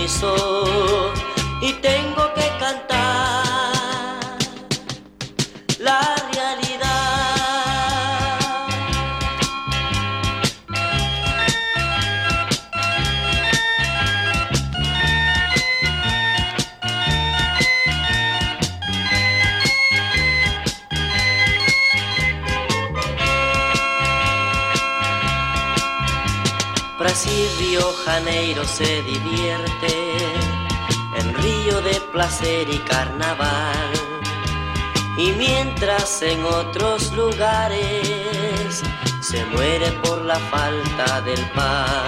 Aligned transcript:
compromiso 0.00 0.49
y 32.68 32.78
carnaval. 32.78 33.90
Y 35.16 35.32
mientras 35.32 36.20
en 36.22 36.44
otros 36.44 37.12
lugares 37.14 38.82
se 39.22 39.44
muere 39.46 39.90
por 40.02 40.22
la 40.24 40.36
falta 40.36 41.22
del 41.22 41.40
pan. 41.54 42.04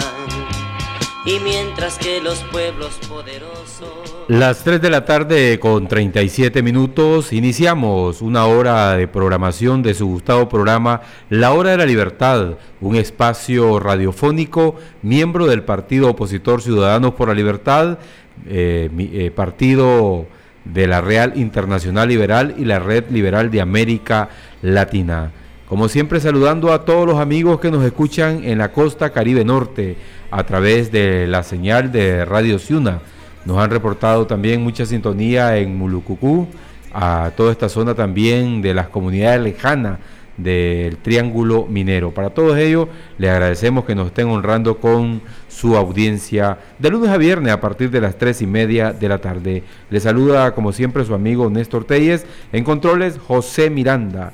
Y 1.24 1.38
mientras 1.38 1.96
que 1.98 2.20
los 2.20 2.42
pueblos 2.44 2.98
poderosos... 3.08 4.26
Las 4.28 4.62
3 4.64 4.82
de 4.82 4.90
la 4.90 5.04
tarde 5.04 5.58
con 5.58 5.86
37 5.88 6.62
minutos 6.62 7.32
iniciamos 7.32 8.20
una 8.20 8.44
hora 8.46 8.96
de 8.96 9.08
programación 9.08 9.82
de 9.82 9.94
su 9.94 10.06
gustado 10.06 10.48
programa 10.48 11.00
La 11.30 11.52
Hora 11.52 11.70
de 11.70 11.76
la 11.78 11.86
Libertad, 11.86 12.58
un 12.80 12.96
espacio 12.96 13.78
radiofónico 13.78 14.76
miembro 15.02 15.46
del 15.46 15.62
Partido 15.62 16.10
Opositor 16.10 16.60
Ciudadanos 16.60 17.14
por 17.14 17.28
la 17.28 17.34
Libertad, 17.34 17.98
eh, 18.46 18.90
eh, 18.98 19.30
partido 19.30 20.26
de 20.64 20.86
la 20.86 21.00
Real 21.00 21.32
Internacional 21.36 22.08
Liberal 22.08 22.54
y 22.58 22.64
la 22.64 22.78
Red 22.78 23.10
Liberal 23.10 23.50
de 23.50 23.60
América 23.60 24.28
Latina. 24.62 25.30
Como 25.68 25.88
siempre 25.88 26.20
saludando 26.20 26.72
a 26.72 26.84
todos 26.84 27.06
los 27.06 27.18
amigos 27.18 27.58
que 27.60 27.70
nos 27.70 27.84
escuchan 27.84 28.44
en 28.44 28.58
la 28.58 28.72
costa 28.72 29.10
Caribe 29.10 29.44
Norte 29.44 29.96
a 30.30 30.44
través 30.44 30.92
de 30.92 31.26
la 31.26 31.42
señal 31.42 31.90
de 31.90 32.24
Radio 32.24 32.58
Ciuna. 32.58 33.00
Nos 33.44 33.58
han 33.58 33.70
reportado 33.70 34.26
también 34.26 34.62
mucha 34.62 34.86
sintonía 34.86 35.56
en 35.56 35.76
Mulucucú, 35.76 36.46
a 36.92 37.32
toda 37.36 37.52
esta 37.52 37.68
zona 37.68 37.94
también 37.94 38.60
de 38.60 38.74
las 38.74 38.88
comunidades 38.88 39.40
lejanas 39.40 39.98
del 40.36 40.96
Triángulo 40.98 41.66
Minero. 41.68 42.10
Para 42.12 42.30
todos 42.30 42.56
ellos, 42.58 42.88
les 43.18 43.30
agradecemos 43.30 43.84
que 43.84 43.94
nos 43.94 44.08
estén 44.08 44.28
honrando 44.28 44.78
con 44.78 45.22
su 45.52 45.76
audiencia 45.76 46.58
de 46.78 46.90
lunes 46.90 47.10
a 47.10 47.18
viernes 47.18 47.52
a 47.52 47.60
partir 47.60 47.90
de 47.90 48.00
las 48.00 48.16
tres 48.16 48.40
y 48.42 48.46
media 48.46 48.92
de 48.92 49.08
la 49.08 49.18
tarde. 49.18 49.62
Les 49.90 50.02
saluda, 50.02 50.54
como 50.54 50.72
siempre, 50.72 51.04
su 51.04 51.14
amigo 51.14 51.50
Néstor 51.50 51.84
Telles. 51.84 52.26
En 52.52 52.64
controles, 52.64 53.18
José 53.18 53.68
Miranda 53.70 54.32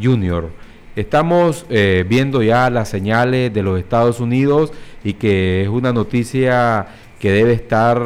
Jr. 0.00 0.48
Estamos 0.96 1.66
eh, 1.70 2.04
viendo 2.08 2.42
ya 2.42 2.70
las 2.70 2.88
señales 2.88 3.52
de 3.52 3.62
los 3.62 3.78
Estados 3.78 4.20
Unidos 4.20 4.72
y 5.02 5.14
que 5.14 5.62
es 5.62 5.68
una 5.68 5.92
noticia 5.92 6.86
que 7.18 7.32
debe 7.32 7.52
estar 7.52 8.00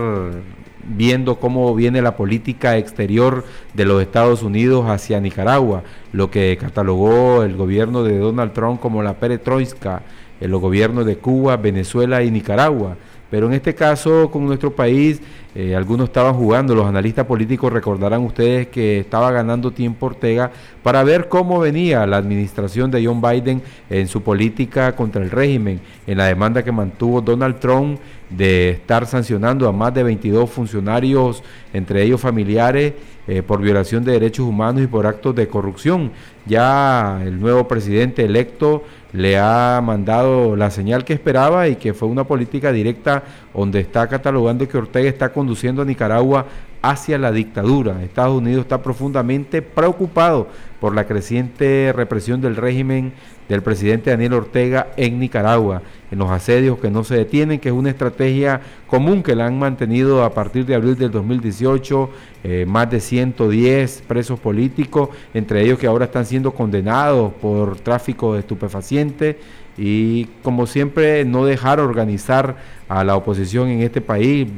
viendo 0.86 1.36
cómo 1.40 1.74
viene 1.74 2.02
la 2.02 2.16
política 2.16 2.76
exterior 2.76 3.44
de 3.72 3.84
los 3.84 4.02
Estados 4.02 4.42
Unidos 4.42 4.86
hacia 4.88 5.20
Nicaragua, 5.20 5.82
lo 6.12 6.30
que 6.30 6.56
catalogó 6.58 7.42
el 7.42 7.56
gobierno 7.56 8.02
de 8.02 8.18
Donald 8.18 8.52
Trump 8.52 8.80
como 8.80 9.02
la 9.02 9.14
peretroika, 9.14 10.02
en 10.40 10.50
los 10.50 10.60
gobiernos 10.60 11.06
de 11.06 11.16
Cuba, 11.16 11.56
Venezuela 11.56 12.22
y 12.22 12.30
Nicaragua. 12.30 12.96
Pero 13.30 13.46
en 13.46 13.54
este 13.54 13.74
caso, 13.74 14.30
con 14.30 14.46
nuestro 14.46 14.76
país, 14.76 15.20
eh, 15.56 15.74
algunos 15.74 16.08
estaban 16.08 16.34
jugando, 16.34 16.74
los 16.74 16.86
analistas 16.86 17.26
políticos 17.26 17.72
recordarán 17.72 18.20
ustedes 18.22 18.68
que 18.68 19.00
estaba 19.00 19.32
ganando 19.32 19.72
tiempo 19.72 20.06
Ortega 20.06 20.52
para 20.82 21.02
ver 21.02 21.28
cómo 21.28 21.58
venía 21.58 22.06
la 22.06 22.16
administración 22.16 22.90
de 22.90 23.04
John 23.04 23.20
Biden 23.20 23.62
en 23.90 24.06
su 24.08 24.22
política 24.22 24.94
contra 24.94 25.22
el 25.22 25.30
régimen, 25.30 25.80
en 26.06 26.18
la 26.18 26.26
demanda 26.26 26.62
que 26.62 26.70
mantuvo 26.70 27.20
Donald 27.20 27.58
Trump 27.58 27.98
de 28.30 28.70
estar 28.70 29.06
sancionando 29.06 29.68
a 29.68 29.72
más 29.72 29.94
de 29.94 30.02
22 30.02 30.50
funcionarios, 30.50 31.42
entre 31.72 32.02
ellos 32.02 32.20
familiares, 32.20 32.92
eh, 33.26 33.42
por 33.42 33.60
violación 33.60 34.04
de 34.04 34.12
derechos 34.12 34.46
humanos 34.46 34.82
y 34.82 34.86
por 34.86 35.06
actos 35.06 35.34
de 35.34 35.48
corrupción. 35.48 36.12
Ya 36.46 37.20
el 37.24 37.40
nuevo 37.40 37.66
presidente 37.66 38.24
electo 38.24 38.82
le 39.14 39.38
ha 39.38 39.80
mandado 39.80 40.56
la 40.56 40.72
señal 40.72 41.04
que 41.04 41.12
esperaba 41.12 41.68
y 41.68 41.76
que 41.76 41.94
fue 41.94 42.08
una 42.08 42.24
política 42.24 42.72
directa 42.72 43.22
donde 43.54 43.78
está 43.78 44.08
catalogando 44.08 44.68
que 44.68 44.76
Ortega 44.76 45.08
está 45.08 45.32
conduciendo 45.32 45.82
a 45.82 45.84
Nicaragua 45.84 46.46
hacia 46.82 47.16
la 47.16 47.30
dictadura. 47.30 48.02
Estados 48.02 48.36
Unidos 48.36 48.62
está 48.62 48.82
profundamente 48.82 49.62
preocupado 49.62 50.48
por 50.84 50.94
la 50.94 51.06
creciente 51.06 51.94
represión 51.96 52.42
del 52.42 52.56
régimen 52.56 53.14
del 53.48 53.62
presidente 53.62 54.10
Daniel 54.10 54.34
Ortega 54.34 54.88
en 54.98 55.18
Nicaragua, 55.18 55.80
en 56.10 56.18
los 56.18 56.30
asedios 56.30 56.78
que 56.78 56.90
no 56.90 57.04
se 57.04 57.16
detienen, 57.16 57.58
que 57.58 57.70
es 57.70 57.74
una 57.74 57.88
estrategia 57.88 58.60
común 58.86 59.22
que 59.22 59.34
la 59.34 59.46
han 59.46 59.58
mantenido 59.58 60.22
a 60.22 60.34
partir 60.34 60.66
de 60.66 60.74
abril 60.74 60.94
del 60.94 61.10
2018, 61.10 62.10
eh, 62.42 62.66
más 62.68 62.90
de 62.90 63.00
110 63.00 64.02
presos 64.06 64.38
políticos, 64.38 65.08
entre 65.32 65.62
ellos 65.62 65.78
que 65.78 65.86
ahora 65.86 66.04
están 66.04 66.26
siendo 66.26 66.52
condenados 66.52 67.32
por 67.32 67.80
tráfico 67.80 68.34
de 68.34 68.40
estupefacientes 68.40 69.36
y 69.78 70.26
como 70.42 70.66
siempre 70.66 71.24
no 71.24 71.46
dejar 71.46 71.80
organizar 71.80 72.56
a 72.90 73.02
la 73.04 73.16
oposición 73.16 73.68
en 73.68 73.80
este 73.80 74.02
país. 74.02 74.48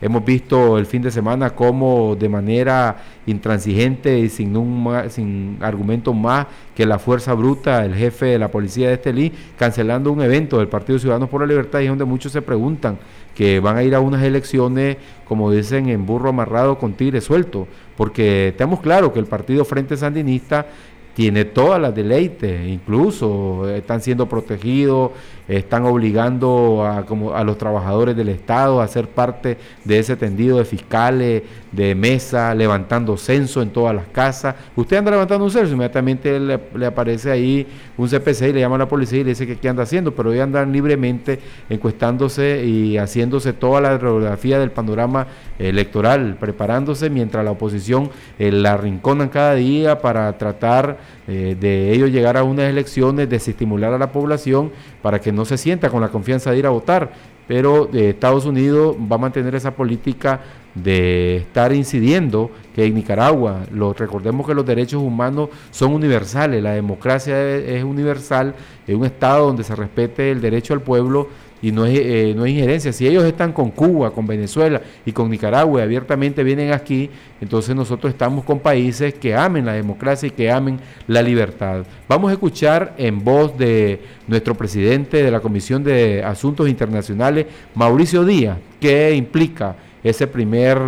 Hemos 0.00 0.24
visto 0.24 0.78
el 0.78 0.86
fin 0.86 1.02
de 1.02 1.10
semana 1.10 1.50
cómo 1.50 2.16
de 2.16 2.28
manera 2.28 2.96
intransigente 3.26 4.18
y 4.18 4.28
sin, 4.30 4.56
un, 4.56 4.88
sin 5.10 5.58
argumentos 5.60 6.14
más 6.14 6.46
que 6.74 6.86
la 6.86 6.98
fuerza 6.98 7.34
bruta, 7.34 7.84
el 7.84 7.94
jefe 7.94 8.26
de 8.26 8.38
la 8.38 8.48
policía 8.48 8.88
de 8.88 8.94
Estelí, 8.94 9.32
cancelando 9.58 10.10
un 10.10 10.22
evento 10.22 10.58
del 10.58 10.68
Partido 10.68 10.98
Ciudadanos 10.98 11.28
por 11.28 11.42
la 11.42 11.46
Libertad 11.46 11.80
y 11.80 11.88
donde 11.88 12.06
muchos 12.06 12.32
se 12.32 12.40
preguntan 12.40 12.98
que 13.34 13.60
van 13.60 13.76
a 13.76 13.82
ir 13.82 13.94
a 13.94 14.00
unas 14.00 14.22
elecciones, 14.22 14.96
como 15.24 15.50
dicen, 15.50 15.88
en 15.88 16.06
burro 16.06 16.30
amarrado 16.30 16.78
con 16.78 16.94
tigre 16.94 17.20
suelto, 17.20 17.68
porque 17.96 18.54
tenemos 18.56 18.80
claro 18.80 19.12
que 19.12 19.18
el 19.18 19.26
Partido 19.26 19.64
Frente 19.64 19.96
Sandinista 19.96 20.66
tiene 21.14 21.44
todas 21.44 21.80
las 21.80 21.94
deleites, 21.94 22.66
incluso 22.68 23.68
están 23.68 24.00
siendo 24.00 24.28
protegidos, 24.28 25.10
están 25.48 25.84
obligando 25.84 26.86
a, 26.86 27.04
como, 27.04 27.34
a 27.34 27.42
los 27.42 27.58
trabajadores 27.58 28.16
del 28.16 28.28
Estado 28.28 28.80
a 28.80 28.86
ser 28.86 29.08
parte 29.08 29.58
de 29.84 29.98
ese 29.98 30.14
tendido 30.14 30.58
de 30.58 30.64
fiscales, 30.64 31.42
de 31.72 31.94
mesa, 31.96 32.54
levantando 32.54 33.16
censo 33.16 33.60
en 33.60 33.70
todas 33.70 33.94
las 33.94 34.06
casas. 34.06 34.54
Usted 34.76 34.98
anda 34.98 35.10
levantando 35.10 35.44
un 35.44 35.50
censo, 35.50 35.72
inmediatamente 35.72 36.38
le, 36.38 36.86
aparece 36.86 37.32
ahí 37.32 37.66
un 37.96 38.08
CPC 38.08 38.42
y 38.42 38.52
le 38.52 38.60
llama 38.60 38.76
a 38.76 38.80
la 38.80 38.88
policía 38.88 39.20
y 39.20 39.24
le 39.24 39.30
dice 39.30 39.46
que 39.46 39.56
qué 39.56 39.68
anda 39.68 39.82
haciendo, 39.82 40.14
pero 40.14 40.32
ellos 40.32 40.44
andan 40.44 40.72
libremente 40.72 41.40
encuestándose 41.68 42.64
y 42.64 42.96
haciéndose 42.96 43.52
toda 43.52 43.80
la 43.80 43.98
radiografía 43.98 44.58
del 44.60 44.70
panorama 44.70 45.26
electoral, 45.58 46.36
preparándose 46.38 47.10
mientras 47.10 47.44
la 47.44 47.50
oposición 47.50 48.10
eh, 48.38 48.52
la 48.52 48.76
rinconan 48.76 49.28
cada 49.28 49.54
día 49.54 50.00
para 50.00 50.38
tratar 50.38 50.98
eh, 51.28 51.56
de 51.58 51.92
ellos 51.92 52.10
llegar 52.10 52.36
a 52.36 52.44
unas 52.44 52.68
elecciones, 52.68 53.28
desestimular 53.28 53.92
a 53.92 53.98
la 53.98 54.12
población 54.12 54.72
para 55.02 55.20
que 55.20 55.32
no 55.32 55.44
se 55.44 55.58
sienta 55.58 55.90
con 55.90 56.00
la 56.00 56.08
confianza 56.08 56.50
de 56.50 56.58
ir 56.58 56.66
a 56.66 56.70
votar. 56.70 57.12
Pero 57.46 57.90
eh, 57.92 58.10
Estados 58.10 58.46
Unidos 58.46 58.96
va 59.10 59.16
a 59.16 59.18
mantener 59.18 59.54
esa 59.54 59.72
política 59.72 60.40
de 60.74 61.38
estar 61.38 61.72
incidiendo 61.72 62.50
que 62.74 62.84
en 62.84 62.94
Nicaragua, 62.94 63.66
lo, 63.72 63.92
recordemos 63.92 64.46
que 64.46 64.54
los 64.54 64.64
derechos 64.64 65.02
humanos 65.02 65.48
son 65.70 65.92
universales, 65.92 66.62
la 66.62 66.72
democracia 66.72 67.56
es 67.56 67.82
universal, 67.82 68.54
es 68.86 68.94
un 68.94 69.04
Estado 69.04 69.46
donde 69.46 69.64
se 69.64 69.74
respete 69.74 70.30
el 70.30 70.40
derecho 70.40 70.74
al 70.74 70.80
pueblo 70.80 71.28
y 71.62 71.72
no 71.72 71.84
es, 71.84 71.98
eh, 71.98 72.32
no 72.36 72.44
es 72.44 72.52
injerencia. 72.52 72.92
Si 72.92 73.06
ellos 73.06 73.24
están 73.24 73.52
con 73.52 73.70
Cuba, 73.70 74.10
con 74.12 74.26
Venezuela 74.26 74.80
y 75.04 75.12
con 75.12 75.30
Nicaragua 75.30 75.80
y 75.80 75.84
abiertamente 75.84 76.42
vienen 76.42 76.72
aquí, 76.72 77.10
entonces 77.40 77.74
nosotros 77.74 78.12
estamos 78.12 78.44
con 78.44 78.60
países 78.60 79.14
que 79.14 79.34
amen 79.34 79.66
la 79.66 79.72
democracia 79.72 80.28
y 80.28 80.30
que 80.30 80.50
amen 80.50 80.80
la 81.06 81.22
libertad. 81.22 81.84
Vamos 82.08 82.30
a 82.30 82.32
escuchar 82.32 82.94
en 82.96 83.22
voz 83.22 83.56
de 83.56 84.00
nuestro 84.26 84.54
presidente 84.54 85.22
de 85.22 85.30
la 85.30 85.40
Comisión 85.40 85.84
de 85.84 86.22
Asuntos 86.24 86.68
Internacionales, 86.68 87.46
Mauricio 87.74 88.24
Díaz, 88.24 88.58
qué 88.80 89.14
implica 89.14 89.76
ese 90.02 90.26
primer 90.26 90.78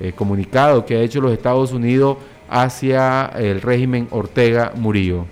eh, 0.00 0.12
comunicado 0.14 0.84
que 0.84 0.96
ha 0.96 1.00
hecho 1.00 1.20
los 1.20 1.32
Estados 1.32 1.72
Unidos 1.72 2.16
hacia 2.48 3.26
el 3.36 3.62
régimen 3.62 4.08
Ortega 4.10 4.72
Murillo. 4.76 5.26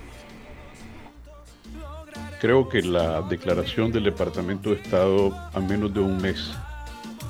Creo 2.41 2.67
que 2.67 2.81
la 2.81 3.21
declaración 3.21 3.91
del 3.91 4.05
Departamento 4.05 4.71
de 4.71 4.77
Estado 4.77 5.31
a 5.53 5.59
menos 5.59 5.93
de 5.93 5.99
un 5.99 6.19
mes 6.19 6.51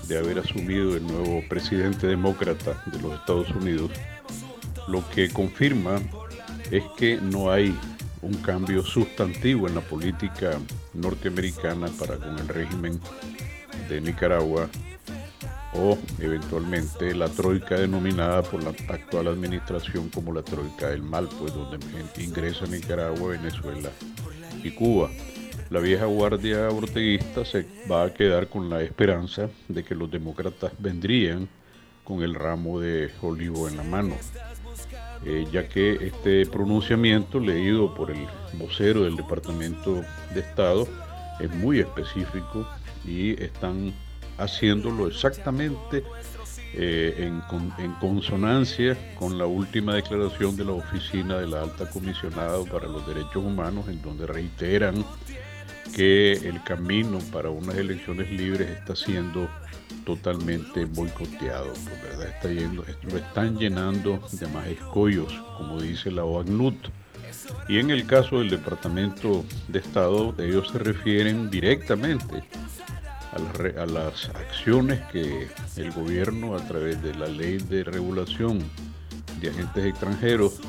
de 0.08 0.18
haber 0.18 0.40
asumido 0.40 0.96
el 0.96 1.06
nuevo 1.06 1.44
presidente 1.50 2.08
demócrata 2.08 2.82
de 2.86 3.02
los 3.02 3.20
Estados 3.20 3.50
Unidos, 3.50 3.92
lo 4.88 5.04
que 5.10 5.30
confirma 5.30 6.02
es 6.72 6.86
que 6.96 7.18
no 7.18 7.52
hay 7.52 7.78
un 8.22 8.36
cambio 8.36 8.84
sustantivo 8.84 9.68
en 9.68 9.76
la 9.76 9.82
política 9.82 10.58
norteamericana 10.94 11.88
para 12.00 12.16
con 12.16 12.40
el 12.40 12.48
régimen 12.48 12.98
de 13.90 14.00
Nicaragua 14.00 14.70
o 15.74 15.98
eventualmente 16.20 17.14
la 17.14 17.28
troika 17.28 17.76
denominada 17.76 18.44
por 18.44 18.64
la 18.64 18.70
actual 18.70 19.28
administración 19.28 20.08
como 20.08 20.32
la 20.32 20.42
troika 20.42 20.88
del 20.88 21.04
mal, 21.04 21.28
pues 21.38 21.54
donde 21.54 21.86
ingresa 22.18 22.66
Nicaragua, 22.66 23.32
Venezuela 23.32 23.90
y 24.64 24.72
Cuba. 24.72 25.10
La 25.70 25.80
vieja 25.80 26.06
guardia 26.06 26.70
orteguista 26.70 27.46
se 27.46 27.66
va 27.90 28.04
a 28.04 28.14
quedar 28.14 28.48
con 28.48 28.70
la 28.70 28.82
esperanza 28.82 29.50
de 29.68 29.84
que 29.84 29.96
los 29.96 30.12
demócratas 30.12 30.74
vendrían 30.80 31.48
con 32.04 32.24
el 32.24 32.36
ramo 32.36 32.80
de 32.80 33.10
olivo 33.22 33.70
en 33.70 33.78
la 33.78 33.84
mano, 33.84 34.16
eh, 35.26 35.46
ya 35.52 35.68
que 35.70 35.94
este 35.94 36.46
pronunciamiento 36.46 37.40
leído 37.40 37.94
por 37.94 38.12
el 38.12 38.28
vocero 38.54 39.04
del 39.04 39.16
Departamento 39.16 40.02
de 40.34 40.42
Estado 40.42 40.88
es 41.40 41.50
muy 41.56 41.80
específico 41.80 42.68
y 43.06 43.42
están 43.42 43.94
haciéndolo 44.38 45.08
exactamente 45.08 46.04
eh, 46.74 47.16
en, 47.18 47.42
en, 47.84 47.92
consonancia 47.96 48.98
con 49.20 49.38
la 49.38 49.46
última 49.46 49.96
declaración 49.96 50.56
de 50.56 50.64
la 50.64 50.72
Oficina 50.72 51.38
de 51.38 51.48
la 51.48 51.64
Alta 51.64 51.90
Comisionada 51.90 52.64
para 52.64 52.88
los 52.88 53.06
Derechos 53.06 53.44
Humanos, 53.44 53.90
en 53.90 54.02
donde 54.02 54.26
reiteran 54.26 55.04
que 55.94 56.34
el 56.34 56.64
camino 56.64 57.20
para 57.32 57.50
unas 57.50 57.76
elecciones 57.76 58.32
libres 58.32 58.70
está 58.70 58.96
siendo 58.96 59.50
totalmente 60.06 60.86
boicoteado, 60.86 61.74
pues, 61.74 62.04
¿verdad? 62.04 62.28
Está 62.28 62.50
yendo, 62.50 62.86
lo 63.04 63.18
están 63.18 63.58
llenando 63.58 64.20
de 64.32 64.48
más 64.48 64.68
escollos, 64.68 65.34
como 65.58 65.82
dice 65.82 66.10
la 66.12 66.24
OACNUT. 66.24 66.76
Y 67.68 67.80
en 67.80 67.92
el 67.92 68.06
caso 68.06 68.40
del 68.40 68.50
Departamento 68.50 69.44
de 69.68 69.80
Estado, 69.80 70.34
ellos 70.38 70.70
se 70.72 70.80
refieren 70.80 71.50
directamente 71.50 72.44
a, 73.32 73.82
a 73.82 73.86
las 73.86 74.30
acciones 74.30 75.00
que 75.12 75.48
el 75.78 75.92
gobierno, 75.92 76.56
a 76.56 76.66
través 76.68 77.02
de 77.02 77.14
la 77.16 77.28
ley 77.28 77.58
de 77.58 77.84
regulación 77.84 78.60
de 79.40 79.50
agentes 79.50 79.86
extranjeros, 79.86 80.60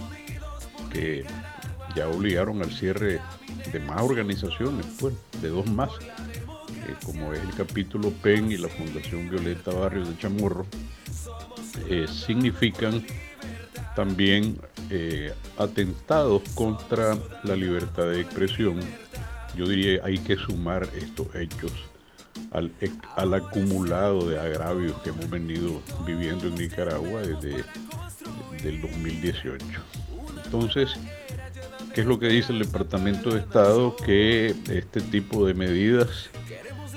que 0.91 1.25
ya 1.95 2.09
obligaron 2.09 2.63
al 2.63 2.71
cierre 2.71 3.21
de 3.73 3.81
más 3.81 4.03
organizaciones, 4.03 4.87
pues, 4.99 5.15
de 5.41 5.49
dos 5.49 5.67
más, 5.67 5.91
eh, 6.01 6.95
como 7.05 7.33
es 7.33 7.41
el 7.43 7.55
capítulo 7.55 8.11
PEN 8.23 8.53
y 8.53 8.57
la 8.57 8.69
Fundación 8.69 9.29
Violeta 9.29 9.73
Barrios 9.73 10.09
de 10.09 10.19
Chamorro, 10.19 10.67
eh, 11.89 12.07
significan 12.09 13.05
también 13.95 14.59
eh, 14.91 15.33
atentados 15.59 16.43
contra 16.55 17.17
la 17.45 17.57
libertad 17.57 18.05
de 18.05 18.21
expresión. 18.21 18.81
Yo 19.55 19.67
diría 19.69 20.03
hay 20.05 20.19
que 20.19 20.37
sumar 20.37 20.89
estos 20.97 21.35
hechos 21.35 21.73
al, 22.53 22.73
al 23.17 23.35
acumulado 23.35 24.29
de 24.29 24.39
agravios 24.39 24.97
que 25.03 25.11
hemos 25.11 25.29
venido 25.31 25.81
viviendo 26.07 26.47
en 26.47 26.55
Nicaragua 26.55 27.21
desde 27.21 27.65
el 28.65 28.81
2018. 28.81 29.65
Entonces, 30.45 30.91
¿qué 31.95 32.03
es 32.03 32.07
lo 32.07 32.19
que 32.19 32.29
dice 32.29 32.53
el 32.53 32.61
Departamento 32.61 33.31
de 33.31 33.41
Estado? 33.41 33.97
Que 33.97 34.55
este 34.69 35.01
tipo 35.01 35.47
de 35.47 35.55
medidas 35.55 36.31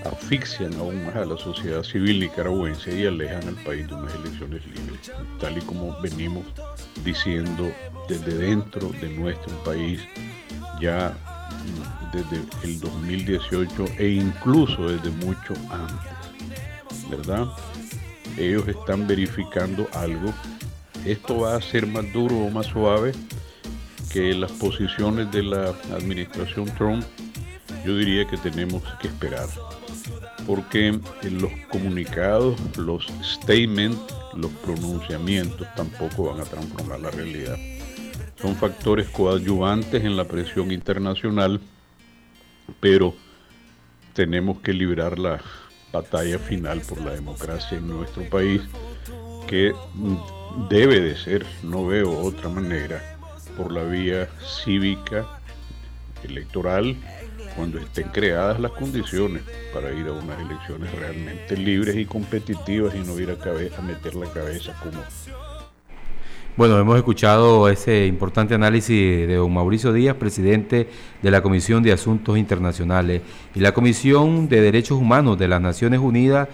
asfixian 0.06 0.74
aún 0.75 1.06
más 1.06 1.16
a 1.16 1.25
la 1.25 1.38
sociedad 1.38 1.84
civil 1.84 2.19
nicaragüense 2.19 2.96
y 2.96 3.06
alejan 3.06 3.48
al 3.48 3.56
país 3.63 3.88
de 3.88 3.94
unas 3.96 4.13
elecciones 4.16 4.66
libres, 4.68 5.12
tal 5.40 5.57
y 5.57 5.62
como 5.62 6.00
venimos 6.02 6.46
diciendo 7.04 7.72
desde 8.07 8.36
dentro 8.36 8.90
de 9.02 9.10
nuestro 9.10 9.52
país 9.63 10.02
ya 10.80 11.18
desde 12.12 12.44
el 12.63 12.80
2018 12.80 13.86
e 13.97 14.09
incluso 14.09 14.88
desde 14.88 15.09
mucho 15.12 15.53
antes, 15.69 17.09
¿verdad? 17.09 17.47
Ellos 18.38 18.68
están 18.68 19.07
verificando 19.07 19.88
algo. 19.94 20.33
Esto 21.06 21.39
va 21.42 21.56
a 21.56 21.62
ser 21.62 21.88
más 21.88 22.12
duro 22.12 22.38
o 22.38 22.50
más 22.50 22.68
suave 22.68 23.13
que 24.12 24.33
las 24.33 24.51
posiciones 24.53 25.31
de 25.31 25.44
la 25.44 25.74
administración 25.94 26.65
Trump. 26.77 27.03
Yo 27.86 27.97
diría 27.97 28.25
que 28.25 28.38
tenemos 28.38 28.81
que 29.01 29.07
esperar 29.07 29.47
porque 30.45 31.00
los 31.24 31.51
comunicados, 31.69 32.56
los 32.77 33.07
statements, 33.24 33.97
los 34.36 34.51
pronunciamientos 34.63 35.68
tampoco 35.75 36.31
van 36.31 36.42
a 36.42 36.44
transformar 36.44 37.00
la 37.00 37.12
realidad. 37.12 37.57
Son 38.41 38.55
factores 38.55 39.07
coadyuvantes 39.09 40.03
en 40.03 40.17
la 40.17 40.25
presión 40.25 40.71
internacional, 40.71 41.61
pero 42.79 43.15
tenemos 44.13 44.59
que 44.59 44.73
librar 44.73 45.17
la 45.17 45.41
batalla 45.91 46.39
final 46.39 46.81
por 46.81 47.01
la 47.01 47.11
democracia 47.11 47.77
en 47.77 47.87
nuestro 47.87 48.29
país, 48.29 48.61
que 49.47 49.73
debe 50.69 50.99
de 50.99 51.15
ser, 51.15 51.45
no 51.63 51.85
veo 51.85 52.17
otra 52.19 52.49
manera, 52.49 53.17
por 53.55 53.71
la 53.71 53.83
vía 53.83 54.29
cívica, 54.63 55.25
electoral, 56.23 56.97
cuando 57.55 57.79
estén 57.79 58.09
creadas 58.09 58.59
las 58.59 58.71
condiciones 58.71 59.43
para 59.73 59.91
ir 59.93 60.07
a 60.07 60.11
unas 60.11 60.39
elecciones 60.39 60.91
realmente 60.93 61.55
libres 61.55 61.95
y 61.95 62.05
competitivas 62.05 62.93
y 62.95 62.99
no 62.99 63.17
ir 63.19 63.29
a, 63.29 63.77
a 63.77 63.81
meter 63.81 64.15
la 64.15 64.31
cabeza 64.31 64.75
como... 64.83 65.01
Bueno, 66.57 66.80
hemos 66.80 66.96
escuchado 66.96 67.68
ese 67.68 68.07
importante 68.07 68.56
análisis 68.56 69.28
de 69.28 69.36
don 69.36 69.54
Mauricio 69.54 69.92
Díaz, 69.92 70.16
presidente 70.16 70.88
de 71.22 71.30
la 71.30 71.42
Comisión 71.42 71.84
de 71.84 71.92
Asuntos 71.92 72.38
Internacionales 72.38 73.24
y 73.54 73.60
la 73.60 73.74
Comisión 73.74 74.48
de 74.48 74.62
Derechos 74.62 74.98
Humanos 74.98 75.38
de 75.38 75.50
las 75.50 75.60
Naciones 75.60 76.00
Unidas 76.00 76.48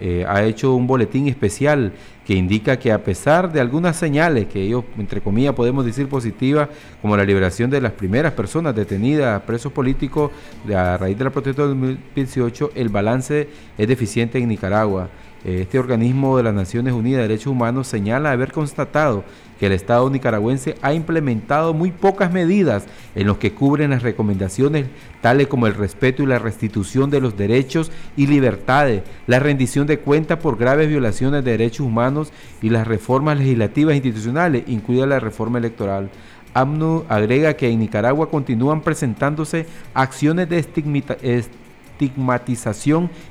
eh, 0.00 0.26
ha, 0.28 0.42
hecho 0.42 0.74
un 0.74 0.88
boletín 0.88 1.28
especial 1.28 1.92
que 2.26 2.34
indica 2.34 2.80
que 2.80 2.90
a 2.90 3.04
pesar 3.04 3.52
de 3.52 3.60
algunas 3.60 3.94
señales 3.94 4.48
que 4.48 4.60
ellos, 4.60 4.82
entre 4.98 5.20
comillas, 5.20 5.54
podemos 5.54 5.84
decir 5.84 6.08
positivas, 6.08 6.68
como 7.00 7.16
la 7.16 7.24
liberación 7.24 7.70
de 7.70 7.80
las 7.80 7.92
primeras 7.92 8.32
personas 8.32 8.74
detenidas, 8.74 9.40
presos 9.42 9.70
políticos, 9.70 10.32
a 10.74 10.96
raíz 10.96 11.16
de 11.16 11.22
la 11.22 11.30
protesta 11.30 11.62
de 11.62 11.68
2018, 11.68 12.72
el 12.74 12.88
balance 12.88 13.48
es 13.78 13.86
deficiente 13.86 14.38
en 14.38 14.48
Nicaragua. 14.48 15.08
Este 15.44 15.80
organismo 15.80 16.36
de 16.36 16.44
las 16.44 16.54
Naciones 16.54 16.94
Unidas 16.94 17.18
de 17.18 17.28
Derechos 17.28 17.48
Humanos 17.48 17.88
señala 17.88 18.30
haber 18.30 18.52
constatado 18.52 19.24
que 19.58 19.66
el 19.66 19.72
Estado 19.72 20.08
nicaragüense 20.08 20.76
ha 20.82 20.94
implementado 20.94 21.74
muy 21.74 21.90
pocas 21.90 22.32
medidas 22.32 22.86
en 23.16 23.26
los 23.26 23.38
que 23.38 23.52
cubren 23.52 23.90
las 23.90 24.04
recomendaciones 24.04 24.86
tales 25.20 25.48
como 25.48 25.66
el 25.66 25.74
respeto 25.74 26.22
y 26.22 26.26
la 26.26 26.38
restitución 26.38 27.10
de 27.10 27.20
los 27.20 27.36
derechos 27.36 27.90
y 28.16 28.28
libertades, 28.28 29.02
la 29.26 29.40
rendición 29.40 29.88
de 29.88 29.98
cuentas 29.98 30.38
por 30.38 30.56
graves 30.56 30.88
violaciones 30.88 31.44
de 31.44 31.50
derechos 31.50 31.86
humanos 31.86 32.32
y 32.60 32.70
las 32.70 32.86
reformas 32.86 33.38
legislativas 33.38 33.94
e 33.94 33.96
institucionales, 33.96 34.62
incluida 34.68 35.06
la 35.06 35.18
reforma 35.18 35.58
electoral. 35.58 36.08
AMNU 36.54 37.04
agrega 37.08 37.54
que 37.54 37.68
en 37.68 37.80
Nicaragua 37.80 38.30
continúan 38.30 38.82
presentándose 38.82 39.66
acciones 39.94 40.48
de 40.48 40.58
estigmatización 40.58 41.61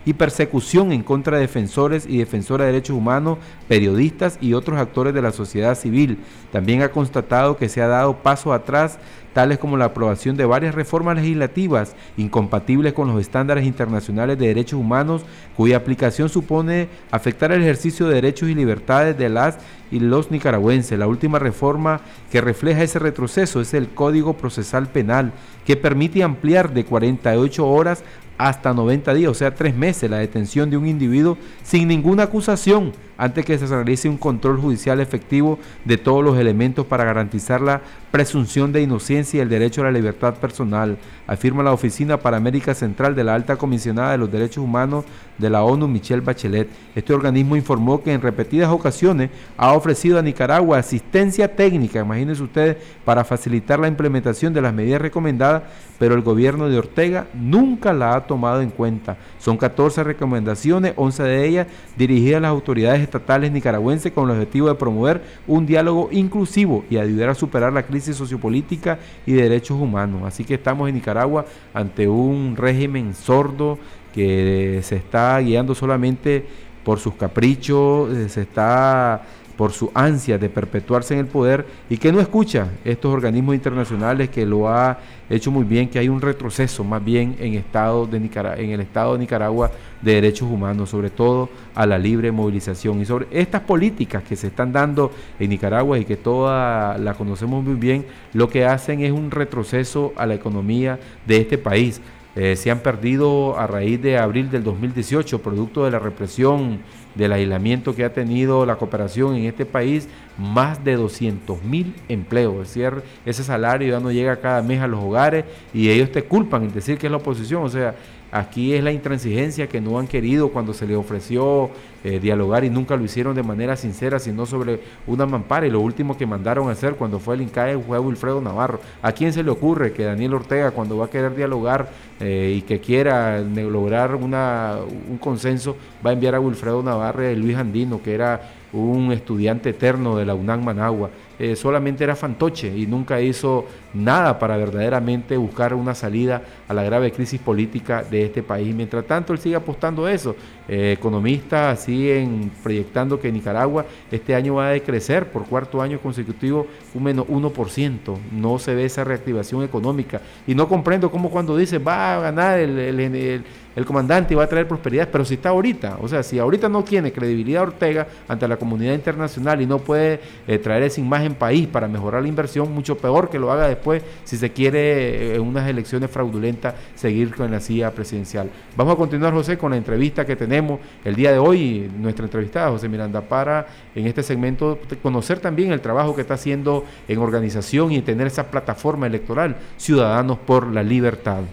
y 0.05 0.13
persecución 0.13 0.91
en 0.91 1.03
contra 1.03 1.37
de 1.37 1.41
defensores 1.41 2.05
y 2.07 2.17
defensoras 2.17 2.65
de 2.65 2.73
derechos 2.73 2.95
humanos, 2.95 3.37
periodistas 3.67 4.37
y 4.39 4.53
otros 4.53 4.79
actores 4.79 5.13
de 5.13 5.21
la 5.21 5.31
sociedad 5.31 5.75
civil. 5.75 6.19
También 6.51 6.81
ha 6.81 6.91
constatado 6.91 7.57
que 7.57 7.69
se 7.69 7.81
ha 7.81 7.87
dado 7.87 8.17
paso 8.17 8.53
atrás 8.53 8.99
tales 9.33 9.59
como 9.59 9.77
la 9.77 9.85
aprobación 9.85 10.35
de 10.35 10.45
varias 10.45 10.75
reformas 10.75 11.15
legislativas 11.15 11.95
incompatibles 12.17 12.93
con 12.93 13.07
los 13.07 13.19
estándares 13.21 13.65
internacionales 13.65 14.37
de 14.37 14.47
derechos 14.47 14.79
humanos, 14.79 15.23
cuya 15.55 15.77
aplicación 15.77 16.29
supone 16.29 16.89
afectar 17.11 17.51
el 17.51 17.61
ejercicio 17.61 18.07
de 18.07 18.15
derechos 18.15 18.49
y 18.49 18.55
libertades 18.55 19.17
de 19.17 19.29
las 19.29 19.57
y 19.91 19.99
los 19.99 20.31
nicaragüenses. 20.31 20.97
La 20.97 21.07
última 21.07 21.39
reforma 21.39 22.01
que 22.31 22.41
refleja 22.41 22.83
ese 22.83 22.99
retroceso 22.99 23.61
es 23.61 23.73
el 23.73 23.89
Código 23.89 24.33
Procesal 24.33 24.87
Penal, 24.87 25.33
que 25.65 25.77
permite 25.77 26.23
ampliar 26.23 26.73
de 26.73 26.85
48 26.85 27.67
horas 27.67 28.03
hasta 28.47 28.73
90 28.73 29.13
días, 29.13 29.31
o 29.31 29.33
sea, 29.33 29.53
tres 29.53 29.75
meses, 29.75 30.09
la 30.09 30.17
detención 30.17 30.69
de 30.69 30.77
un 30.77 30.87
individuo 30.87 31.37
sin 31.63 31.87
ninguna 31.87 32.23
acusación 32.23 32.93
antes 33.21 33.45
que 33.45 33.55
se 33.55 33.67
realice 33.67 34.09
un 34.09 34.17
control 34.17 34.59
judicial 34.59 34.99
efectivo 34.99 35.59
de 35.85 35.97
todos 35.97 36.23
los 36.23 36.39
elementos 36.39 36.87
para 36.87 37.05
garantizar 37.05 37.61
la 37.61 37.79
presunción 38.09 38.71
de 38.71 38.81
inocencia 38.81 39.37
y 39.37 39.41
el 39.41 39.47
derecho 39.47 39.81
a 39.81 39.83
la 39.83 39.91
libertad 39.91 40.33
personal, 40.33 40.97
afirma 41.27 41.61
la 41.61 41.71
Oficina 41.71 42.17
para 42.17 42.37
América 42.37 42.73
Central 42.73 43.13
de 43.13 43.23
la 43.23 43.35
Alta 43.35 43.57
Comisionada 43.57 44.13
de 44.13 44.17
los 44.17 44.31
Derechos 44.31 44.63
Humanos 44.63 45.05
de 45.37 45.51
la 45.51 45.63
ONU, 45.63 45.87
Michelle 45.87 46.21
Bachelet. 46.21 46.67
Este 46.95 47.13
organismo 47.13 47.55
informó 47.55 48.01
que 48.01 48.11
en 48.11 48.21
repetidas 48.21 48.69
ocasiones 48.69 49.29
ha 49.55 49.73
ofrecido 49.73 50.17
a 50.17 50.23
Nicaragua 50.23 50.79
asistencia 50.79 51.55
técnica, 51.55 51.99
imagínense 51.99 52.41
ustedes, 52.41 52.77
para 53.05 53.23
facilitar 53.23 53.79
la 53.79 53.87
implementación 53.87 54.51
de 54.51 54.61
las 54.61 54.73
medidas 54.73 54.99
recomendadas, 54.99 55.63
pero 55.99 56.15
el 56.15 56.21
gobierno 56.21 56.69
de 56.69 56.79
Ortega 56.79 57.27
nunca 57.35 57.93
la 57.93 58.15
ha 58.15 58.25
tomado 58.25 58.61
en 58.61 58.71
cuenta. 58.71 59.17
Son 59.37 59.57
14 59.57 60.03
recomendaciones, 60.03 60.93
11 60.95 61.23
de 61.23 61.47
ellas 61.47 61.67
dirigidas 61.95 62.39
a 62.39 62.41
las 62.41 62.49
autoridades 62.49 63.10
estatales 63.11 63.51
nicaragüenses 63.51 64.13
con 64.13 64.29
el 64.29 64.37
objetivo 64.37 64.69
de 64.69 64.75
promover 64.75 65.21
un 65.45 65.65
diálogo 65.65 66.09
inclusivo 66.11 66.85
y 66.89 66.97
ayudar 66.97 67.29
a 67.29 67.35
superar 67.35 67.73
la 67.73 67.83
crisis 67.83 68.15
sociopolítica 68.15 68.99
y 69.25 69.33
de 69.33 69.43
derechos 69.43 69.77
humanos. 69.79 70.23
Así 70.25 70.45
que 70.45 70.53
estamos 70.53 70.87
en 70.87 70.95
Nicaragua 70.95 71.45
ante 71.73 72.07
un 72.07 72.55
régimen 72.55 73.13
sordo 73.13 73.77
que 74.13 74.79
se 74.83 74.95
está 74.95 75.39
guiando 75.39 75.75
solamente 75.75 76.45
por 76.83 76.99
sus 76.99 77.13
caprichos, 77.13 78.15
eh, 78.15 78.29
se 78.29 78.41
está 78.41 79.21
por 79.61 79.73
su 79.73 79.91
ansia 79.93 80.39
de 80.39 80.49
perpetuarse 80.49 81.13
en 81.13 81.19
el 81.19 81.27
poder 81.27 81.67
y 81.87 81.99
que 81.99 82.11
no 82.11 82.19
escucha 82.19 82.69
estos 82.83 83.13
organismos 83.13 83.53
internacionales 83.53 84.31
que 84.31 84.43
lo 84.43 84.67
ha 84.67 84.97
hecho 85.29 85.51
muy 85.51 85.65
bien, 85.65 85.87
que 85.87 85.99
hay 85.99 86.09
un 86.09 86.19
retroceso 86.19 86.83
más 86.83 87.05
bien 87.05 87.35
en, 87.37 87.53
estado 87.53 88.07
de 88.07 88.17
en 88.17 88.69
el 88.71 88.81
Estado 88.81 89.13
de 89.13 89.19
Nicaragua 89.19 89.69
de 90.01 90.15
derechos 90.15 90.49
humanos, 90.49 90.89
sobre 90.89 91.11
todo 91.11 91.47
a 91.75 91.85
la 91.85 91.99
libre 91.99 92.31
movilización 92.31 93.01
y 93.01 93.05
sobre 93.05 93.27
estas 93.29 93.61
políticas 93.61 94.23
que 94.23 94.35
se 94.35 94.47
están 94.47 94.73
dando 94.73 95.11
en 95.39 95.51
Nicaragua 95.51 95.99
y 95.99 96.05
que 96.05 96.17
todas 96.17 96.99
la 96.99 97.13
conocemos 97.13 97.63
muy 97.63 97.75
bien, 97.75 98.07
lo 98.33 98.49
que 98.49 98.65
hacen 98.65 99.01
es 99.01 99.11
un 99.11 99.29
retroceso 99.29 100.11
a 100.15 100.25
la 100.25 100.33
economía 100.33 100.99
de 101.27 101.37
este 101.37 101.59
país. 101.59 102.01
Eh, 102.33 102.55
se 102.55 102.71
han 102.71 102.79
perdido 102.79 103.59
a 103.59 103.67
raíz 103.67 104.01
de 104.01 104.17
abril 104.17 104.49
del 104.49 104.63
2018, 104.63 105.39
producto 105.43 105.83
de 105.83 105.91
la 105.91 105.99
represión 105.99 106.79
del 107.15 107.33
aislamiento 107.33 107.95
que 107.95 108.05
ha 108.05 108.13
tenido 108.13 108.65
la 108.65 108.75
cooperación 108.75 109.35
en 109.35 109.45
este 109.45 109.65
país, 109.65 110.07
más 110.37 110.83
de 110.83 110.95
200 110.95 111.63
mil 111.63 111.93
empleos. 112.07 112.67
Es 112.67 112.73
decir, 112.73 113.03
ese 113.25 113.43
salario 113.43 113.89
ya 113.89 113.99
no 113.99 114.11
llega 114.11 114.37
cada 114.37 114.61
mes 114.61 114.81
a 114.81 114.87
los 114.87 115.03
hogares 115.03 115.45
y 115.73 115.89
ellos 115.89 116.11
te 116.11 116.23
culpan 116.23 116.63
en 116.63 116.73
decir 116.73 116.97
que 116.97 117.07
es 117.07 117.11
la 117.11 117.17
oposición. 117.17 117.63
O 117.63 117.69
sea, 117.69 117.95
Aquí 118.31 118.73
es 118.73 118.83
la 118.83 118.93
intransigencia 118.93 119.67
que 119.67 119.81
no 119.81 119.99
han 119.99 120.07
querido 120.07 120.49
cuando 120.49 120.73
se 120.73 120.87
les 120.87 120.95
ofreció 120.95 121.69
eh, 122.03 122.19
dialogar 122.19 122.63
y 122.63 122.69
nunca 122.69 122.95
lo 122.95 123.03
hicieron 123.03 123.35
de 123.35 123.43
manera 123.43 123.75
sincera, 123.75 124.19
sino 124.19 124.45
sobre 124.45 124.79
una 125.05 125.25
mampara. 125.25 125.67
Y 125.67 125.69
lo 125.69 125.81
último 125.81 126.17
que 126.17 126.25
mandaron 126.25 126.69
a 126.69 126.71
hacer 126.71 126.95
cuando 126.95 127.19
fue 127.19 127.35
el 127.35 127.41
INCAE 127.41 127.77
fue 127.77 127.99
Wilfredo 127.99 128.39
Navarro. 128.39 128.79
¿A 129.01 129.11
quién 129.11 129.33
se 129.33 129.43
le 129.43 129.51
ocurre 129.51 129.91
que 129.91 130.05
Daniel 130.05 130.33
Ortega, 130.33 130.71
cuando 130.71 130.97
va 130.97 131.05
a 131.05 131.09
querer 131.09 131.35
dialogar 131.35 131.89
eh, 132.21 132.55
y 132.57 132.61
que 132.61 132.79
quiera 132.79 133.41
lograr 133.41 134.15
un 134.15 135.17
consenso, 135.19 135.75
va 136.05 136.11
a 136.11 136.13
enviar 136.13 136.35
a 136.35 136.39
Wilfredo 136.39 136.81
Navarro 136.81 137.29
y 137.29 137.35
Luis 137.35 137.57
Andino, 137.57 138.01
que 138.01 138.13
era 138.13 138.41
un 138.71 139.11
estudiante 139.11 139.71
eterno 139.71 140.15
de 140.15 140.25
la 140.25 140.33
UNAM 140.35 140.63
Managua? 140.63 141.09
Eh, 141.37 141.55
solamente 141.55 142.03
era 142.03 142.15
fantoche 142.15 142.75
y 142.77 142.85
nunca 142.85 143.19
hizo 143.19 143.65
nada 143.93 144.39
para 144.39 144.57
verdaderamente 144.57 145.37
buscar 145.37 145.73
una 145.73 145.95
salida 145.95 146.41
a 146.67 146.73
la 146.73 146.83
grave 146.83 147.11
crisis 147.11 147.39
política 147.39 148.03
de 148.03 148.25
este 148.25 148.43
país. 148.43 148.73
Mientras 148.73 149.05
tanto, 149.05 149.33
él 149.33 149.39
sigue 149.39 149.55
apostando 149.55 150.05
a 150.05 150.11
eso. 150.11 150.35
Eh, 150.67 150.93
economistas 150.93 151.81
siguen 151.81 152.51
proyectando 152.63 153.19
que 153.19 153.31
Nicaragua 153.31 153.85
este 154.11 154.35
año 154.35 154.55
va 154.55 154.67
a 154.67 154.71
decrecer 154.71 155.31
por 155.31 155.45
cuarto 155.45 155.81
año 155.81 155.99
consecutivo 155.99 156.67
un 156.93 157.03
menos 157.03 157.27
1%. 157.27 158.17
No 158.31 158.59
se 158.59 158.75
ve 158.75 158.85
esa 158.85 159.03
reactivación 159.03 159.63
económica. 159.63 160.21
Y 160.47 160.55
no 160.55 160.67
comprendo 160.67 161.11
cómo 161.11 161.29
cuando 161.29 161.57
dice 161.57 161.77
va 161.77 162.15
a 162.15 162.19
ganar 162.21 162.59
el, 162.59 162.77
el, 162.79 163.43
el 163.75 163.85
comandante 163.85 164.33
y 164.33 164.37
va 164.37 164.43
a 164.43 164.47
traer 164.47 164.67
prosperidad, 164.67 165.09
pero 165.11 165.23
si 165.23 165.35
está 165.35 165.49
ahorita, 165.49 165.97
o 166.01 166.07
sea, 166.07 166.23
si 166.23 166.39
ahorita 166.39 166.67
no 166.67 166.83
tiene 166.83 167.11
credibilidad 167.11 167.63
Ortega 167.63 168.07
ante 168.27 168.47
la 168.47 168.57
comunidad 168.57 168.93
internacional 168.93 169.61
y 169.61 169.65
no 169.65 169.79
puede 169.79 170.19
eh, 170.47 170.57
traer 170.57 170.83
esa 170.83 170.99
imagen 170.99 171.35
país 171.35 171.67
para 171.67 171.87
mejorar 171.87 172.21
la 172.21 172.27
inversión, 172.27 172.71
mucho 172.73 172.97
peor 172.97 173.29
que 173.29 173.39
lo 173.39 173.51
haga 173.51 173.67
después 173.67 173.80
si 174.23 174.37
se 174.37 174.51
quiere 174.51 174.79
eh, 174.79 175.35
en 175.35 175.41
unas 175.41 175.67
elecciones 175.67 176.09
fraudulentas 176.09 176.75
seguir 176.95 177.33
con 177.35 177.51
la 177.51 177.59
silla 177.59 177.91
presidencial. 177.91 178.49
Vamos 178.75 178.93
a 178.93 178.97
continuar, 178.97 179.33
José, 179.33 179.57
con 179.57 179.71
la 179.71 179.77
entrevista 179.77 180.25
que 180.25 180.35
tenemos 180.35 180.79
el 181.03 181.15
día 181.15 181.31
de 181.31 181.39
hoy, 181.39 181.91
nuestra 181.97 182.25
entrevistada, 182.25 182.69
José 182.69 182.89
Miranda, 182.89 183.21
para 183.21 183.67
en 183.95 184.07
este 184.07 184.23
segmento 184.23 184.79
conocer 185.01 185.39
también 185.39 185.71
el 185.71 185.81
trabajo 185.81 186.15
que 186.15 186.21
está 186.21 186.35
haciendo 186.35 186.85
en 187.07 187.19
organización 187.19 187.91
y 187.91 188.01
tener 188.01 188.27
esa 188.27 188.49
plataforma 188.49 189.07
electoral, 189.07 189.57
Ciudadanos 189.77 190.37
por 190.39 190.67
la 190.67 190.83
Libertad. 190.83 191.43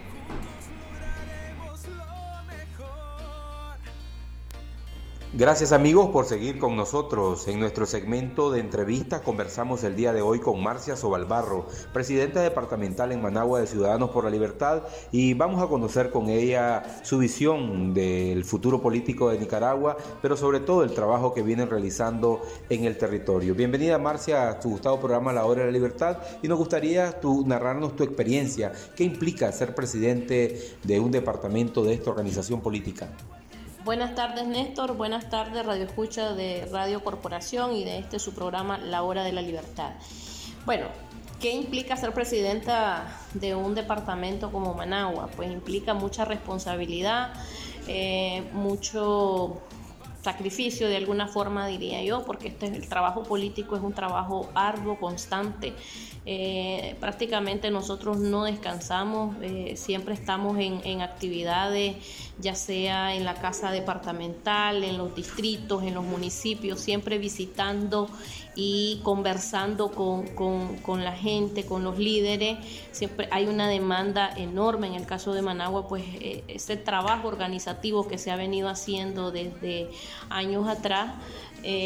Gracias 5.35 5.73
amigos 5.73 6.09
por 6.09 6.25
seguir 6.25 6.59
con 6.59 6.75
nosotros. 6.75 7.49
En 7.49 7.61
nuestro 7.61 7.85
segmento 7.85 8.51
de 8.51 8.61
entrevistas 8.61 9.21
conversamos 9.21 9.85
el 9.85 9.95
día 9.95 10.15
de 10.15 10.23
hoy 10.23 10.41
con 10.41 10.63
Marcia 10.63 10.97
Sobalbarro, 10.97 11.67
presidenta 11.93 12.41
departamental 12.41 13.13
en 13.13 13.21
Managua 13.21 13.61
de 13.61 13.67
Ciudadanos 13.67 14.09
por 14.09 14.25
la 14.25 14.31
Libertad, 14.31 14.85
y 15.13 15.35
vamos 15.35 15.63
a 15.63 15.67
conocer 15.67 16.11
con 16.11 16.31
ella 16.31 17.03
su 17.03 17.19
visión 17.19 17.93
del 17.93 18.43
futuro 18.47 18.81
político 18.81 19.29
de 19.29 19.39
Nicaragua, 19.39 19.99
pero 20.23 20.35
sobre 20.35 20.61
todo 20.61 20.83
el 20.83 20.95
trabajo 20.95 21.35
que 21.35 21.43
vienen 21.43 21.69
realizando 21.69 22.41
en 22.71 22.85
el 22.85 22.97
territorio. 22.97 23.55
Bienvenida 23.55 23.99
Marcia 23.99 24.49
a 24.49 24.59
tu 24.59 24.71
gustado 24.71 24.99
programa 24.99 25.35
La 25.35 25.45
Hora 25.45 25.61
de 25.61 25.67
la 25.67 25.73
Libertad 25.73 26.17
y 26.43 26.49
nos 26.49 26.57
gustaría 26.57 27.21
tu, 27.21 27.47
narrarnos 27.47 27.97
tu 27.97 28.03
experiencia. 28.03 28.73
¿Qué 28.97 29.05
implica 29.05 29.53
ser 29.53 29.75
presidente 29.75 30.79
de 30.83 31.01
un 31.01 31.11
departamento 31.11 31.85
de 31.85 31.93
esta 31.93 32.09
organización 32.09 32.63
política? 32.63 33.11
Buenas 33.89 34.15
tardes 34.15 34.47
Néstor, 34.47 34.99
buenas 34.99 35.31
tardes 35.31 35.65
Radio 35.65 35.85
Escucha 35.85 36.35
de 36.35 36.69
Radio 36.71 37.03
Corporación 37.03 37.73
y 37.73 37.85
de 37.85 37.97
este 37.97 38.19
su 38.19 38.35
programa 38.35 38.77
La 38.77 39.03
Hora 39.03 39.25
de 39.25 39.33
la 39.33 39.41
Libertad. 39.41 39.93
Bueno, 40.67 40.89
¿qué 41.41 41.53
implica 41.53 41.97
ser 41.97 42.13
presidenta 42.13 43.07
de 43.33 43.55
un 43.55 43.75
departamento 43.75 44.53
como 44.53 44.75
Managua? 44.75 45.31
Pues 45.35 45.51
implica 45.51 45.95
mucha 45.95 46.27
responsabilidad, 46.27 47.33
eh, 47.87 48.47
mucho 48.53 49.63
sacrificio 50.23 50.89
de 50.89 50.97
alguna 50.97 51.29
forma 51.29 51.67
diría 51.67 52.03
yo, 52.03 52.25
porque 52.25 52.49
este, 52.49 52.67
el 52.67 52.89
trabajo 52.89 53.23
político 53.23 53.77
es 53.77 53.83
un 53.83 53.93
trabajo 53.93 54.51
arduo, 54.55 54.99
constante, 54.99 55.73
eh, 56.27 56.97
prácticamente 57.01 57.71
nosotros 57.71 58.19
no 58.19 58.45
descansamos, 58.45 59.37
eh, 59.41 59.75
siempre 59.77 60.15
estamos 60.15 60.59
en, 60.59 61.01
actividades, 61.01 61.97
ya 62.39 62.55
sea 62.55 63.15
en 63.15 63.25
la 63.25 63.35
casa 63.35 63.71
departamental, 63.71 64.85
en 64.85 64.99
los 64.99 65.15
distritos, 65.15 65.83
en 65.85 65.95
los 65.95 66.05
municipios, 66.05 66.81
siempre 66.81 67.19
visitando 67.19 68.11
y 68.61 69.01
conversando 69.05 69.93
con, 69.93 71.05
la 71.05 71.13
gente, 71.13 71.65
con 71.65 71.85
los 71.85 71.97
líderes. 71.97 72.59
Siempre 72.91 73.29
hay 73.31 73.47
una 73.47 73.69
demanda 73.69 74.31
enorme 74.37 74.89
en 74.89 74.95
el 74.95 75.07
caso 75.07 75.33
de 75.33 75.43
Managua, 75.43 75.87
pues 75.87 76.03
eh, 76.21 76.43
ese 76.49 76.77
trabajo 76.77 77.29
organizativo 77.29 78.09
que 78.09 78.19
se 78.19 78.33
ha 78.33 78.37
venido 78.37 78.69
haciendo 78.69 79.31
desde 79.31 79.89
años 80.29 80.69
atrás 80.69 81.15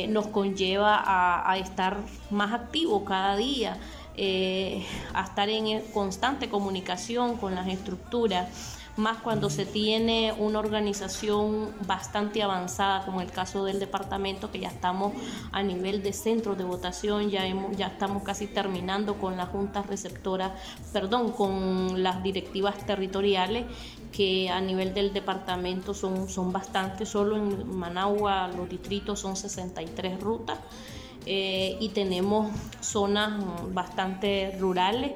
nos 0.08 0.26
conlleva 0.26 0.96
a, 0.96 1.50
a 1.50 1.56
estar 1.56 1.98
más 2.30 2.52
activos 2.52 3.04
cada 3.06 3.36
día 3.36 3.78
eh, 4.14 4.84
a 5.14 5.24
estar 5.24 5.48
en 5.48 5.80
constante 5.92 6.50
comunicación 6.50 7.38
con 7.38 7.54
las 7.54 7.66
estructuras, 7.66 8.78
más 8.96 9.18
cuando 9.18 9.48
se 9.48 9.64
tiene 9.64 10.34
una 10.38 10.58
organización 10.58 11.70
bastante 11.86 12.42
avanzada, 12.42 13.04
como 13.04 13.22
el 13.22 13.30
caso 13.30 13.64
del 13.64 13.80
departamento, 13.80 14.50
que 14.50 14.60
ya 14.60 14.68
estamos 14.68 15.12
a 15.50 15.62
nivel 15.62 16.02
de 16.02 16.12
centros 16.12 16.58
de 16.58 16.64
votación, 16.64 17.30
ya, 17.30 17.44
ya 17.76 17.86
estamos 17.86 18.22
casi 18.22 18.46
terminando 18.46 19.14
con 19.18 19.36
las 19.36 19.48
juntas 19.48 19.86
receptoras, 19.86 20.52
perdón, 20.92 21.32
con 21.32 22.02
las 22.02 22.22
directivas 22.22 22.76
territoriales 22.86 23.64
que 24.12 24.50
a 24.50 24.60
nivel 24.60 24.92
del 24.92 25.12
departamento 25.12 25.94
son, 25.94 26.28
son 26.28 26.52
bastante, 26.52 27.06
solo 27.06 27.36
en 27.36 27.74
Managua 27.74 28.48
los 28.48 28.68
distritos 28.68 29.20
son 29.20 29.36
63 29.36 30.20
rutas. 30.20 30.58
Eh, 31.24 31.76
y 31.78 31.90
tenemos 31.90 32.50
zonas 32.80 33.40
bastante 33.72 34.56
rurales 34.58 35.12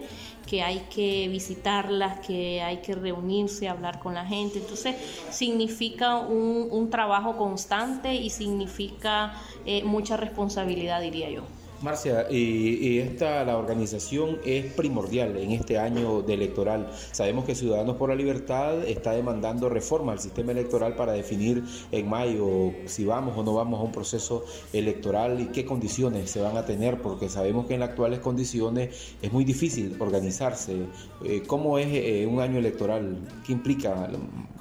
que 0.47 0.62
hay 0.62 0.87
que 0.95 1.29
visitarlas, 1.29 2.21
que 2.26 2.62
hay 2.62 2.79
que 2.79 2.95
reunirse, 2.95 3.69
hablar 3.69 3.99
con 3.99 4.15
la 4.15 4.25
gente. 4.25 4.59
Entonces 4.59 4.97
significa 5.31 6.17
un, 6.19 6.88
trabajo 6.91 7.37
constante 7.37 8.15
y 8.15 8.31
significa 8.31 9.35
eh, 9.65 9.83
mucha 9.83 10.17
responsabilidad, 10.17 11.00
diría 11.00 11.31
yo. 11.31 11.43
Marcia, 11.83 12.26
y, 12.30 12.99
esta, 12.99 13.45
la 13.45 13.59
organización 13.59 14.38
es 14.45 14.73
primordial 14.73 15.37
en 15.37 15.52
este 15.52 15.78
año 15.78 16.23
de 16.23 16.35
electoral. 16.35 16.90
Sabemos 17.12 17.45
que 17.45 17.54
Ciudadanos 17.54 17.97
por 17.97 18.09
la 18.09 18.14
Libertad 18.14 18.83
está 18.85 19.12
demandando 19.12 19.68
reforma 19.68 20.12
al 20.12 20.18
sistema 20.18 20.52
electoral 20.52 20.97
para 20.97 21.12
definir 21.12 21.62
en 21.92 22.09
mayo 22.09 22.73
si 22.87 23.04
vamos 23.04 23.37
o 23.37 23.42
no 23.42 23.54
vamos 23.54 23.80
a 23.80 23.83
un 23.83 23.92
proceso 23.92 24.45
electoral 24.73 25.40
y 25.40 25.47
qué 25.47 25.66
condiciones 25.66 26.30
se 26.30 26.40
van 26.40 26.56
a 26.56 26.64
tener, 26.64 27.02
porque 27.02 27.28
sabemos 27.28 27.66
que 27.66 27.75
en 27.75 27.80
las 27.80 27.90
actuales 27.90 28.21
condiciones 28.21 29.14
es 29.21 29.33
muy 29.33 29.45
difícil 29.45 29.97
organizarse. 29.99 30.76
Eh, 31.25 31.42
¿Cómo 31.47 31.78
es 31.78 31.88
eh, 31.90 32.26
un 32.26 32.40
año 32.40 32.59
electoral? 32.59 33.18
¿Qué 33.47 33.52
implica 33.52 34.11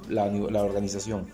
la 0.10 0.64
organización? 0.64 1.28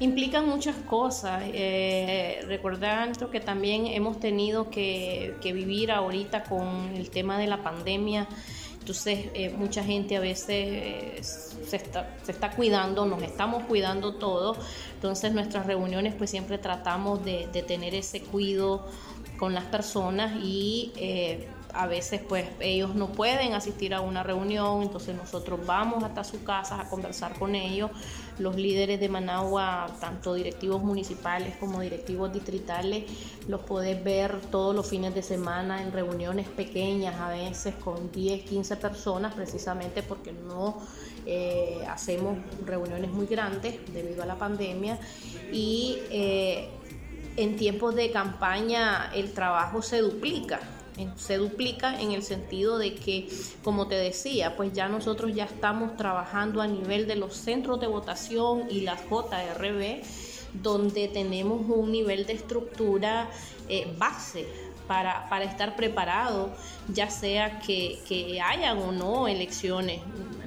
Implican 0.00 0.48
muchas 0.48 0.76
cosas. 0.76 1.42
Eh, 1.46 2.44
recordando 2.46 3.30
que 3.30 3.40
también 3.40 3.86
hemos 3.86 4.20
tenido 4.20 4.70
que, 4.70 5.36
vivir 5.42 5.92
ahorita 5.92 6.44
con 6.44 6.94
el 6.94 7.10
tema 7.10 7.38
de 7.38 7.46
la 7.46 7.62
pandemia. 7.62 8.26
Entonces, 8.80 9.30
eh, 9.32 9.50
mucha 9.56 9.82
gente 9.82 10.16
a 10.16 10.20
veces 10.20 10.48
eh, 10.50 11.18
se, 11.22 11.76
está, 11.76 12.14
se, 12.22 12.32
está, 12.32 12.50
cuidando, 12.50 13.06
nos 13.06 13.22
estamos 13.22 13.64
cuidando 13.64 14.16
todo. 14.16 14.56
Entonces, 14.94 15.32
nuestras 15.32 15.66
reuniones, 15.66 16.14
pues 16.14 16.30
siempre 16.30 16.58
tratamos 16.58 17.24
de, 17.24 17.46
tener 17.66 17.94
ese 17.94 18.20
cuidado 18.20 18.86
con 19.38 19.54
las 19.54 19.64
personas 19.64 20.36
y 20.42 20.92
a 21.74 21.86
veces 21.86 22.20
pues 22.26 22.46
ellos 22.60 22.94
no 22.94 23.08
pueden 23.08 23.52
asistir 23.52 23.94
a 23.94 24.00
una 24.00 24.22
reunión, 24.22 24.82
entonces 24.82 25.14
nosotros 25.16 25.66
vamos 25.66 26.04
hasta 26.04 26.22
sus 26.22 26.40
casas 26.40 26.80
a 26.80 26.88
conversar 26.88 27.36
con 27.38 27.54
ellos. 27.54 27.90
Los 28.38 28.56
líderes 28.56 29.00
de 29.00 29.08
Managua, 29.08 29.86
tanto 30.00 30.34
directivos 30.34 30.82
municipales 30.82 31.56
como 31.56 31.80
directivos 31.80 32.32
distritales, 32.32 33.04
los 33.48 33.60
podés 33.60 34.02
ver 34.02 34.40
todos 34.50 34.74
los 34.74 34.86
fines 34.86 35.14
de 35.14 35.22
semana 35.22 35.82
en 35.82 35.92
reuniones 35.92 36.48
pequeñas, 36.48 37.20
a 37.20 37.30
veces 37.30 37.74
con 37.76 38.10
10, 38.10 38.44
15 38.44 38.76
personas, 38.76 39.34
precisamente 39.34 40.02
porque 40.02 40.32
no 40.32 40.78
eh, 41.26 41.84
hacemos 41.88 42.36
reuniones 42.66 43.10
muy 43.10 43.26
grandes 43.26 43.76
debido 43.92 44.22
a 44.22 44.26
la 44.26 44.36
pandemia. 44.36 44.98
Y 45.52 45.98
eh, 46.10 46.68
en 47.36 47.56
tiempos 47.56 47.94
de 47.94 48.10
campaña 48.10 49.10
el 49.14 49.32
trabajo 49.32 49.82
se 49.82 50.00
duplica 50.00 50.60
se 51.16 51.38
duplica 51.38 52.00
en 52.00 52.12
el 52.12 52.22
sentido 52.22 52.78
de 52.78 52.94
que, 52.94 53.28
como 53.62 53.88
te 53.88 53.96
decía, 53.96 54.56
pues 54.56 54.72
ya 54.72 54.88
nosotros 54.88 55.34
ya 55.34 55.44
estamos 55.44 55.96
trabajando 55.96 56.60
a 56.62 56.66
nivel 56.66 57.06
de 57.06 57.16
los 57.16 57.34
centros 57.34 57.80
de 57.80 57.86
votación 57.86 58.70
y 58.70 58.82
las 58.82 59.00
JRB, 59.02 60.02
donde 60.62 61.08
tenemos 61.08 61.62
un 61.68 61.90
nivel 61.90 62.26
de 62.26 62.34
estructura 62.34 63.28
eh, 63.68 63.92
base 63.98 64.46
para, 64.86 65.28
para, 65.28 65.44
estar 65.44 65.74
preparado, 65.74 66.52
ya 66.92 67.10
sea 67.10 67.58
que, 67.58 67.98
que, 68.06 68.40
hayan 68.40 68.78
o 68.78 68.92
no 68.92 69.26
elecciones. 69.26 70.00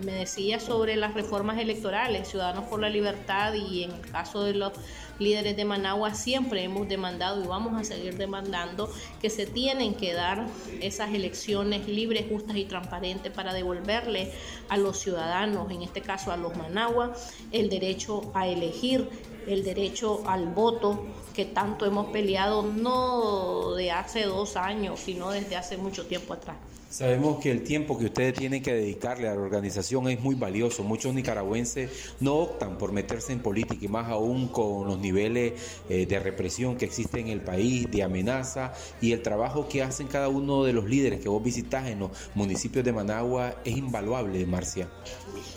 Me 0.03 0.13
decía 0.13 0.59
sobre 0.59 0.95
las 0.95 1.13
reformas 1.15 1.57
electorales, 1.57 2.27
Ciudadanos 2.27 2.65
por 2.65 2.79
la 2.79 2.89
Libertad 2.89 3.53
y 3.53 3.83
en 3.83 3.91
el 3.91 4.01
caso 4.01 4.43
de 4.43 4.53
los 4.53 4.73
líderes 5.17 5.57
de 5.57 5.65
Managua 5.65 6.13
siempre 6.13 6.63
hemos 6.63 6.87
demandado 6.87 7.43
y 7.43 7.47
vamos 7.47 7.79
a 7.79 7.83
seguir 7.83 8.15
demandando 8.15 8.91
que 9.19 9.31
se 9.31 9.47
tienen 9.47 9.95
que 9.95 10.13
dar 10.13 10.45
esas 10.81 11.13
elecciones 11.13 11.87
libres, 11.87 12.27
justas 12.29 12.57
y 12.57 12.65
transparentes 12.65 13.31
para 13.31 13.53
devolverle 13.53 14.31
a 14.69 14.77
los 14.77 14.99
ciudadanos, 14.99 15.71
en 15.71 15.81
este 15.81 16.01
caso 16.01 16.31
a 16.31 16.37
los 16.37 16.55
Managua, 16.55 17.13
el 17.51 17.69
derecho 17.69 18.31
a 18.35 18.47
elegir, 18.47 19.09
el 19.47 19.63
derecho 19.63 20.21
al 20.27 20.45
voto 20.45 21.05
que 21.33 21.45
tanto 21.45 21.85
hemos 21.85 22.07
peleado 22.07 22.61
no 22.61 23.73
de 23.73 23.91
hace 23.91 24.25
dos 24.25 24.57
años, 24.57 24.99
sino 24.99 25.31
desde 25.31 25.55
hace 25.55 25.77
mucho 25.77 26.05
tiempo 26.05 26.33
atrás. 26.33 26.57
Sabemos 26.89 27.39
que 27.39 27.51
el 27.51 27.63
tiempo 27.63 27.97
que 27.97 28.05
ustedes 28.05 28.33
tienen 28.33 28.63
que 28.63 28.73
dedicarle 28.73 29.27
a 29.27 29.35
la 29.35 29.41
organización 29.41 30.07
es 30.07 30.21
muy 30.21 30.35
valioso. 30.35 30.83
Muchos 30.83 31.13
nicaragüenses 31.13 32.13
no 32.21 32.35
optan 32.35 32.77
por 32.77 32.93
meterse 32.93 33.33
en 33.33 33.39
política 33.39 33.83
y 33.83 33.89
más 33.89 34.07
aún 34.09 34.47
con 34.47 34.87
los 34.87 34.97
niveles 34.97 35.53
eh, 35.89 36.05
de 36.05 36.19
represión 36.19 36.77
que 36.77 36.85
existe 36.85 37.19
en 37.19 37.27
el 37.27 37.41
país, 37.41 37.91
de 37.91 38.03
amenaza 38.03 38.73
y 39.01 39.11
el 39.11 39.21
trabajo 39.21 39.67
que 39.67 39.83
hacen 39.83 40.07
cada 40.07 40.29
uno 40.29 40.63
de 40.63 40.71
los 40.71 40.85
líderes 40.85 41.19
que 41.19 41.27
vos 41.27 41.43
visitás 41.43 41.87
en 41.87 41.99
los 41.99 42.11
municipios 42.35 42.85
de 42.85 42.93
Managua 42.93 43.55
es 43.65 43.75
invaluable, 43.75 44.45
Marcia. 44.45 44.89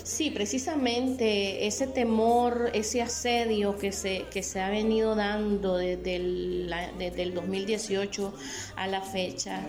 Sí, 0.03 0.31
precisamente 0.31 1.67
ese 1.67 1.87
temor, 1.87 2.71
ese 2.75 3.03
asedio 3.03 3.77
que 3.79 3.93
se, 3.93 4.27
que 4.31 4.43
se 4.43 4.61
ha 4.61 4.71
venido 4.71 5.15
dando 5.15 5.77
desde 5.77 6.17
el, 6.17 6.75
desde 6.99 7.23
el 7.23 7.35
2018 7.35 8.35
a 8.77 8.87
la 8.87 9.03
fecha 9.03 9.63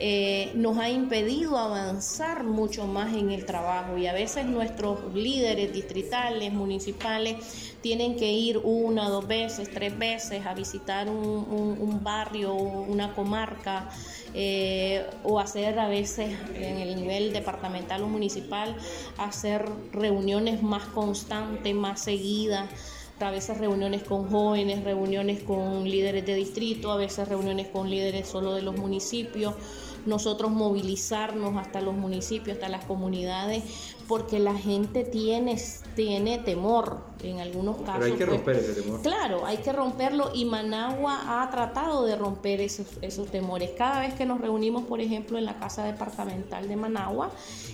eh, 0.00 0.52
nos 0.54 0.78
ha 0.78 0.88
impedido 0.88 1.58
avanzar 1.58 2.44
mucho 2.44 2.86
más 2.86 3.14
en 3.14 3.30
el 3.30 3.44
trabajo. 3.44 3.98
Y 3.98 4.06
a 4.06 4.12
veces 4.12 4.46
nuestros 4.46 5.12
líderes 5.14 5.72
distritales, 5.72 6.52
municipales, 6.52 7.36
tienen 7.88 8.16
que 8.16 8.30
ir 8.30 8.58
una, 8.58 9.08
dos 9.08 9.26
veces, 9.26 9.70
tres 9.72 9.98
veces 9.98 10.44
a 10.44 10.52
visitar 10.52 11.08
un, 11.08 12.00
barrio, 12.02 12.52
una 12.52 13.14
comarca 13.14 13.88
eh, 14.34 15.06
o 15.24 15.40
hacer 15.40 15.78
a 15.78 15.88
veces 15.88 16.36
en 16.54 16.76
el 16.76 16.96
nivel 16.96 17.32
departamental 17.32 18.02
o 18.02 18.06
municipal, 18.06 18.76
hacer 19.16 19.64
reuniones 19.90 20.62
más 20.62 20.84
constantes, 20.88 21.74
más 21.74 22.02
seguidas. 22.02 22.68
A 23.20 23.30
veces 23.30 23.56
reuniones 23.56 24.02
con 24.02 24.28
jóvenes, 24.28 24.84
reuniones 24.84 25.42
con 25.42 25.88
líderes 25.88 26.26
de 26.26 26.34
distrito, 26.34 26.92
a 26.92 26.96
veces 26.96 27.26
reuniones 27.26 27.68
con 27.68 27.88
líderes 27.88 28.28
solo 28.28 28.52
de 28.54 28.60
los 28.60 28.76
municipios. 28.76 29.54
Nosotros 30.04 30.50
movilizarnos 30.50 31.56
hasta 31.56 31.80
los 31.80 31.94
municipios, 31.94 32.58
hasta 32.58 32.68
las 32.68 32.84
comunidades, 32.84 33.64
porque 34.08 34.38
la 34.38 34.54
gente 34.54 35.04
tiene, 35.04 35.60
tiene 35.94 36.38
temor 36.38 36.98
en 37.22 37.40
algunos 37.40 37.76
casos. 37.76 38.00
Pero 38.00 38.04
hay 38.06 38.12
que 38.12 38.26
pues, 38.26 38.36
romper 38.36 38.56
ese 38.56 38.80
temor. 38.80 39.02
Claro, 39.02 39.46
hay 39.46 39.58
que 39.58 39.72
romperlo 39.72 40.30
y 40.34 40.46
Managua 40.46 41.42
ha 41.42 41.50
tratado 41.50 42.06
de 42.06 42.16
romper 42.16 42.62
esos, 42.62 42.86
esos 43.02 43.30
temores. 43.30 43.70
Cada 43.76 44.00
vez 44.00 44.14
que 44.14 44.24
nos 44.24 44.40
reunimos, 44.40 44.84
por 44.84 45.00
ejemplo, 45.00 45.36
en 45.36 45.44
la 45.44 45.58
Casa 45.58 45.84
Departamental 45.84 46.68
de 46.68 46.76
Managua, 46.76 47.30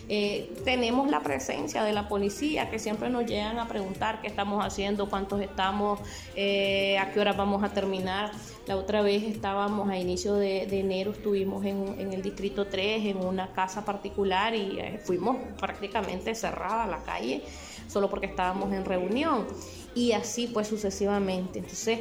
eh, 0.08 0.52
tenemos 0.64 1.08
la 1.08 1.22
presencia 1.22 1.84
de 1.84 1.92
la 1.92 2.08
policía 2.08 2.68
que 2.68 2.78
siempre 2.78 3.08
nos 3.10 3.26
llegan 3.26 3.58
a 3.58 3.68
preguntar 3.68 4.20
qué 4.20 4.26
estamos 4.26 4.64
haciendo, 4.64 5.08
cuántos 5.08 5.40
estamos, 5.40 6.00
eh, 6.34 6.98
a 6.98 7.12
qué 7.12 7.20
hora 7.20 7.32
vamos 7.32 7.62
a 7.62 7.70
terminar. 7.70 8.32
La 8.66 8.76
otra 8.76 9.02
vez 9.02 9.22
estábamos 9.24 9.90
a 9.90 9.98
inicio 9.98 10.34
de, 10.34 10.62
enero, 10.62 11.12
estuvimos 11.12 11.64
en, 11.66 11.96
en, 11.98 12.12
el 12.14 12.22
Distrito 12.22 12.66
3, 12.66 13.04
en 13.06 13.18
una 13.18 13.52
casa 13.52 13.84
particular 13.84 14.54
y 14.54 14.78
eh, 14.80 15.00
fuimos 15.04 15.36
prácticamente 15.60 16.23
cerrada 16.32 16.86
la 16.86 17.02
calle 17.02 17.42
solo 17.88 18.08
porque 18.08 18.26
estábamos 18.26 18.72
en 18.72 18.84
reunión 18.84 19.46
y 19.94 20.12
así 20.12 20.46
pues 20.46 20.68
sucesivamente. 20.68 21.58
Entonces 21.58 22.00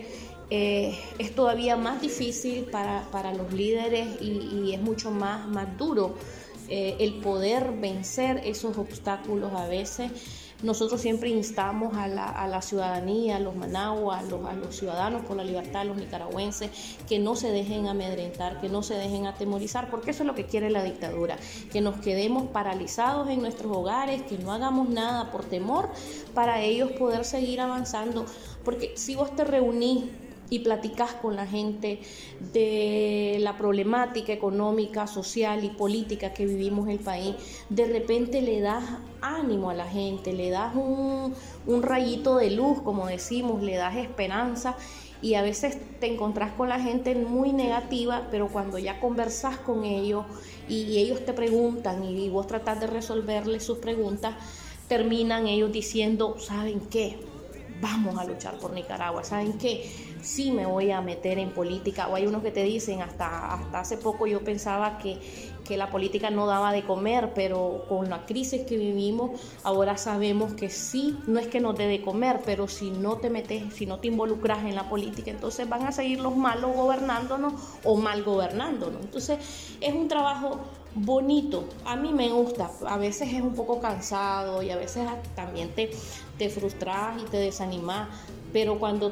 eh, 0.49 0.97
es 1.17 1.33
todavía 1.33 1.75
más 1.75 2.01
difícil 2.01 2.65
para, 2.65 3.33
los 3.33 3.51
líderes 3.53 4.21
y, 4.21 4.71
es 4.73 4.81
mucho 4.81 5.12
más, 5.12 5.47
más 5.47 5.77
duro 5.77 6.15
eh, 6.69 6.95
el 6.99 7.15
poder 7.15 7.71
vencer 7.73 8.41
esos 8.45 8.77
obstáculos 8.77 9.51
a 9.53 9.67
veces 9.67 10.12
nosotros 10.63 11.02
siempre 11.02 11.30
instamos 11.30 11.95
a 11.95 12.08
la, 12.08 12.62
ciudadanía, 12.62 13.36
a 13.36 13.39
los 13.39 13.56
managuas, 13.56 14.23
a 14.23 14.23
los, 14.23 14.45
a 14.45 14.54
los, 14.54 14.76
ciudadanos 14.76 15.23
por 15.23 15.38
la 15.38 15.43
libertad, 15.43 15.82
a 15.82 15.86
los 15.86 15.97
nicaragüenses, 15.97 16.71
que 17.08 17.19
no 17.19 17.36
se 17.36 17.52
dejen 17.52 17.88
amedrentar, 17.88 18.60
que 18.62 18.69
no 18.69 18.82
se 18.82 18.95
dejen 18.95 19.28
atemorizar, 19.28 19.89
porque 19.89 20.12
eso 20.12 20.23
es 20.23 20.28
lo 20.28 20.36
que 20.36 20.45
quiere 20.45 20.69
la 20.69 20.84
dictadura, 20.84 21.38
que 21.71 21.82
nos 21.82 21.97
quedemos 21.97 22.47
paralizados 22.47 23.30
en 23.30 23.41
nuestros 23.41 23.76
hogares, 23.76 24.23
que 24.23 24.38
no 24.38 24.54
hagamos 24.54 24.89
nada 24.89 25.32
por 25.32 25.43
temor 25.43 25.89
para 26.34 26.62
ellos 26.62 26.91
poder 26.93 27.26
seguir 27.26 27.60
avanzando. 27.60 28.26
Porque 28.63 28.93
si 28.95 29.15
vos 29.15 29.36
te 29.36 29.43
reunís 29.43 30.06
y 30.53 30.59
platicas 30.59 31.13
con 31.13 31.35
la 31.35 31.47
gente 31.47 31.99
de 32.53 33.37
la 33.39 33.57
problemática 33.57 34.31
económica, 34.31 35.07
social 35.07 35.63
y 35.63 35.69
política 35.69 36.31
que 36.31 36.45
vivimos 36.45 36.85
en 36.85 36.91
el 36.91 36.99
país, 36.99 37.33
de 37.69 37.85
repente 37.87 38.39
le 38.39 38.61
das 38.61 38.83
ánimo 39.19 39.71
a 39.71 39.73
la 39.73 39.87
gente, 39.87 40.31
le 40.31 40.51
das 40.51 40.75
un, 40.75 41.33
rayito 41.81 42.35
de 42.35 42.51
luz, 42.51 42.81
como 42.83 43.07
decimos, 43.07 43.63
le 43.63 43.77
das 43.77 43.95
esperanza 43.95 44.77
y 45.23 45.33
a 45.33 45.41
veces 45.41 45.79
te 45.99 46.05
encontrás 46.05 46.51
con 46.51 46.69
la 46.69 46.79
gente 46.79 47.15
muy 47.15 47.51
negativa, 47.51 48.27
pero 48.29 48.47
cuando 48.49 48.77
ya 48.77 48.99
conversas 48.99 49.57
con 49.57 49.83
ellos 49.85 50.23
y 50.69 50.99
ellos 50.99 51.25
te 51.25 51.33
preguntan 51.33 52.03
y 52.03 52.29
vos 52.29 52.45
tratás 52.45 52.79
de 52.79 52.85
resolverles 52.85 53.63
sus 53.63 53.79
preguntas, 53.79 54.35
terminan 54.87 55.47
ellos 55.47 55.71
diciendo, 55.71 56.35
¿saben 56.37 56.79
qué? 56.91 57.17
Vamos 57.81 58.19
a 58.19 58.23
luchar 58.25 58.59
por 58.59 58.71
Nicaragua, 58.71 59.23
¿saben 59.23 59.57
qué? 59.57 60.12
Sí 60.23 60.51
me 60.51 60.65
voy 60.65 60.91
a 60.91 61.01
meter 61.01 61.38
en 61.38 61.51
política. 61.51 62.07
O 62.07 62.15
hay 62.15 62.25
unos 62.25 62.41
que 62.41 62.51
te 62.51 62.63
dicen, 62.63 63.01
hasta, 63.01 63.53
hasta 63.53 63.79
hace 63.79 63.97
poco 63.97 64.25
yo 64.25 64.43
pensaba 64.43 64.97
que, 64.97 65.19
que 65.63 65.77
la 65.77 65.89
política 65.89 66.29
no 66.29 66.47
daba 66.47 66.71
de 66.71 66.83
comer, 66.83 67.31
pero 67.36 67.86
con 67.88 68.09
la 68.09 68.25
crisis 68.25 68.62
que 68.63 68.77
vivimos, 68.77 69.31
ahora 69.63 69.97
sabemos 69.97 70.53
que 70.53 70.69
sí, 70.69 71.17
no 71.27 71.39
es 71.39 71.47
que 71.47 71.59
no 71.59 71.73
te 71.73 71.88
de 71.88 72.01
comer, 72.01 72.39
pero 72.45 72.67
si 72.67 72.91
no 72.91 73.17
te 73.17 73.29
metes, 73.29 73.73
si 73.73 73.86
no 73.86 73.99
te 73.99 74.07
involucras 74.07 74.65
en 74.65 74.75
la 74.75 74.89
política, 74.89 75.31
entonces 75.31 75.67
van 75.69 75.83
a 75.83 75.91
seguir 75.91 76.19
los 76.19 76.36
malos 76.36 76.75
gobernándonos 76.75 77.53
o 77.83 77.97
mal 77.97 78.23
gobernándonos. 78.23 79.01
Entonces 79.01 79.38
es 79.79 79.93
un 79.93 80.07
trabajo 80.07 80.59
bonito, 80.95 81.67
a 81.86 81.95
mí 81.95 82.13
me 82.13 82.29
gusta, 82.29 82.69
a 82.86 82.97
veces 82.97 83.33
es 83.33 83.41
un 83.41 83.55
poco 83.55 83.79
cansado 83.79 84.62
y 84.62 84.69
a 84.69 84.75
veces 84.75 85.07
también 85.36 85.69
te, 85.69 85.89
te 86.38 86.49
frustras 86.49 87.21
y 87.21 87.25
te 87.25 87.38
desanimas, 87.38 88.09
pero 88.51 88.77
cuando 88.77 89.12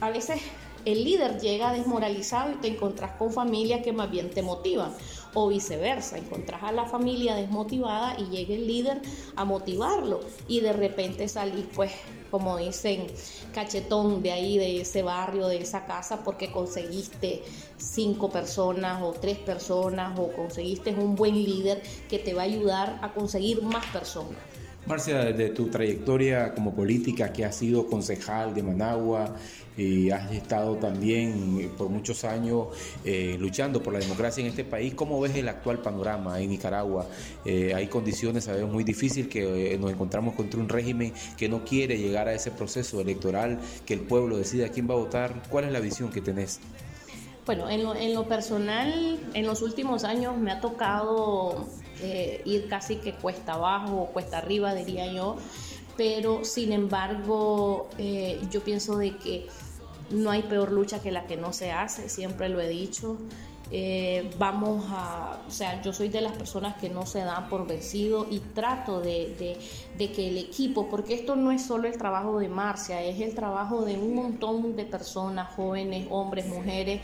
a 0.00 0.10
veces 0.10 0.40
el 0.84 1.02
líder 1.02 1.40
llega 1.40 1.72
desmoralizado 1.72 2.52
y 2.52 2.56
te 2.56 2.68
encontrás 2.68 3.12
con 3.12 3.32
familias 3.32 3.80
que 3.82 3.92
más 3.92 4.10
bien 4.10 4.30
te 4.30 4.42
motivan. 4.42 4.92
O 5.32 5.48
viceversa, 5.48 6.16
encontrás 6.18 6.62
a 6.62 6.70
la 6.70 6.84
familia 6.84 7.34
desmotivada 7.34 8.16
y 8.20 8.24
llega 8.26 8.54
el 8.54 8.66
líder 8.66 9.00
a 9.34 9.44
motivarlo. 9.44 10.20
Y 10.46 10.60
de 10.60 10.72
repente 10.72 11.26
salís 11.26 11.66
pues 11.74 11.90
como 12.30 12.56
dicen 12.56 13.06
cachetón 13.52 14.22
de 14.22 14.32
ahí 14.32 14.58
de 14.58 14.80
ese 14.80 15.02
barrio, 15.02 15.48
de 15.48 15.58
esa 15.58 15.86
casa 15.86 16.22
porque 16.22 16.52
conseguiste 16.52 17.42
cinco 17.78 18.30
personas 18.30 19.02
o 19.02 19.12
tres 19.12 19.38
personas 19.38 20.18
o 20.18 20.32
conseguiste 20.32 20.90
un 20.90 21.14
buen 21.16 21.34
líder 21.34 21.82
que 22.08 22.18
te 22.18 22.34
va 22.34 22.42
a 22.42 22.46
ayudar 22.46 22.98
a 23.02 23.12
conseguir 23.12 23.62
más 23.62 23.86
personas 23.86 24.38
Marcia, 24.86 25.32
de 25.32 25.48
tu 25.48 25.68
trayectoria 25.68 26.54
como 26.54 26.74
política, 26.74 27.32
que 27.32 27.44
has 27.44 27.56
sido 27.56 27.86
concejal 27.86 28.54
de 28.54 28.62
Managua, 28.62 29.34
y 29.76 30.10
has 30.10 30.30
estado 30.30 30.76
también 30.76 31.58
eh, 31.60 31.70
por 31.76 31.88
muchos 31.88 32.24
años 32.24 32.68
eh, 33.04 33.36
luchando 33.40 33.82
por 33.82 33.92
la 33.92 33.98
democracia 33.98 34.42
en 34.42 34.48
este 34.48 34.64
país. 34.64 34.94
¿Cómo 34.94 35.20
ves 35.20 35.34
el 35.36 35.48
actual 35.48 35.78
panorama 35.78 36.40
en 36.40 36.50
Nicaragua? 36.50 37.06
Eh, 37.44 37.72
hay 37.74 37.88
condiciones, 37.88 38.44
sabemos, 38.44 38.72
muy 38.72 38.84
difíciles 38.84 39.28
que 39.28 39.76
nos 39.80 39.90
encontramos 39.90 40.34
contra 40.34 40.60
un 40.60 40.68
régimen 40.68 41.12
que 41.36 41.48
no 41.48 41.64
quiere 41.64 41.98
llegar 41.98 42.28
a 42.28 42.34
ese 42.34 42.50
proceso 42.50 43.00
electoral, 43.00 43.58
que 43.86 43.94
el 43.94 44.00
pueblo 44.00 44.36
decida 44.36 44.68
quién 44.68 44.88
va 44.88 44.94
a 44.94 44.98
votar. 44.98 45.42
¿Cuál 45.48 45.64
es 45.64 45.72
la 45.72 45.80
visión 45.80 46.10
que 46.10 46.20
tenés? 46.20 46.60
Bueno, 47.46 47.68
en 47.68 47.84
lo, 47.84 47.94
en 47.94 48.14
lo 48.14 48.26
personal, 48.26 49.18
en 49.34 49.46
los 49.46 49.60
últimos 49.60 50.04
años 50.04 50.36
me 50.38 50.50
ha 50.50 50.60
tocado 50.60 51.66
eh, 52.02 52.42
ir 52.44 52.68
casi 52.68 52.96
que 52.96 53.12
cuesta 53.12 53.54
abajo 53.54 54.02
o 54.02 54.06
cuesta 54.06 54.38
arriba, 54.38 54.74
diría 54.74 55.12
yo, 55.12 55.36
pero 55.96 56.44
sin 56.44 56.72
embargo 56.72 57.88
eh, 57.98 58.40
yo 58.50 58.62
pienso 58.62 58.98
de 58.98 59.16
que 59.16 59.46
no 60.10 60.30
hay 60.30 60.42
peor 60.42 60.72
lucha 60.72 61.00
que 61.00 61.10
la 61.10 61.26
que 61.26 61.36
no 61.36 61.52
se 61.52 61.72
hace, 61.72 62.08
siempre 62.08 62.48
lo 62.48 62.60
he 62.60 62.68
dicho. 62.68 63.16
Eh, 63.70 64.30
vamos 64.38 64.84
a, 64.90 65.40
o 65.48 65.50
sea, 65.50 65.80
yo 65.82 65.92
soy 65.92 66.08
de 66.08 66.20
las 66.20 66.36
personas 66.36 66.76
que 66.76 66.90
no 66.90 67.06
se 67.06 67.20
dan 67.20 67.48
por 67.48 67.66
vencido 67.66 68.26
y 68.30 68.38
trato 68.38 69.00
de, 69.00 69.58
de, 69.96 70.12
que 70.12 70.28
el 70.28 70.36
equipo, 70.36 70.88
porque 70.90 71.14
esto 71.14 71.34
no 71.34 71.50
es 71.50 71.66
solo 71.66 71.88
el 71.88 71.96
trabajo 71.96 72.38
de 72.38 72.48
Marcia, 72.48 73.02
es 73.02 73.20
el 73.20 73.34
trabajo 73.34 73.82
de 73.84 73.96
un 73.96 74.14
montón 74.14 74.76
de 74.76 74.84
personas, 74.84 75.54
jóvenes, 75.54 76.06
hombres, 76.10 76.46
mujeres, 76.46 77.00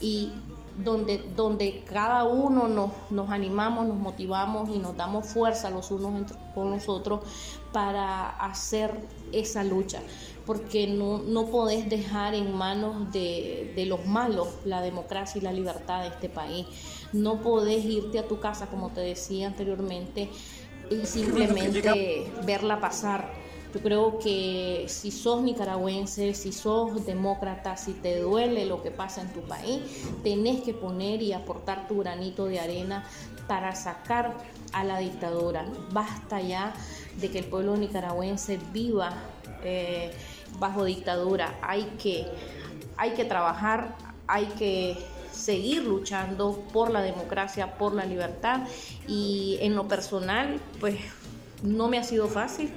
y 0.00 0.32
donde, 0.78 1.22
donde 1.36 1.82
cada 1.84 2.24
uno 2.24 2.68
nos, 2.68 2.90
nos 3.10 3.30
animamos, 3.30 3.86
nos 3.86 3.96
motivamos 3.96 4.70
y 4.70 4.78
nos 4.78 4.96
damos 4.96 5.26
fuerza 5.26 5.70
los 5.70 5.90
unos 5.90 6.32
con 6.54 6.70
los 6.70 6.88
otros 6.88 7.20
para 7.72 8.28
hacer 8.28 8.94
esa 9.32 9.64
lucha, 9.64 10.00
porque 10.46 10.86
no, 10.86 11.18
no 11.18 11.46
podés 11.46 11.88
dejar 11.88 12.34
en 12.34 12.54
manos 12.54 13.12
de, 13.12 13.72
de, 13.74 13.86
los 13.86 14.06
malos 14.06 14.48
la 14.64 14.82
democracia 14.82 15.38
y 15.38 15.42
la 15.42 15.52
libertad 15.52 16.02
de 16.02 16.08
este 16.08 16.28
país. 16.28 16.66
No 17.12 17.40
podés 17.40 17.84
irte 17.84 18.18
a 18.18 18.28
tu 18.28 18.40
casa, 18.40 18.66
como 18.66 18.90
te 18.90 19.00
decía 19.00 19.46
anteriormente, 19.46 20.30
y 20.90 21.06
simplemente 21.06 22.30
verla 22.44 22.80
pasar 22.80 23.41
yo 23.72 23.80
creo 23.80 24.18
que 24.18 24.84
si 24.88 25.10
sos 25.10 25.42
nicaragüense, 25.42 26.34
si 26.34 26.52
sos 26.52 27.06
demócrata, 27.06 27.76
si 27.76 27.94
te 27.94 28.20
duele 28.20 28.66
lo 28.66 28.82
que 28.82 28.90
pasa 28.90 29.22
en 29.22 29.32
tu 29.32 29.40
país, 29.42 29.80
tenés 30.22 30.60
que 30.62 30.74
poner 30.74 31.22
y 31.22 31.32
aportar 31.32 31.88
tu 31.88 31.98
granito 32.00 32.44
de 32.44 32.60
arena 32.60 33.04
para 33.48 33.74
sacar 33.74 34.36
a 34.74 34.84
la 34.84 34.98
dictadura. 34.98 35.64
Basta 35.90 36.40
ya 36.40 36.74
de 37.18 37.30
que 37.30 37.38
el 37.38 37.46
pueblo 37.46 37.76
nicaragüense 37.76 38.58
viva 38.72 39.14
eh, 39.64 40.12
bajo 40.58 40.84
dictadura. 40.84 41.58
Hay 41.62 41.84
que, 41.98 42.26
hay 42.98 43.12
que 43.12 43.24
trabajar, 43.24 43.96
hay 44.26 44.46
que 44.58 44.98
seguir 45.32 45.84
luchando 45.84 46.62
por 46.74 46.90
la 46.90 47.00
democracia, 47.00 47.78
por 47.78 47.94
la 47.94 48.04
libertad 48.04 48.66
y 49.08 49.56
en 49.62 49.74
lo 49.74 49.88
personal, 49.88 50.60
pues 50.78 50.96
no 51.62 51.88
me 51.88 51.98
ha 51.98 52.04
sido 52.04 52.28
fácil 52.28 52.70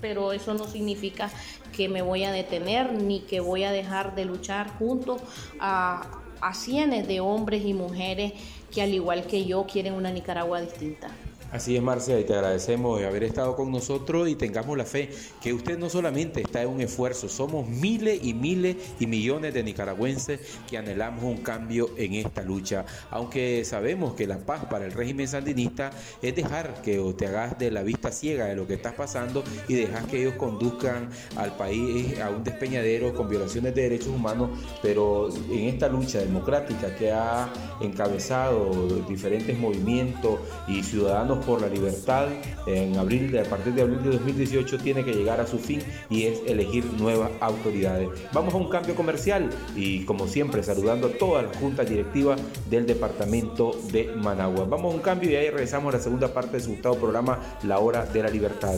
pero 0.00 0.32
eso 0.32 0.54
no 0.54 0.66
significa 0.66 1.30
que 1.76 1.88
me 1.88 2.02
voy 2.02 2.24
a 2.24 2.32
detener 2.32 2.92
ni 2.92 3.20
que 3.20 3.40
voy 3.40 3.64
a 3.64 3.72
dejar 3.72 4.14
de 4.14 4.24
luchar 4.24 4.70
junto 4.78 5.18
a, 5.60 6.22
a 6.40 6.54
cientos 6.54 7.06
de 7.06 7.20
hombres 7.20 7.64
y 7.64 7.74
mujeres 7.74 8.32
que 8.72 8.82
al 8.82 8.94
igual 8.94 9.24
que 9.24 9.44
yo 9.44 9.66
quieren 9.66 9.94
una 9.94 10.10
Nicaragua 10.10 10.60
distinta. 10.60 11.08
Así 11.50 11.74
es, 11.74 11.82
Marcia, 11.82 12.20
y 12.20 12.24
te 12.24 12.34
agradecemos 12.34 13.00
de 13.00 13.06
haber 13.06 13.24
estado 13.24 13.56
con 13.56 13.72
nosotros 13.72 14.28
y 14.28 14.34
tengamos 14.34 14.76
la 14.76 14.84
fe 14.84 15.08
que 15.40 15.54
usted 15.54 15.78
no 15.78 15.88
solamente 15.88 16.42
está 16.42 16.60
en 16.60 16.68
un 16.68 16.82
esfuerzo, 16.82 17.26
somos 17.30 17.66
miles 17.66 18.20
y 18.22 18.34
miles 18.34 18.76
y 19.00 19.06
millones 19.06 19.54
de 19.54 19.62
nicaragüenses 19.62 20.40
que 20.68 20.76
anhelamos 20.76 21.24
un 21.24 21.38
cambio 21.38 21.88
en 21.96 22.12
esta 22.12 22.42
lucha, 22.42 22.84
aunque 23.10 23.64
sabemos 23.64 24.12
que 24.12 24.26
la 24.26 24.36
paz 24.40 24.66
para 24.66 24.84
el 24.84 24.92
régimen 24.92 25.26
sandinista 25.26 25.90
es 26.20 26.36
dejar 26.36 26.82
que 26.82 26.98
te 27.16 27.26
hagas 27.28 27.58
de 27.58 27.70
la 27.70 27.82
vista 27.82 28.12
ciega 28.12 28.44
de 28.44 28.54
lo 28.54 28.66
que 28.66 28.74
está 28.74 28.94
pasando 28.94 29.42
y 29.68 29.74
dejar 29.74 30.06
que 30.06 30.20
ellos 30.20 30.34
conduzcan 30.34 31.08
al 31.34 31.56
país 31.56 32.20
a 32.20 32.28
un 32.28 32.44
despeñadero 32.44 33.14
con 33.14 33.26
violaciones 33.26 33.74
de 33.74 33.84
derechos 33.84 34.08
humanos, 34.08 34.50
pero 34.82 35.30
en 35.50 35.64
esta 35.64 35.88
lucha 35.88 36.18
democrática 36.18 36.94
que 36.94 37.10
ha 37.10 37.50
encabezado 37.80 38.70
diferentes 39.08 39.58
movimientos 39.58 40.40
y 40.66 40.82
ciudadanos 40.82 41.37
por 41.40 41.60
la 41.60 41.68
Libertad 41.68 42.28
en 42.66 42.96
abril, 42.96 43.36
a 43.38 43.44
partir 43.44 43.74
de 43.74 43.82
abril 43.82 44.02
de 44.02 44.10
2018 44.10 44.78
tiene 44.78 45.04
que 45.04 45.12
llegar 45.12 45.40
a 45.40 45.46
su 45.46 45.58
fin 45.58 45.82
y 46.10 46.24
es 46.24 46.40
elegir 46.46 46.84
nuevas 46.84 47.30
autoridades. 47.40 48.08
Vamos 48.32 48.54
a 48.54 48.56
un 48.56 48.68
cambio 48.68 48.94
comercial 48.94 49.50
y 49.74 50.04
como 50.04 50.26
siempre 50.26 50.62
saludando 50.62 51.08
a 51.08 51.10
toda 51.10 51.42
la 51.42 51.54
junta 51.58 51.84
directiva 51.84 52.36
del 52.68 52.86
departamento 52.86 53.72
de 53.92 54.12
Managua. 54.16 54.66
Vamos 54.68 54.92
a 54.92 54.96
un 54.96 55.02
cambio 55.02 55.30
y 55.30 55.36
ahí 55.36 55.50
regresamos 55.50 55.94
a 55.94 55.98
la 55.98 56.02
segunda 56.02 56.32
parte 56.32 56.58
de 56.58 56.62
su 56.62 56.70
gustado 56.70 56.96
programa 56.96 57.38
La 57.62 57.78
Hora 57.78 58.04
de 58.04 58.22
la 58.22 58.30
libertad. 58.30 58.74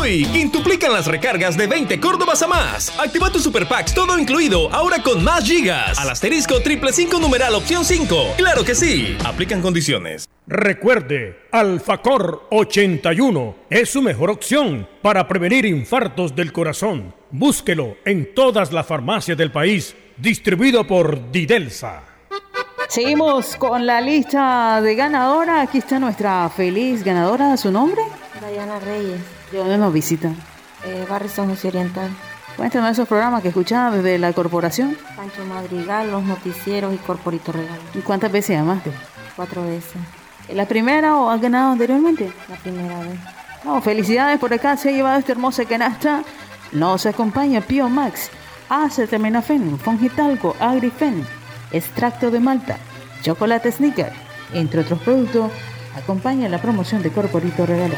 Hoy, 0.00 0.24
quintuplican 0.32 0.94
las 0.94 1.06
recargas 1.06 1.58
de 1.58 1.66
20 1.66 2.00
Córdobas 2.00 2.40
a 2.40 2.46
más. 2.46 2.98
Activa 2.98 3.30
tu 3.30 3.38
Super 3.38 3.68
Packs 3.68 3.92
todo 3.92 4.18
incluido, 4.18 4.72
ahora 4.72 5.02
con 5.02 5.22
más 5.22 5.44
gigas. 5.44 5.98
Al 5.98 6.08
asterisco 6.08 6.62
triple 6.62 6.90
5 6.90 7.20
numeral 7.20 7.54
opción 7.54 7.84
5. 7.84 8.34
Claro 8.38 8.64
que 8.64 8.74
sí. 8.74 9.18
Aplican 9.26 9.60
condiciones. 9.60 10.26
Recuerde, 10.46 11.40
Alfacor 11.52 12.46
81 12.50 13.56
es 13.68 13.90
su 13.90 14.00
mejor 14.00 14.30
opción 14.30 14.88
para 15.02 15.28
prevenir 15.28 15.66
infartos 15.66 16.34
del 16.34 16.50
corazón. 16.50 17.14
Búsquelo 17.30 17.98
en 18.06 18.34
todas 18.34 18.72
las 18.72 18.86
farmacias 18.86 19.36
del 19.36 19.52
país, 19.52 19.94
distribuido 20.16 20.86
por 20.86 21.30
Didelsa. 21.30 22.09
Seguimos 22.90 23.54
con 23.54 23.86
la 23.86 24.00
lista 24.00 24.80
de 24.80 24.96
ganadora. 24.96 25.60
Aquí 25.60 25.78
está 25.78 26.00
nuestra 26.00 26.48
feliz 26.48 27.04
ganadora. 27.04 27.56
¿Su 27.56 27.70
nombre? 27.70 28.02
Diana 28.52 28.80
Reyes. 28.80 29.20
¿De 29.52 29.58
dónde 29.58 29.78
nos 29.78 29.92
visita? 29.92 30.32
Eh, 30.84 31.06
Barrio 31.08 31.28
San 31.28 31.48
José 31.48 31.68
Oriental. 31.68 32.10
Cuéntanos 32.56 32.90
esos 32.90 33.06
programas 33.06 33.42
que 33.42 33.48
escuchaba 33.48 33.94
desde 33.94 34.18
la 34.18 34.32
corporación. 34.32 34.96
Pancho 35.14 35.44
Madrigal, 35.44 36.10
los 36.10 36.24
noticieros 36.24 36.92
y 36.92 36.96
Corporito 36.96 37.52
Regalo. 37.52 37.80
¿Y 37.94 38.00
cuántas 38.00 38.32
veces 38.32 38.56
llamaste? 38.56 38.90
Cuatro 39.36 39.62
veces. 39.62 39.94
¿La 40.52 40.66
primera 40.66 41.16
o 41.16 41.30
has 41.30 41.40
ganado 41.40 41.70
anteriormente? 41.70 42.32
La 42.48 42.56
primera 42.56 42.98
vez. 42.98 43.20
No, 43.62 43.80
felicidades 43.80 44.40
por 44.40 44.52
acá, 44.52 44.76
se 44.76 44.88
ha 44.88 44.92
llevado 44.92 45.20
este 45.20 45.30
hermoso 45.30 45.62
canasta. 45.64 46.24
Nos 46.72 47.06
acompaña 47.06 47.60
Pio 47.60 47.88
Max, 47.88 48.30
Acetaminofén, 48.68 49.78
Fongitalco, 49.78 50.56
Agrifen, 50.58 51.24
extracto 51.72 52.30
de 52.30 52.40
malta, 52.40 52.78
chocolate 53.22 53.72
sneaker, 53.72 54.12
entre 54.52 54.80
otros 54.80 55.00
productos. 55.00 55.50
Acompaña 55.96 56.48
la 56.48 56.62
promoción 56.62 57.02
de 57.02 57.10
Corporito 57.10 57.66
Regalo. 57.66 57.96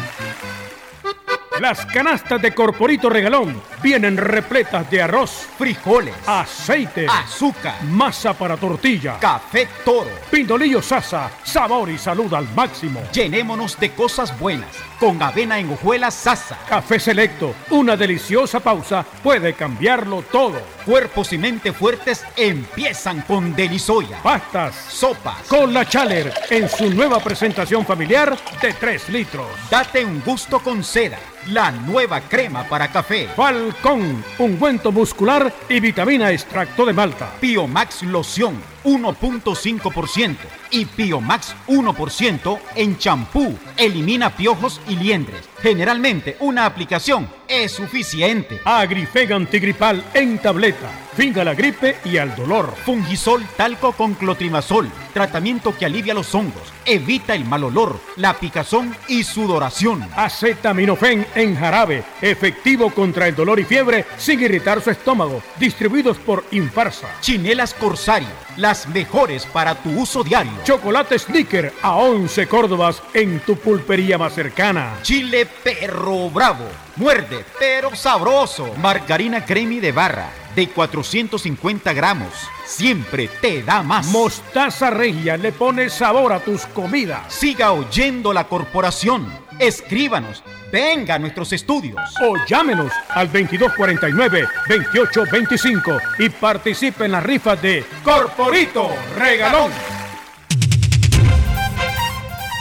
Las 1.61 1.85
canastas 1.87 2.41
de 2.41 2.55
Corporito 2.55 3.11
Regalón 3.11 3.61
vienen 3.83 4.17
repletas 4.17 4.89
de 4.91 5.03
arroz, 5.03 5.49
frijoles, 5.59 6.15
aceite, 6.27 7.07
azúcar, 7.09 7.83
masa 7.85 8.33
para 8.33 8.57
tortilla, 8.57 9.19
café 9.19 9.69
toro, 9.85 10.11
pindolillo 10.31 10.81
sasa, 10.81 11.31
sabor 11.43 11.91
y 11.91 11.99
salud 11.99 12.33
al 12.35 12.49
máximo. 12.55 13.03
Llenémonos 13.13 13.79
de 13.79 13.91
cosas 13.91 14.39
buenas 14.39 14.71
con 15.03 15.21
avena 15.21 15.59
en 15.59 15.73
hojuelas 15.73 16.15
sasa. 16.15 16.57
Café 16.69 17.01
selecto, 17.01 17.57
una 17.71 17.97
deliciosa 17.97 18.61
pausa 18.61 19.05
puede 19.23 19.55
cambiarlo 19.55 20.23
todo. 20.23 20.61
Cuerpos 20.85 21.33
y 21.33 21.39
mente 21.39 21.73
fuertes 21.73 22.25
empiezan 22.37 23.23
con 23.23 23.53
Delisoya. 23.55 24.23
Pastas, 24.23 24.77
sopas, 24.77 25.49
con 25.49 25.75
la 25.75 25.85
Chaler 25.85 26.33
en 26.51 26.69
su 26.69 26.89
nueva 26.91 27.19
presentación 27.19 27.85
familiar 27.85 28.39
de 28.61 28.73
3 28.73 29.09
litros. 29.09 29.49
Date 29.69 30.05
un 30.05 30.23
gusto 30.25 30.61
con 30.61 30.85
seda 30.85 31.19
la 31.49 31.71
nueva 31.71 32.21
crema 32.21 32.65
para 32.65 32.89
café. 32.89 33.29
Falcón, 33.73 34.23
ungüento 34.39 34.93
muscular 34.93 35.53
y 35.69 35.81
vitamina 35.81 36.31
extracto 36.31 36.85
de 36.85 36.93
malta. 36.93 37.33
Piomax 37.41 38.03
loción 38.03 38.72
1.5% 38.85 40.37
y 40.71 40.85
Piomax 40.87 41.55
1% 41.69 42.59
en 42.75 42.99
champú. 42.99 43.57
Elimina 43.77 44.35
piojos 44.37 44.81
y 44.89 44.97
liendres. 44.97 45.49
Generalmente 45.61 46.37
una 46.41 46.67
aplicación 46.67 47.29
es 47.47 47.73
suficiente. 47.73 48.61
Agrifega 48.65 49.37
antigripal 49.37 50.05
en 50.15 50.39
tableta. 50.39 50.91
Finga 51.15 51.45
la 51.45 51.55
gripe 51.55 51.99
y 52.05 52.17
al 52.17 52.35
dolor. 52.35 52.75
Fungisol 52.85 53.47
talco 53.57 53.93
con 53.93 54.15
clotrimazol. 54.15 54.91
Tratamiento 55.13 55.77
que 55.77 55.85
alivia 55.85 56.15
los 56.15 56.35
hongos, 56.35 56.73
evita 56.87 57.35
el 57.35 57.45
mal 57.45 57.65
olor, 57.65 58.01
la 58.17 58.33
picazón 58.35 58.97
y 59.09 59.23
sudoración. 59.23 60.09
Acetaminofén 60.17 61.27
en 61.35 61.55
jarabe. 61.55 62.03
Efectivo 62.23 62.91
contra 62.91 63.29
el 63.29 63.37
dolor 63.37 63.61
y 63.61 63.65
fiebre 63.65 64.07
sin 64.17 64.41
irritar 64.41 64.81
su 64.81 64.91
estómago. 64.91 65.43
Distribuidos 65.59 66.17
por 66.17 66.45
Infarsa. 66.51 67.09
Chinelas 67.21 67.75
Corsario. 67.75 68.29
La 68.57 68.72
las 68.73 68.89
mejores 68.89 69.45
para 69.45 69.75
tu 69.75 69.91
uso 69.91 70.25
diario. 70.25 70.51
Chocolate 70.65 71.19
Snicker 71.19 71.75
a 71.83 71.97
11 71.97 72.47
Córdobas 72.47 73.03
en 73.13 73.41
tu 73.41 73.55
pulpería 73.57 74.17
más 74.17 74.33
cercana. 74.33 74.95
Chile 75.03 75.45
Perro 75.45 76.31
Bravo. 76.31 76.65
Muerde, 76.97 77.45
pero 77.59 77.95
sabroso. 77.95 78.73
Margarina 78.79 79.45
Cremi 79.45 79.79
de 79.79 79.93
barra 79.93 80.31
de 80.57 80.71
450 80.71 81.93
gramos. 81.93 82.33
Siempre 82.65 83.29
te 83.43 83.63
da 83.63 83.83
más. 83.83 84.07
Mostaza 84.07 84.89
Regia 84.89 85.37
le 85.37 85.53
pone 85.53 85.91
sabor 85.91 86.33
a 86.33 86.41
tus 86.41 86.65
comidas. 86.65 87.31
Siga 87.31 87.73
oyendo 87.73 88.33
la 88.33 88.45
corporación. 88.45 89.31
Escríbanos. 89.59 90.43
Venga 90.73 91.15
a 91.17 91.19
nuestros 91.19 91.53
estudios. 91.53 92.01
O 92.23 92.35
llámenos 92.49 92.91
al 93.11 93.31
2249-2825 93.31 96.01
y 96.19 96.31
participe 96.31 97.05
en 97.05 97.13
la 97.13 97.21
rifa 97.21 97.55
de 97.55 97.85
Corporito 98.03 98.89
Regalón. 99.19 99.71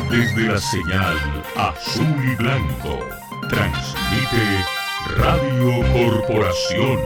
Desde 0.09 0.41
la 0.41 0.59
señal 0.59 1.15
azul 1.55 2.29
y 2.29 2.35
blanco, 2.35 2.99
transmite 3.49 4.65
Radio 5.15 5.81
Corporación 5.93 6.99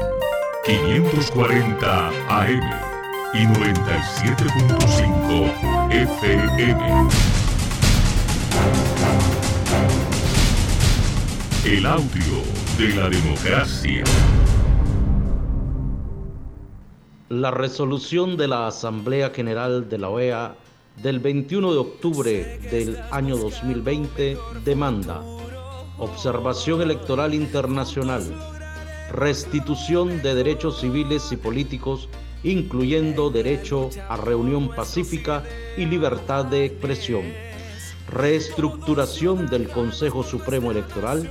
540 0.65 2.07
AM 2.29 2.95
y 3.35 3.45
97.5 3.45 5.91
FM. 5.91 7.07
El 11.65 11.83
audio 11.87 12.43
de 12.77 12.95
la 12.95 13.09
democracia. 13.09 14.03
La 17.29 17.49
resolución 17.49 18.37
de 18.37 18.47
la 18.47 18.67
Asamblea 18.67 19.31
General 19.31 19.89
de 19.89 19.97
la 19.97 20.09
OEA 20.09 20.55
del 21.01 21.19
21 21.19 21.73
de 21.73 21.79
octubre 21.79 22.59
del 22.69 22.99
año 23.09 23.37
2020 23.37 24.37
demanda 24.63 25.23
observación 25.97 26.83
electoral 26.83 27.33
internacional, 27.33 28.21
restitución 29.11 30.21
de 30.21 30.35
derechos 30.35 30.81
civiles 30.81 31.31
y 31.31 31.37
políticos, 31.37 32.09
incluyendo 32.43 33.31
derecho 33.31 33.89
a 34.07 34.17
reunión 34.17 34.69
pacífica 34.69 35.41
y 35.77 35.87
libertad 35.87 36.45
de 36.45 36.65
expresión, 36.65 37.23
reestructuración 38.07 39.47
del 39.47 39.67
Consejo 39.67 40.21
Supremo 40.21 40.69
Electoral 40.69 41.27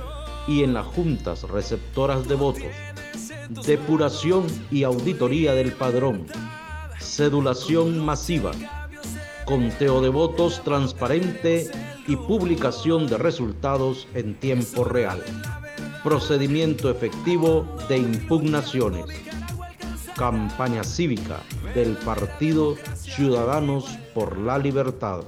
y 0.47 0.63
en 0.63 0.73
las 0.73 0.85
juntas 0.85 1.43
receptoras 1.43 2.27
de 2.27 2.35
votos, 2.35 2.71
depuración 3.65 4.45
y 4.71 4.83
auditoría 4.83 5.53
del 5.53 5.71
padrón, 5.73 6.25
cedulación 6.99 7.99
masiva, 7.99 8.51
conteo 9.45 10.01
de 10.01 10.09
votos 10.09 10.61
transparente 10.63 11.69
y 12.07 12.15
publicación 12.15 13.07
de 13.07 13.17
resultados 13.17 14.07
en 14.13 14.35
tiempo 14.35 14.83
real, 14.83 15.23
procedimiento 16.03 16.89
efectivo 16.89 17.67
de 17.87 17.97
impugnaciones, 17.97 19.05
campaña 20.15 20.83
cívica 20.83 21.41
del 21.73 21.97
Partido 21.97 22.75
Ciudadanos 22.95 23.85
por 24.13 24.37
la 24.37 24.57
Libertad. 24.57 25.21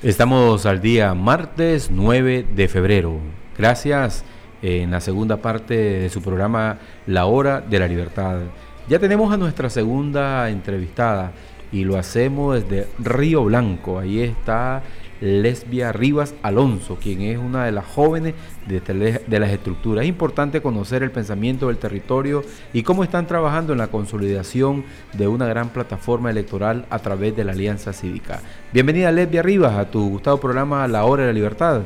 Estamos 0.00 0.64
al 0.64 0.80
día 0.80 1.12
martes 1.12 1.90
9 1.90 2.46
de 2.54 2.68
febrero. 2.68 3.18
Gracias 3.58 4.24
eh, 4.62 4.82
en 4.82 4.92
la 4.92 5.00
segunda 5.00 5.38
parte 5.38 5.74
de 5.74 6.08
su 6.08 6.22
programa 6.22 6.78
La 7.08 7.26
Hora 7.26 7.60
de 7.60 7.80
la 7.80 7.88
Libertad. 7.88 8.42
Ya 8.88 9.00
tenemos 9.00 9.32
a 9.34 9.36
nuestra 9.36 9.68
segunda 9.68 10.48
entrevistada 10.50 11.32
y 11.72 11.82
lo 11.82 11.98
hacemos 11.98 12.62
desde 12.62 12.86
Río 13.00 13.42
Blanco. 13.42 13.98
Ahí 13.98 14.20
está 14.20 14.84
Lesbia 15.20 15.92
Rivas 15.92 16.34
Alonso, 16.42 16.96
quien 16.96 17.22
es 17.22 17.38
una 17.38 17.64
de 17.64 17.72
las 17.72 17.86
jóvenes 17.86 18.34
de, 18.66 19.38
las 19.38 19.50
estructuras. 19.50 20.04
Es 20.04 20.08
importante 20.08 20.60
conocer 20.60 21.02
el 21.02 21.10
pensamiento 21.10 21.68
del 21.68 21.78
territorio 21.78 22.42
y 22.72 22.82
cómo 22.82 23.04
están 23.04 23.26
trabajando 23.26 23.72
en 23.72 23.78
la 23.78 23.88
consolidación 23.88 24.84
de 25.14 25.28
una 25.28 25.46
gran 25.46 25.70
plataforma 25.70 26.30
electoral 26.30 26.86
a 26.90 26.98
través 26.98 27.36
de 27.36 27.44
la 27.44 27.52
Alianza 27.52 27.92
Cívica. 27.92 28.40
Bienvenida 28.72 29.10
Lesbia 29.10 29.42
Rivas 29.42 29.76
a 29.76 29.90
tu 29.90 30.08
gustado 30.08 30.38
programa 30.38 30.86
La 30.88 31.04
Hora 31.04 31.22
de 31.22 31.28
la 31.28 31.34
Libertad. 31.34 31.82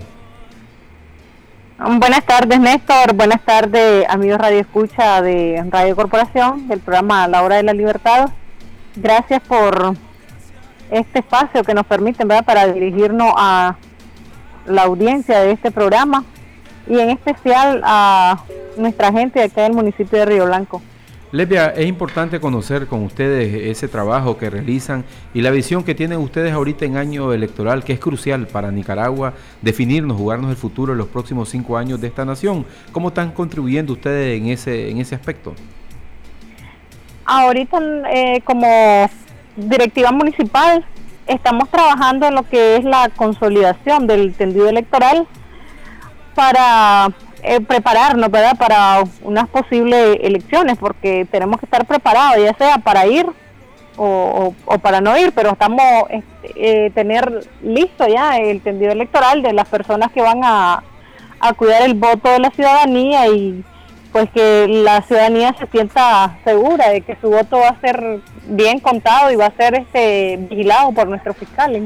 Buenas 1.78 2.24
tardes 2.24 2.60
Néstor, 2.60 3.12
buenas 3.14 3.40
tardes 3.42 4.06
amigos 4.08 4.38
Radio 4.38 4.60
Escucha 4.60 5.20
de 5.20 5.64
Radio 5.68 5.96
Corporación, 5.96 6.68
del 6.68 6.78
programa 6.78 7.26
La 7.26 7.42
Hora 7.42 7.56
de 7.56 7.64
la 7.64 7.72
Libertad. 7.72 8.30
Gracias 8.94 9.40
por 9.40 9.96
este 10.92 11.20
espacio 11.20 11.64
que 11.64 11.74
nos 11.74 11.86
permite 11.86 12.24
¿verdad? 12.24 12.44
para 12.44 12.66
dirigirnos 12.70 13.32
a 13.36 13.76
la 14.66 14.82
audiencia 14.82 15.40
de 15.40 15.52
este 15.52 15.70
programa 15.70 16.24
y 16.86 16.98
en 16.98 17.10
especial 17.10 17.80
a 17.84 18.44
nuestra 18.76 19.10
gente 19.10 19.38
de 19.38 19.46
acá 19.46 19.62
del 19.62 19.72
municipio 19.72 20.18
de 20.18 20.26
Río 20.26 20.46
Blanco. 20.46 20.82
Lesbia, 21.32 21.68
es 21.68 21.86
importante 21.86 22.40
conocer 22.40 22.86
con 22.86 23.04
ustedes 23.04 23.54
ese 23.70 23.88
trabajo 23.88 24.36
que 24.36 24.50
realizan 24.50 25.02
y 25.32 25.40
la 25.40 25.50
visión 25.50 25.82
que 25.82 25.94
tienen 25.94 26.18
ustedes 26.18 26.52
ahorita 26.52 26.84
en 26.84 26.98
año 26.98 27.32
electoral, 27.32 27.84
que 27.84 27.94
es 27.94 27.98
crucial 27.98 28.46
para 28.46 28.70
Nicaragua 28.70 29.32
definirnos, 29.62 30.18
jugarnos 30.18 30.50
el 30.50 30.58
futuro 30.58 30.92
en 30.92 30.98
los 30.98 31.08
próximos 31.08 31.48
cinco 31.48 31.78
años 31.78 32.02
de 32.02 32.08
esta 32.08 32.26
nación. 32.26 32.66
¿Cómo 32.92 33.08
están 33.08 33.32
contribuyendo 33.32 33.94
ustedes 33.94 34.38
en 34.38 34.48
ese, 34.48 34.90
en 34.90 34.98
ese 34.98 35.14
aspecto? 35.14 35.54
Ahorita, 37.24 37.78
eh, 38.12 38.42
como 38.44 38.66
directiva 39.56 40.12
municipal 40.12 40.84
estamos 41.26 41.68
trabajando 41.68 42.26
en 42.26 42.34
lo 42.34 42.42
que 42.42 42.76
es 42.76 42.84
la 42.84 43.08
consolidación 43.10 44.06
del 44.06 44.34
tendido 44.34 44.68
electoral 44.68 45.26
para 46.34 47.08
eh, 47.42 47.60
prepararnos 47.60 48.30
¿verdad? 48.30 48.56
para 48.56 49.02
unas 49.22 49.48
posibles 49.48 50.18
elecciones, 50.22 50.78
porque 50.78 51.26
tenemos 51.30 51.58
que 51.58 51.66
estar 51.66 51.84
preparados, 51.86 52.42
ya 52.42 52.54
sea 52.54 52.78
para 52.78 53.06
ir 53.06 53.26
o, 53.96 54.54
para 54.80 55.00
no 55.00 55.16
ir, 55.18 55.32
pero 55.32 55.50
estamos 55.50 55.82
este, 56.08 56.86
eh, 56.86 56.90
tener 56.90 57.46
listo 57.62 58.06
ya 58.08 58.38
el 58.38 58.60
tendido 58.62 58.90
electoral 58.90 59.42
de 59.42 59.52
las 59.52 59.68
personas 59.68 60.10
que 60.12 60.22
van 60.22 60.40
a, 60.42 60.82
a 61.40 61.52
cuidar 61.52 61.82
el 61.82 61.94
voto 61.94 62.30
de 62.30 62.38
la 62.38 62.50
ciudadanía 62.50 63.28
y 63.28 63.62
pues 64.12 64.30
que 64.30 64.68
la 64.68 65.02
ciudadanía 65.02 65.54
se 65.58 65.66
sienta 65.66 66.38
segura 66.44 66.90
de 66.90 67.00
que 67.00 67.16
su 67.20 67.30
voto 67.30 67.58
va 67.58 67.68
a 67.68 67.80
ser 67.80 68.20
bien 68.46 68.78
contado 68.78 69.32
y 69.32 69.36
va 69.36 69.46
a 69.46 69.56
ser 69.56 69.74
este 69.74 70.36
vigilado 70.50 70.92
por 70.92 71.08
nuestros 71.08 71.36
fiscales. 71.36 71.84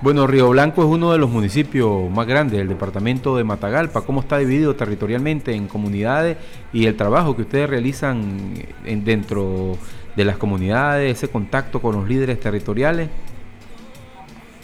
Bueno, 0.00 0.26
Río 0.26 0.48
Blanco 0.48 0.80
es 0.80 0.88
uno 0.88 1.12
de 1.12 1.18
los 1.18 1.28
municipios 1.28 2.10
más 2.10 2.26
grandes 2.26 2.58
del 2.58 2.68
departamento 2.68 3.36
de 3.36 3.44
Matagalpa. 3.44 4.00
¿Cómo 4.00 4.20
está 4.20 4.38
dividido 4.38 4.74
territorialmente 4.74 5.52
en 5.52 5.68
comunidades 5.68 6.38
y 6.72 6.86
el 6.86 6.96
trabajo 6.96 7.36
que 7.36 7.42
ustedes 7.42 7.68
realizan 7.68 8.54
en, 8.86 9.04
dentro 9.04 9.76
de 10.16 10.24
las 10.24 10.38
comunidades, 10.38 11.18
ese 11.18 11.28
contacto 11.28 11.82
con 11.82 11.96
los 11.96 12.08
líderes 12.08 12.40
territoriales? 12.40 13.10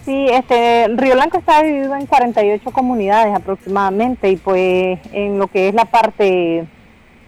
Sí, 0.07 0.27
este, 0.31 0.89
Río 0.97 1.15
Blanco 1.15 1.37
está 1.37 1.63
dividido 1.63 1.95
en 1.95 2.07
48 2.07 2.71
comunidades 2.71 3.35
aproximadamente 3.35 4.31
y 4.31 4.37
pues 4.37 4.99
en 5.13 5.39
lo 5.39 5.49
que 5.49 5.69
es 5.69 5.75
la 5.75 5.85
parte 5.85 6.67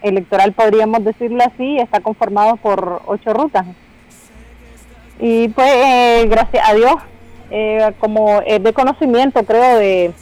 electoral, 0.03 0.53
podríamos 0.53 1.05
decirlo 1.05 1.43
así, 1.45 1.79
está 1.79 2.01
conformado 2.01 2.57
por 2.57 3.03
ocho 3.07 3.33
rutas. 3.33 3.67
Y 5.21 5.49
pues, 5.49 5.69
eh, 5.69 6.27
gracias 6.29 6.69
a 6.69 6.75
Dios, 6.75 6.95
eh, 7.51 7.93
como 7.99 8.41
es 8.43 8.63
de 8.63 8.73
conocimiento, 8.73 9.45
creo, 9.45 9.79
de 9.79 10.13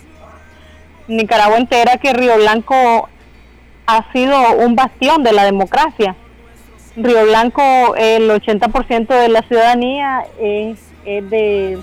Nicaragua 1.08 1.58
entera, 1.58 1.98
que 1.98 2.12
Río 2.12 2.36
Blanco 2.36 3.08
ha 3.86 4.12
sido 4.12 4.36
un 4.58 4.74
bastión 4.74 5.22
de 5.22 5.32
la 5.32 5.44
democracia. 5.44 6.16
Río 6.96 7.24
Blanco, 7.26 7.62
el 7.96 8.30
80% 8.30 9.06
de 9.08 9.28
la 9.28 9.42
ciudadanía 9.42 10.24
es, 10.40 10.78
es 11.04 11.30
de 11.30 11.78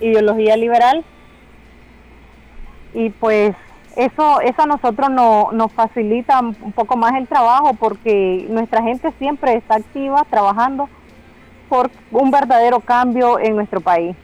ideología 0.00 0.56
liberal. 0.56 1.04
Y 2.94 3.10
pues 3.10 3.56
eso, 3.96 4.40
eso 4.40 4.62
a 4.62 4.66
nosotros 4.66 5.10
nos 5.10 5.72
facilita 5.72 6.40
un 6.40 6.72
poco 6.72 6.96
más 6.96 7.14
el 7.14 7.26
trabajo 7.26 7.74
porque 7.74 8.46
nuestra 8.50 8.82
gente 8.82 9.12
siempre 9.18 9.54
está 9.54 9.76
activa 9.76 10.24
trabajando 10.30 10.88
por 11.68 11.90
un 12.10 12.30
verdadero 12.30 12.80
cambio 12.80 13.38
en 13.38 13.56
nuestro 13.56 13.80
país. 13.80 14.14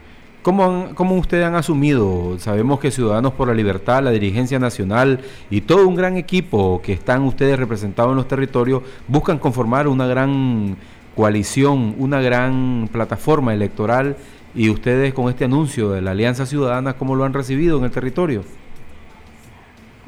¿Cómo, 0.42 0.90
¿Cómo 0.94 1.16
ustedes 1.16 1.44
han 1.44 1.56
asumido? 1.56 2.38
Sabemos 2.38 2.78
que 2.78 2.90
Ciudadanos 2.90 3.32
por 3.32 3.48
la 3.48 3.54
Libertad, 3.54 4.02
la 4.02 4.10
dirigencia 4.10 4.58
nacional 4.58 5.20
y 5.50 5.62
todo 5.62 5.86
un 5.86 5.96
gran 5.96 6.16
equipo 6.16 6.80
que 6.82 6.92
están 6.92 7.22
ustedes 7.22 7.58
representados 7.58 8.12
en 8.12 8.16
los 8.16 8.28
territorios 8.28 8.82
buscan 9.08 9.38
conformar 9.38 9.88
una 9.88 10.06
gran 10.06 10.76
coalición, 11.16 11.96
una 11.98 12.20
gran 12.20 12.88
plataforma 12.92 13.52
electoral 13.52 14.16
y 14.54 14.70
ustedes 14.70 15.12
con 15.12 15.28
este 15.28 15.44
anuncio 15.44 15.90
de 15.90 16.00
la 16.00 16.12
Alianza 16.12 16.46
Ciudadana, 16.46 16.94
¿cómo 16.94 17.16
lo 17.16 17.24
han 17.24 17.32
recibido 17.32 17.78
en 17.78 17.84
el 17.84 17.90
territorio? 17.90 18.44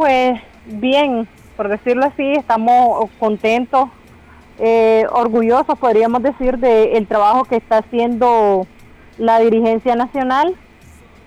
Pues 0.00 0.40
bien, 0.64 1.28
por 1.58 1.68
decirlo 1.68 2.06
así, 2.06 2.32
estamos 2.32 3.10
contentos 3.18 3.90
eh, 4.58 5.04
orgullosos, 5.12 5.78
podríamos 5.78 6.22
decir, 6.22 6.56
del 6.56 7.06
trabajo 7.06 7.44
que 7.44 7.56
está 7.56 7.80
haciendo 7.80 8.66
la 9.18 9.38
dirigencia 9.40 9.96
nacional. 9.96 10.56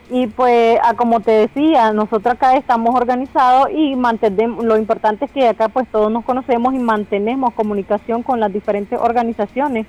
Y 0.09 0.25
pues, 0.25 0.79
como 0.97 1.19
te 1.19 1.29
decía, 1.29 1.93
nosotros 1.93 2.33
acá 2.33 2.57
estamos 2.57 2.95
organizados 2.95 3.67
y 3.71 3.95
mantenemos, 3.95 4.65
lo 4.65 4.75
importante 4.75 5.25
es 5.25 5.31
que 5.31 5.49
acá 5.49 5.69
pues 5.69 5.87
todos 5.91 6.11
nos 6.11 6.25
conocemos 6.25 6.73
y 6.73 6.79
mantenemos 6.79 7.53
comunicación 7.53 8.23
con 8.23 8.39
las 8.39 8.51
diferentes 8.51 8.99
organizaciones 8.99 9.85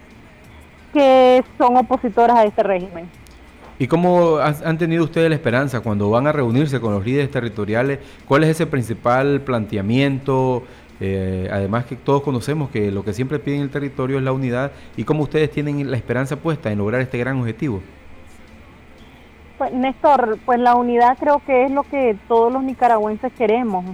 que 0.92 1.42
son 1.57 1.79
opositoras 1.79 2.37
a 2.37 2.44
este 2.44 2.62
régimen. 2.62 3.09
¿Y 3.78 3.88
cómo 3.88 4.38
han 4.38 4.78
tenido 4.78 5.02
ustedes 5.02 5.28
la 5.28 5.34
esperanza 5.34 5.80
cuando 5.80 6.08
van 6.08 6.28
a 6.28 6.32
reunirse 6.32 6.80
con 6.80 6.92
los 6.92 7.04
líderes 7.04 7.30
territoriales? 7.30 7.98
¿Cuál 8.26 8.44
es 8.44 8.50
ese 8.50 8.66
principal 8.66 9.40
planteamiento? 9.40 10.62
Eh, 11.00 11.48
además 11.52 11.87
que 11.87 11.96
todos 11.96 12.22
conocemos 12.22 12.70
que 12.70 12.92
lo 12.92 13.04
que 13.04 13.12
siempre 13.12 13.40
piden 13.40 13.62
el 13.62 13.70
territorio 13.70 14.18
es 14.18 14.22
la 14.22 14.32
unidad 14.32 14.70
y 14.96 15.02
cómo 15.02 15.24
ustedes 15.24 15.50
tienen 15.50 15.90
la 15.90 15.96
esperanza 15.96 16.37
puesta 16.37 16.70
en 16.70 16.78
lograr 16.78 17.00
este 17.00 17.18
gran 17.18 17.40
objetivo. 17.40 17.82
Pues 19.58 19.72
Néstor, 19.72 20.38
pues 20.44 20.60
la 20.60 20.76
unidad 20.76 21.18
creo 21.18 21.42
que 21.44 21.64
es 21.64 21.70
lo 21.70 21.82
que 21.82 22.16
todos 22.28 22.52
los 22.52 22.62
nicaragüenses 22.62 23.32
queremos. 23.32 23.84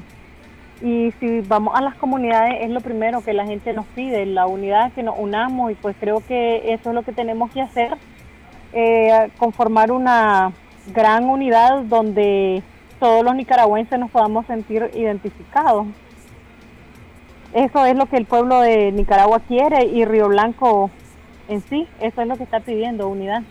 Y 0.83 1.13
si 1.21 1.41
vamos 1.41 1.75
a 1.75 1.83
las 1.83 1.95
comunidades 1.95 2.59
es 2.63 2.71
lo 2.71 2.81
primero 2.81 3.23
que 3.23 3.33
la 3.33 3.47
gente 3.47 3.73
nos 3.73 3.87
pide, 3.87 4.25
la 4.27 4.47
unidad, 4.47 4.93
que 4.93 5.03
nos 5.03 5.19
unamos 5.19 5.73
y 5.73 5.75
pues 5.75 5.97
creo 6.01 6.23
que 6.27 6.73
eso 6.73 6.91
es 6.91 6.95
lo 6.95 7.03
que 7.03 7.13
tenemos 7.13 7.51
que 7.51 7.61
hacer, 7.61 7.97
eh, 8.73 9.31
conformar 9.39 9.93
una 9.93 10.53
gran 10.93 11.29
unidad 11.29 11.83
donde 11.85 12.63
todos 12.99 13.25
los 13.25 13.35
nicaragüenses 13.35 13.99
nos 13.99 14.11
podamos 14.11 14.47
sentir 14.47 14.91
identificados. 14.95 15.87
Eso 17.53 17.85
es 17.85 17.97
lo 17.97 18.07
que 18.07 18.17
el 18.17 18.27
pueblo 18.27 18.61
de 18.61 18.93
Nicaragua 18.93 19.41
quiere 19.41 19.85
y 19.85 20.05
Río 20.05 20.29
Blanco 20.29 20.91
en 21.49 21.63
sí, 21.63 21.89
eso 22.01 22.23
es 22.23 22.29
lo 22.29 22.37
que 22.37 22.45
está 22.45 22.61
pidiendo, 22.61 23.09
unidad. 23.09 23.43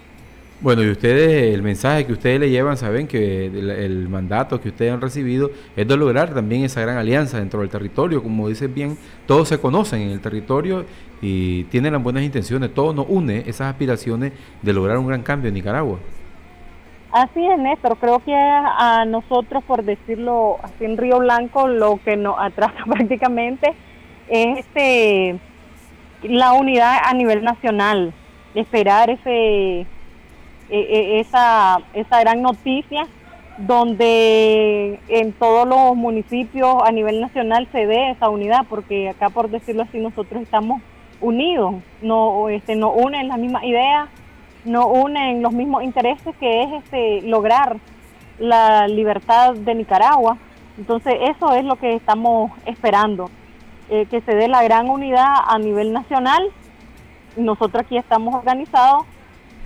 Bueno, 0.62 0.84
y 0.84 0.90
ustedes, 0.90 1.54
el 1.54 1.64
mensaje 1.64 2.06
que 2.06 2.12
ustedes 2.12 2.38
le 2.38 2.50
llevan, 2.50 2.76
saben 2.76 3.08
que 3.08 3.46
el, 3.46 4.10
mandato 4.10 4.60
que 4.60 4.68
ustedes 4.68 4.92
han 4.92 5.00
recibido 5.00 5.52
es 5.78 5.88
de 5.88 5.96
lograr 5.96 6.34
también 6.34 6.66
esa 6.66 6.82
gran 6.82 6.98
alianza 6.98 7.40
dentro 7.40 7.62
del 7.62 7.70
territorio. 7.70 8.22
Como 8.22 8.50
dicen 8.50 8.74
bien, 8.74 8.98
todos 9.26 9.48
se 9.48 9.58
conocen 9.58 10.02
en 10.02 10.10
el 10.10 10.20
territorio 10.20 10.84
y 11.22 11.64
tienen 11.66 11.94
las 11.94 12.04
buenas 12.04 12.24
intenciones. 12.24 12.74
Todo 12.74 12.94
nos 12.94 13.06
une 13.08 13.40
esas 13.48 13.70
aspiraciones 13.70 14.34
de 14.62 14.74
lograr 14.74 14.98
un 14.98 15.08
gran 15.08 15.24
cambio 15.24 15.48
en 15.48 15.54
Nicaragua. 15.54 15.98
Así 17.14 17.46
es, 17.46 17.58
Néstor. 17.58 17.98
Creo 17.98 18.20
que 18.20 18.36
a 18.36 19.06
nosotros, 19.08 19.64
por 19.64 19.86
decirlo 19.86 20.58
así 20.62 20.84
en 20.84 20.98
Río 20.98 21.20
Blanco, 21.20 21.70
lo 21.70 22.02
que 22.04 22.18
nos 22.18 22.36
atrasa 22.38 22.76
prácticamente 22.86 23.74
es 24.28 24.60
este, 24.60 25.40
la 26.24 26.52
unidad 26.52 26.98
a 27.06 27.14
nivel 27.14 27.46
nacional. 27.46 28.14
Esperar 28.56 29.10
ese 29.10 29.88
e, 30.70 30.80
e, 30.80 31.20
esa, 31.20 31.80
esa 31.94 32.20
gran 32.20 32.42
noticia 32.42 33.08
donde 33.58 35.00
en 35.10 35.34
todos 35.34 35.68
los 35.68 35.96
municipios 35.96 36.78
a 36.84 36.92
nivel 36.92 37.20
nacional 37.20 37.68
se 37.72 37.86
dé 37.88 38.12
esa 38.12 38.30
unidad, 38.30 38.66
porque 38.70 39.10
acá 39.10 39.30
por 39.30 39.50
decirlo 39.50 39.84
así 39.84 40.00
nosotros 40.00 40.42
estamos 40.42 40.82
unidos, 41.20 41.76
no 42.02 42.48
este 42.48 42.76
no 42.76 42.92
unen 42.92 43.28
las 43.28 43.38
mismas 43.38 43.64
ideas, 43.64 44.08
no 44.64 44.88
unen 44.88 45.42
los 45.42 45.52
mismos 45.52 45.84
intereses 45.84 46.36
que 46.38 46.64
es 46.64 46.70
este 46.84 47.22
lograr 47.24 47.78
la 48.38 48.88
libertad 48.88 49.56
de 49.56 49.76
Nicaragua. 49.76 50.38
Entonces 50.78 51.16
eso 51.22 51.54
es 51.54 51.66
lo 51.66 51.76
que 51.76 51.96
estamos 51.96 52.52
esperando, 52.66 53.30
eh, 53.90 54.06
que 54.06 54.22
se 54.22 54.36
dé 54.36 54.48
la 54.48 54.64
gran 54.64 54.90
unidad 54.90 55.36
a 55.46 55.60
nivel 55.60 55.92
nacional. 55.92 56.50
Nosotros 57.36 57.84
aquí 57.84 57.98
estamos 57.98 58.34
organizados 58.34 59.06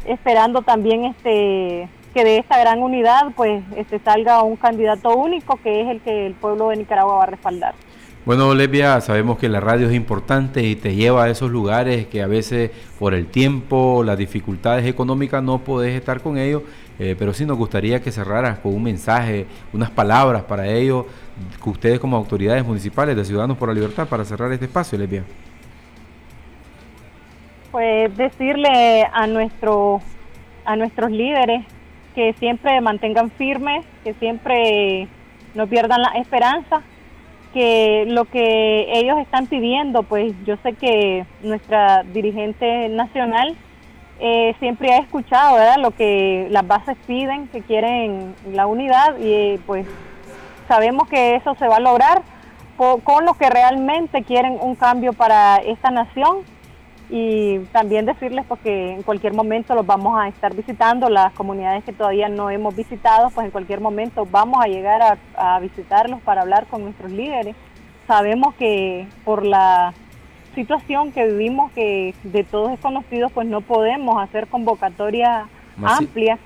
esperando 0.05 0.61
también 0.61 1.05
este 1.05 1.89
que 2.13 2.23
de 2.23 2.37
esta 2.37 2.59
gran 2.59 2.81
unidad 2.81 3.31
pues 3.35 3.63
este 3.75 3.99
salga 3.99 4.43
un 4.43 4.55
candidato 4.55 5.15
único 5.15 5.57
que 5.63 5.81
es 5.81 5.87
el 5.89 6.01
que 6.01 6.27
el 6.27 6.33
pueblo 6.33 6.69
de 6.69 6.77
Nicaragua 6.77 7.15
va 7.15 7.23
a 7.23 7.27
respaldar. 7.27 7.73
Bueno, 8.25 8.53
Lesbia, 8.53 9.01
sabemos 9.01 9.37
que 9.37 9.49
la 9.49 9.59
radio 9.59 9.89
es 9.89 9.95
importante 9.95 10.63
y 10.63 10.77
te 10.77 10.95
lleva 10.95 11.25
a 11.25 11.29
esos 11.29 11.51
lugares 11.51 12.07
que 12.07 12.21
a 12.21 12.27
veces 12.27 12.71
por 12.97 13.13
el 13.13 13.25
tiempo, 13.27 14.01
las 14.05 14.17
dificultades 14.17 14.85
económicas 14.85 15.43
no 15.43 15.57
podés 15.57 15.93
estar 15.93 16.21
con 16.21 16.37
ellos, 16.37 16.61
eh, 16.99 17.17
pero 17.19 17.33
sí 17.33 17.45
nos 17.45 17.57
gustaría 17.57 18.01
que 18.01 18.13
cerraras 18.13 18.59
con 18.59 18.73
un 18.73 18.83
mensaje, 18.83 19.45
unas 19.73 19.89
palabras 19.89 20.43
para 20.43 20.67
ellos, 20.67 21.05
que 21.61 21.69
ustedes 21.69 21.99
como 21.99 22.15
autoridades 22.15 22.63
municipales 22.63 23.17
de 23.17 23.25
Ciudadanos 23.25 23.57
por 23.57 23.67
la 23.67 23.73
Libertad, 23.73 24.07
para 24.07 24.23
cerrar 24.23 24.53
este 24.53 24.65
espacio, 24.65 24.97
Lesbia 24.97 25.25
pues 27.73 28.15
decirle 28.15 29.09
a 29.11 29.25
nuestro 29.25 29.99
a 30.63 30.75
nuestros 30.75 31.09
líderes 31.09 31.65
que 32.13 32.33
siempre 32.33 32.79
mantengan 32.81 33.31
firmes, 33.31 33.83
que 34.03 34.13
siempre 34.13 35.07
no 35.55 35.65
pierdan 35.65 36.03
la 36.03 36.11
esperanza, 36.19 36.83
que 37.51 38.05
lo 38.07 38.25
que 38.25 38.99
ellos 38.99 39.17
están 39.17 39.47
pidiendo, 39.47 40.03
pues 40.03 40.33
yo 40.45 40.55
sé 40.57 40.73
que 40.73 41.25
nuestra 41.41 42.03
dirigente 42.03 42.89
nacional 42.89 43.55
eh, 44.19 44.53
siempre 44.59 44.93
ha 44.93 44.99
escuchado, 44.99 45.55
¿verdad? 45.55 45.77
Lo 45.79 45.91
que 45.91 46.47
las 46.51 46.67
bases 46.67 46.95
piden, 47.07 47.47
que 47.47 47.61
quieren 47.61 48.35
la 48.51 48.67
unidad 48.67 49.17
y 49.19 49.57
pues 49.65 49.87
sabemos 50.67 51.09
que 51.09 51.37
eso 51.37 51.55
se 51.55 51.67
va 51.67 51.77
a 51.77 51.81
lograr 51.81 52.21
con 52.77 53.25
lo 53.25 53.33
que 53.33 53.49
realmente 53.49 54.21
quieren 54.21 54.59
un 54.61 54.75
cambio 54.75 55.13
para 55.13 55.57
esta 55.57 55.89
nación 55.89 56.52
y 57.09 57.59
también 57.71 58.05
decirles 58.05 58.45
porque 58.47 58.85
pues, 58.87 58.97
en 58.97 59.03
cualquier 59.03 59.33
momento 59.33 59.75
los 59.75 59.85
vamos 59.85 60.19
a 60.19 60.27
estar 60.27 60.55
visitando, 60.55 61.09
las 61.09 61.33
comunidades 61.33 61.83
que 61.83 61.93
todavía 61.93 62.29
no 62.29 62.49
hemos 62.49 62.75
visitado, 62.75 63.29
pues 63.29 63.45
en 63.45 63.51
cualquier 63.51 63.81
momento 63.81 64.25
vamos 64.29 64.63
a 64.63 64.67
llegar 64.67 65.19
a, 65.35 65.59
visitarlos 65.59 66.21
para 66.21 66.41
hablar 66.41 66.65
con 66.67 66.83
nuestros 66.83 67.11
líderes. 67.11 67.55
Sabemos 68.07 68.53
que 68.55 69.07
por 69.23 69.45
la 69.45 69.93
situación 70.55 71.11
que 71.11 71.27
vivimos, 71.27 71.71
que 71.71 72.13
de 72.23 72.43
todos 72.43 72.71
es 72.71 72.79
conocido, 72.79 73.29
pues 73.29 73.47
no 73.47 73.61
podemos 73.61 74.21
hacer 74.21 74.47
convocatorias 74.47 75.47
amplias 75.81 76.39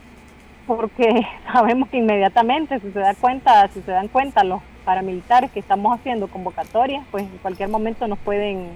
porque 0.66 1.26
sabemos 1.54 1.90
que 1.90 1.98
inmediatamente, 1.98 2.80
si 2.80 2.92
se 2.92 3.00
da 3.00 3.14
cuenta, 3.16 3.68
si 3.70 3.82
se 3.82 3.92
dan 3.92 4.08
cuenta 4.08 4.44
los 4.44 4.62
paramilitares 4.86 5.52
que 5.52 5.60
estamos 5.60 5.98
haciendo 5.98 6.28
convocatorias, 6.28 7.06
pues 7.12 7.24
en 7.24 7.38
cualquier 7.40 7.70
momento 7.70 8.08
nos 8.08 8.20
pueden 8.20 8.70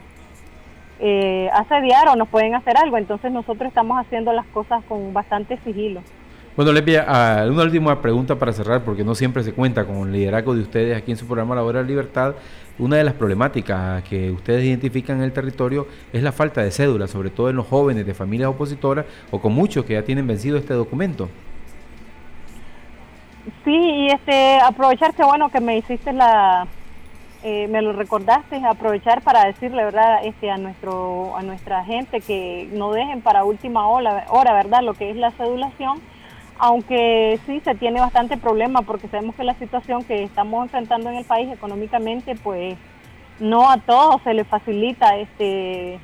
eh, 1.01 1.49
asediar 1.51 2.07
o 2.09 2.15
nos 2.15 2.29
pueden 2.29 2.53
hacer 2.53 2.77
algo. 2.77 2.97
Entonces 2.97 3.31
nosotros 3.31 3.67
estamos 3.67 3.99
haciendo 3.99 4.31
las 4.33 4.45
cosas 4.47 4.83
con 4.87 5.13
bastante 5.13 5.57
sigilo. 5.63 6.01
Bueno, 6.55 6.73
Lepia, 6.73 7.05
ah, 7.07 7.45
una 7.49 7.63
última 7.63 8.01
pregunta 8.01 8.35
para 8.35 8.51
cerrar, 8.51 8.83
porque 8.83 9.03
no 9.03 9.15
siempre 9.15 9.41
se 9.41 9.53
cuenta 9.53 9.85
con 9.85 10.07
el 10.07 10.11
liderazgo 10.11 10.53
de 10.53 10.61
ustedes 10.61 10.97
aquí 10.97 11.11
en 11.11 11.17
su 11.17 11.25
programa 11.25 11.55
La 11.55 11.63
Hora 11.63 11.81
de 11.81 11.87
Libertad. 11.87 12.35
Una 12.77 12.97
de 12.97 13.03
las 13.03 13.13
problemáticas 13.13 14.03
que 14.03 14.31
ustedes 14.31 14.65
identifican 14.65 15.17
en 15.17 15.23
el 15.23 15.31
territorio 15.31 15.87
es 16.11 16.21
la 16.21 16.31
falta 16.31 16.61
de 16.61 16.71
cédula, 16.71 17.07
sobre 17.07 17.29
todo 17.29 17.49
en 17.49 17.55
los 17.55 17.67
jóvenes 17.67 18.05
de 18.05 18.13
familias 18.13 18.49
opositoras 18.49 19.05
o 19.31 19.39
con 19.39 19.53
muchos 19.53 19.85
que 19.85 19.93
ya 19.93 20.03
tienen 20.03 20.27
vencido 20.27 20.57
este 20.57 20.73
documento. 20.73 21.29
Sí, 23.63 23.73
y 23.73 24.07
este, 24.07 24.59
aprovechar 24.59 25.13
que 25.15 25.23
bueno 25.23 25.49
que 25.49 25.61
me 25.61 25.77
hiciste 25.77 26.11
la, 26.13 26.67
eh, 27.43 27.67
me 27.67 27.81
lo 27.81 27.93
recordaste, 27.93 28.61
aprovechar 28.65 29.21
para 29.21 29.45
decirle, 29.45 29.83
¿verdad?, 29.83 30.19
este, 30.23 30.51
a, 30.51 30.57
nuestro, 30.57 31.35
a 31.35 31.41
nuestra 31.41 31.83
gente 31.83 32.21
que 32.21 32.69
no 32.73 32.91
dejen 32.91 33.21
para 33.21 33.43
última 33.43 33.87
hora, 33.87 34.25
hora, 34.29 34.53
¿verdad?, 34.53 34.83
lo 34.83 34.93
que 34.93 35.09
es 35.09 35.15
la 35.15 35.31
cedulación, 35.31 35.99
aunque 36.59 37.39
sí 37.47 37.59
se 37.61 37.73
tiene 37.73 37.99
bastante 37.99 38.37
problema 38.37 38.83
porque 38.83 39.07
sabemos 39.07 39.35
que 39.35 39.43
la 39.43 39.55
situación 39.55 40.03
que 40.03 40.23
estamos 40.23 40.63
enfrentando 40.63 41.09
en 41.09 41.15
el 41.15 41.25
país 41.25 41.51
económicamente, 41.51 42.35
pues 42.35 42.77
no 43.39 43.71
a 43.71 43.77
todos 43.77 44.21
se 44.21 44.35
les 44.35 44.47
facilita 44.47 45.17
este 45.17 45.99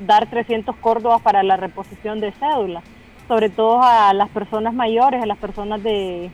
dar 0.00 0.28
300 0.28 0.74
córdobas 0.76 1.22
para 1.22 1.44
la 1.44 1.56
reposición 1.56 2.18
de 2.18 2.32
cédula, 2.32 2.82
sobre 3.28 3.50
todo 3.50 3.80
a 3.80 4.12
las 4.14 4.28
personas 4.30 4.74
mayores, 4.74 5.22
a 5.22 5.26
las 5.26 5.38
personas 5.38 5.80
de 5.84 6.32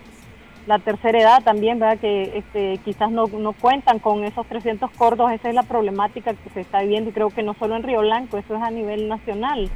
la 0.68 0.78
tercera 0.78 1.18
edad 1.18 1.42
también, 1.42 1.78
¿verdad? 1.78 1.98
Que 1.98 2.36
este, 2.36 2.78
quizás 2.84 3.10
no, 3.10 3.26
no 3.26 3.54
cuentan 3.54 3.98
con 4.00 4.22
esos 4.24 4.46
300 4.46 4.90
cordos, 4.90 5.32
esa 5.32 5.48
es 5.48 5.54
la 5.54 5.62
problemática 5.62 6.34
que 6.34 6.50
se 6.50 6.60
está 6.60 6.82
viviendo 6.82 7.08
y 7.08 7.14
creo 7.14 7.30
que 7.30 7.42
no 7.42 7.54
solo 7.54 7.74
en 7.74 7.82
Río 7.82 8.00
Blanco, 8.00 8.36
eso 8.36 8.54
es 8.54 8.62
a 8.62 8.70
nivel 8.70 9.08
nacional. 9.08 9.70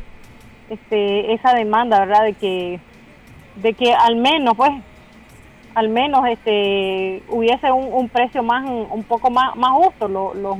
Este, 0.68 1.32
esa 1.32 1.54
demanda, 1.54 1.98
¿verdad? 2.00 2.24
De 2.24 2.34
que, 2.34 2.78
de 3.56 3.72
que 3.72 3.94
al 3.94 4.16
menos, 4.16 4.54
pues, 4.54 4.70
al 5.74 5.88
menos 5.88 6.26
este, 6.28 7.22
hubiese 7.30 7.72
un, 7.72 8.10
precio 8.10 8.42
más, 8.42 8.68
un 8.68 9.02
poco 9.04 9.30
más, 9.30 9.56
más 9.56 9.70
justo. 9.70 10.08
Los, 10.08 10.58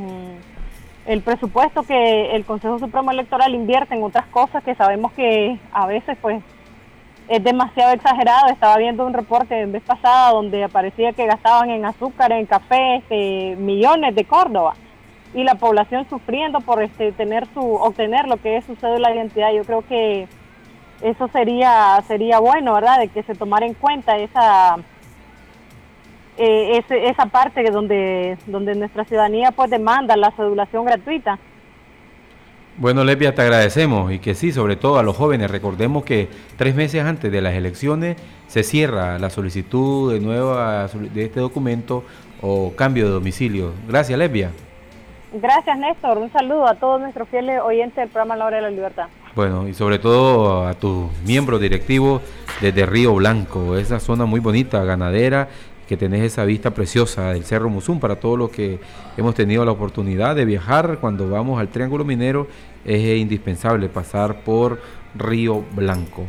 el 1.04 1.20
presupuesto 1.20 1.82
que 1.82 2.34
el 2.34 2.46
Consejo 2.46 2.78
Supremo 2.78 3.10
Electoral 3.10 3.54
invierte 3.54 3.94
en 3.94 4.02
otras 4.02 4.24
cosas 4.28 4.64
que 4.64 4.74
sabemos 4.76 5.12
que 5.12 5.58
a 5.72 5.86
veces, 5.86 6.16
pues, 6.22 6.42
es 7.28 7.42
demasiado 7.42 7.92
exagerado. 7.92 8.48
Estaba 8.48 8.76
viendo 8.76 9.06
un 9.06 9.14
reporte 9.14 9.60
en 9.60 9.72
vez 9.72 9.82
pasada 9.82 10.32
donde 10.32 10.64
aparecía 10.64 11.12
que 11.12 11.26
gastaban 11.26 11.70
en 11.70 11.84
azúcar, 11.84 12.32
en 12.32 12.46
café, 12.46 12.96
este, 12.96 13.56
millones 13.56 14.14
de 14.14 14.24
Córdoba. 14.24 14.74
y 15.34 15.44
la 15.44 15.54
población 15.54 16.06
sufriendo 16.10 16.60
por 16.60 16.82
este 16.82 17.10
tener 17.12 17.46
su 17.54 17.60
obtener 17.60 18.28
lo 18.28 18.36
que 18.36 18.58
es 18.58 18.66
su 18.66 18.76
cédula 18.76 19.08
de 19.08 19.16
identidad. 19.16 19.50
Yo 19.52 19.64
creo 19.64 19.80
que 19.80 20.28
eso 21.00 21.26
sería 21.28 22.02
sería 22.06 22.38
bueno, 22.38 22.74
¿verdad? 22.74 22.98
De 23.00 23.08
que 23.08 23.22
se 23.22 23.34
tomara 23.34 23.64
en 23.64 23.72
cuenta 23.74 24.18
esa 24.18 24.76
eh, 26.36 26.82
esa 26.90 27.26
parte 27.26 27.62
donde 27.70 28.36
donde 28.46 28.74
nuestra 28.74 29.04
ciudadanía 29.04 29.52
pues 29.52 29.70
demanda 29.70 30.16
la 30.16 30.32
cedulación 30.32 30.84
gratuita. 30.84 31.38
Bueno, 32.78 33.04
Lepia, 33.04 33.34
te 33.34 33.42
agradecemos 33.42 34.12
y 34.12 34.18
que 34.18 34.34
sí, 34.34 34.50
sobre 34.50 34.76
todo 34.76 34.98
a 34.98 35.02
los 35.02 35.16
jóvenes, 35.16 35.50
recordemos 35.50 36.04
que 36.04 36.28
tres 36.56 36.74
meses 36.74 37.04
antes 37.04 37.30
de 37.30 37.40
las 37.42 37.54
elecciones 37.54 38.16
se 38.46 38.62
cierra 38.62 39.18
la 39.18 39.28
solicitud 39.28 40.12
de 40.12 40.20
nueva 40.20 40.88
de 40.88 41.24
este 41.24 41.40
documento 41.40 42.02
o 42.40 42.72
cambio 42.74 43.04
de 43.04 43.10
domicilio. 43.12 43.72
Gracias, 43.86 44.18
Lepia. 44.18 44.50
Gracias, 45.34 45.78
Néstor. 45.78 46.18
Un 46.18 46.30
saludo 46.32 46.66
a 46.66 46.74
todos 46.74 47.00
nuestros 47.00 47.28
fieles 47.28 47.60
oyentes 47.62 47.96
del 47.96 48.08
programa 48.08 48.36
La 48.36 48.46
Hora 48.46 48.56
de 48.56 48.62
la 48.62 48.70
Libertad. 48.70 49.06
Bueno, 49.34 49.66
y 49.66 49.72
sobre 49.72 49.98
todo 49.98 50.66
a 50.66 50.74
tus 50.74 51.10
miembros 51.24 51.60
directivos 51.60 52.20
desde 52.60 52.84
Río 52.84 53.14
Blanco, 53.14 53.76
esa 53.76 53.98
zona 53.98 54.26
muy 54.26 54.40
bonita, 54.40 54.84
ganadera, 54.84 55.48
que 55.92 55.98
tenés 55.98 56.22
esa 56.22 56.46
vista 56.46 56.70
preciosa 56.70 57.34
del 57.34 57.44
Cerro 57.44 57.68
Musum 57.68 58.00
para 58.00 58.16
todos 58.16 58.38
los 58.38 58.48
que 58.48 58.80
hemos 59.18 59.34
tenido 59.34 59.62
la 59.62 59.72
oportunidad 59.72 60.34
de 60.34 60.46
viajar 60.46 60.96
cuando 61.02 61.28
vamos 61.28 61.60
al 61.60 61.68
Triángulo 61.68 62.02
Minero 62.02 62.48
es 62.82 63.18
indispensable 63.18 63.90
pasar 63.90 64.42
por 64.42 64.80
Río 65.14 65.62
Blanco, 65.76 66.24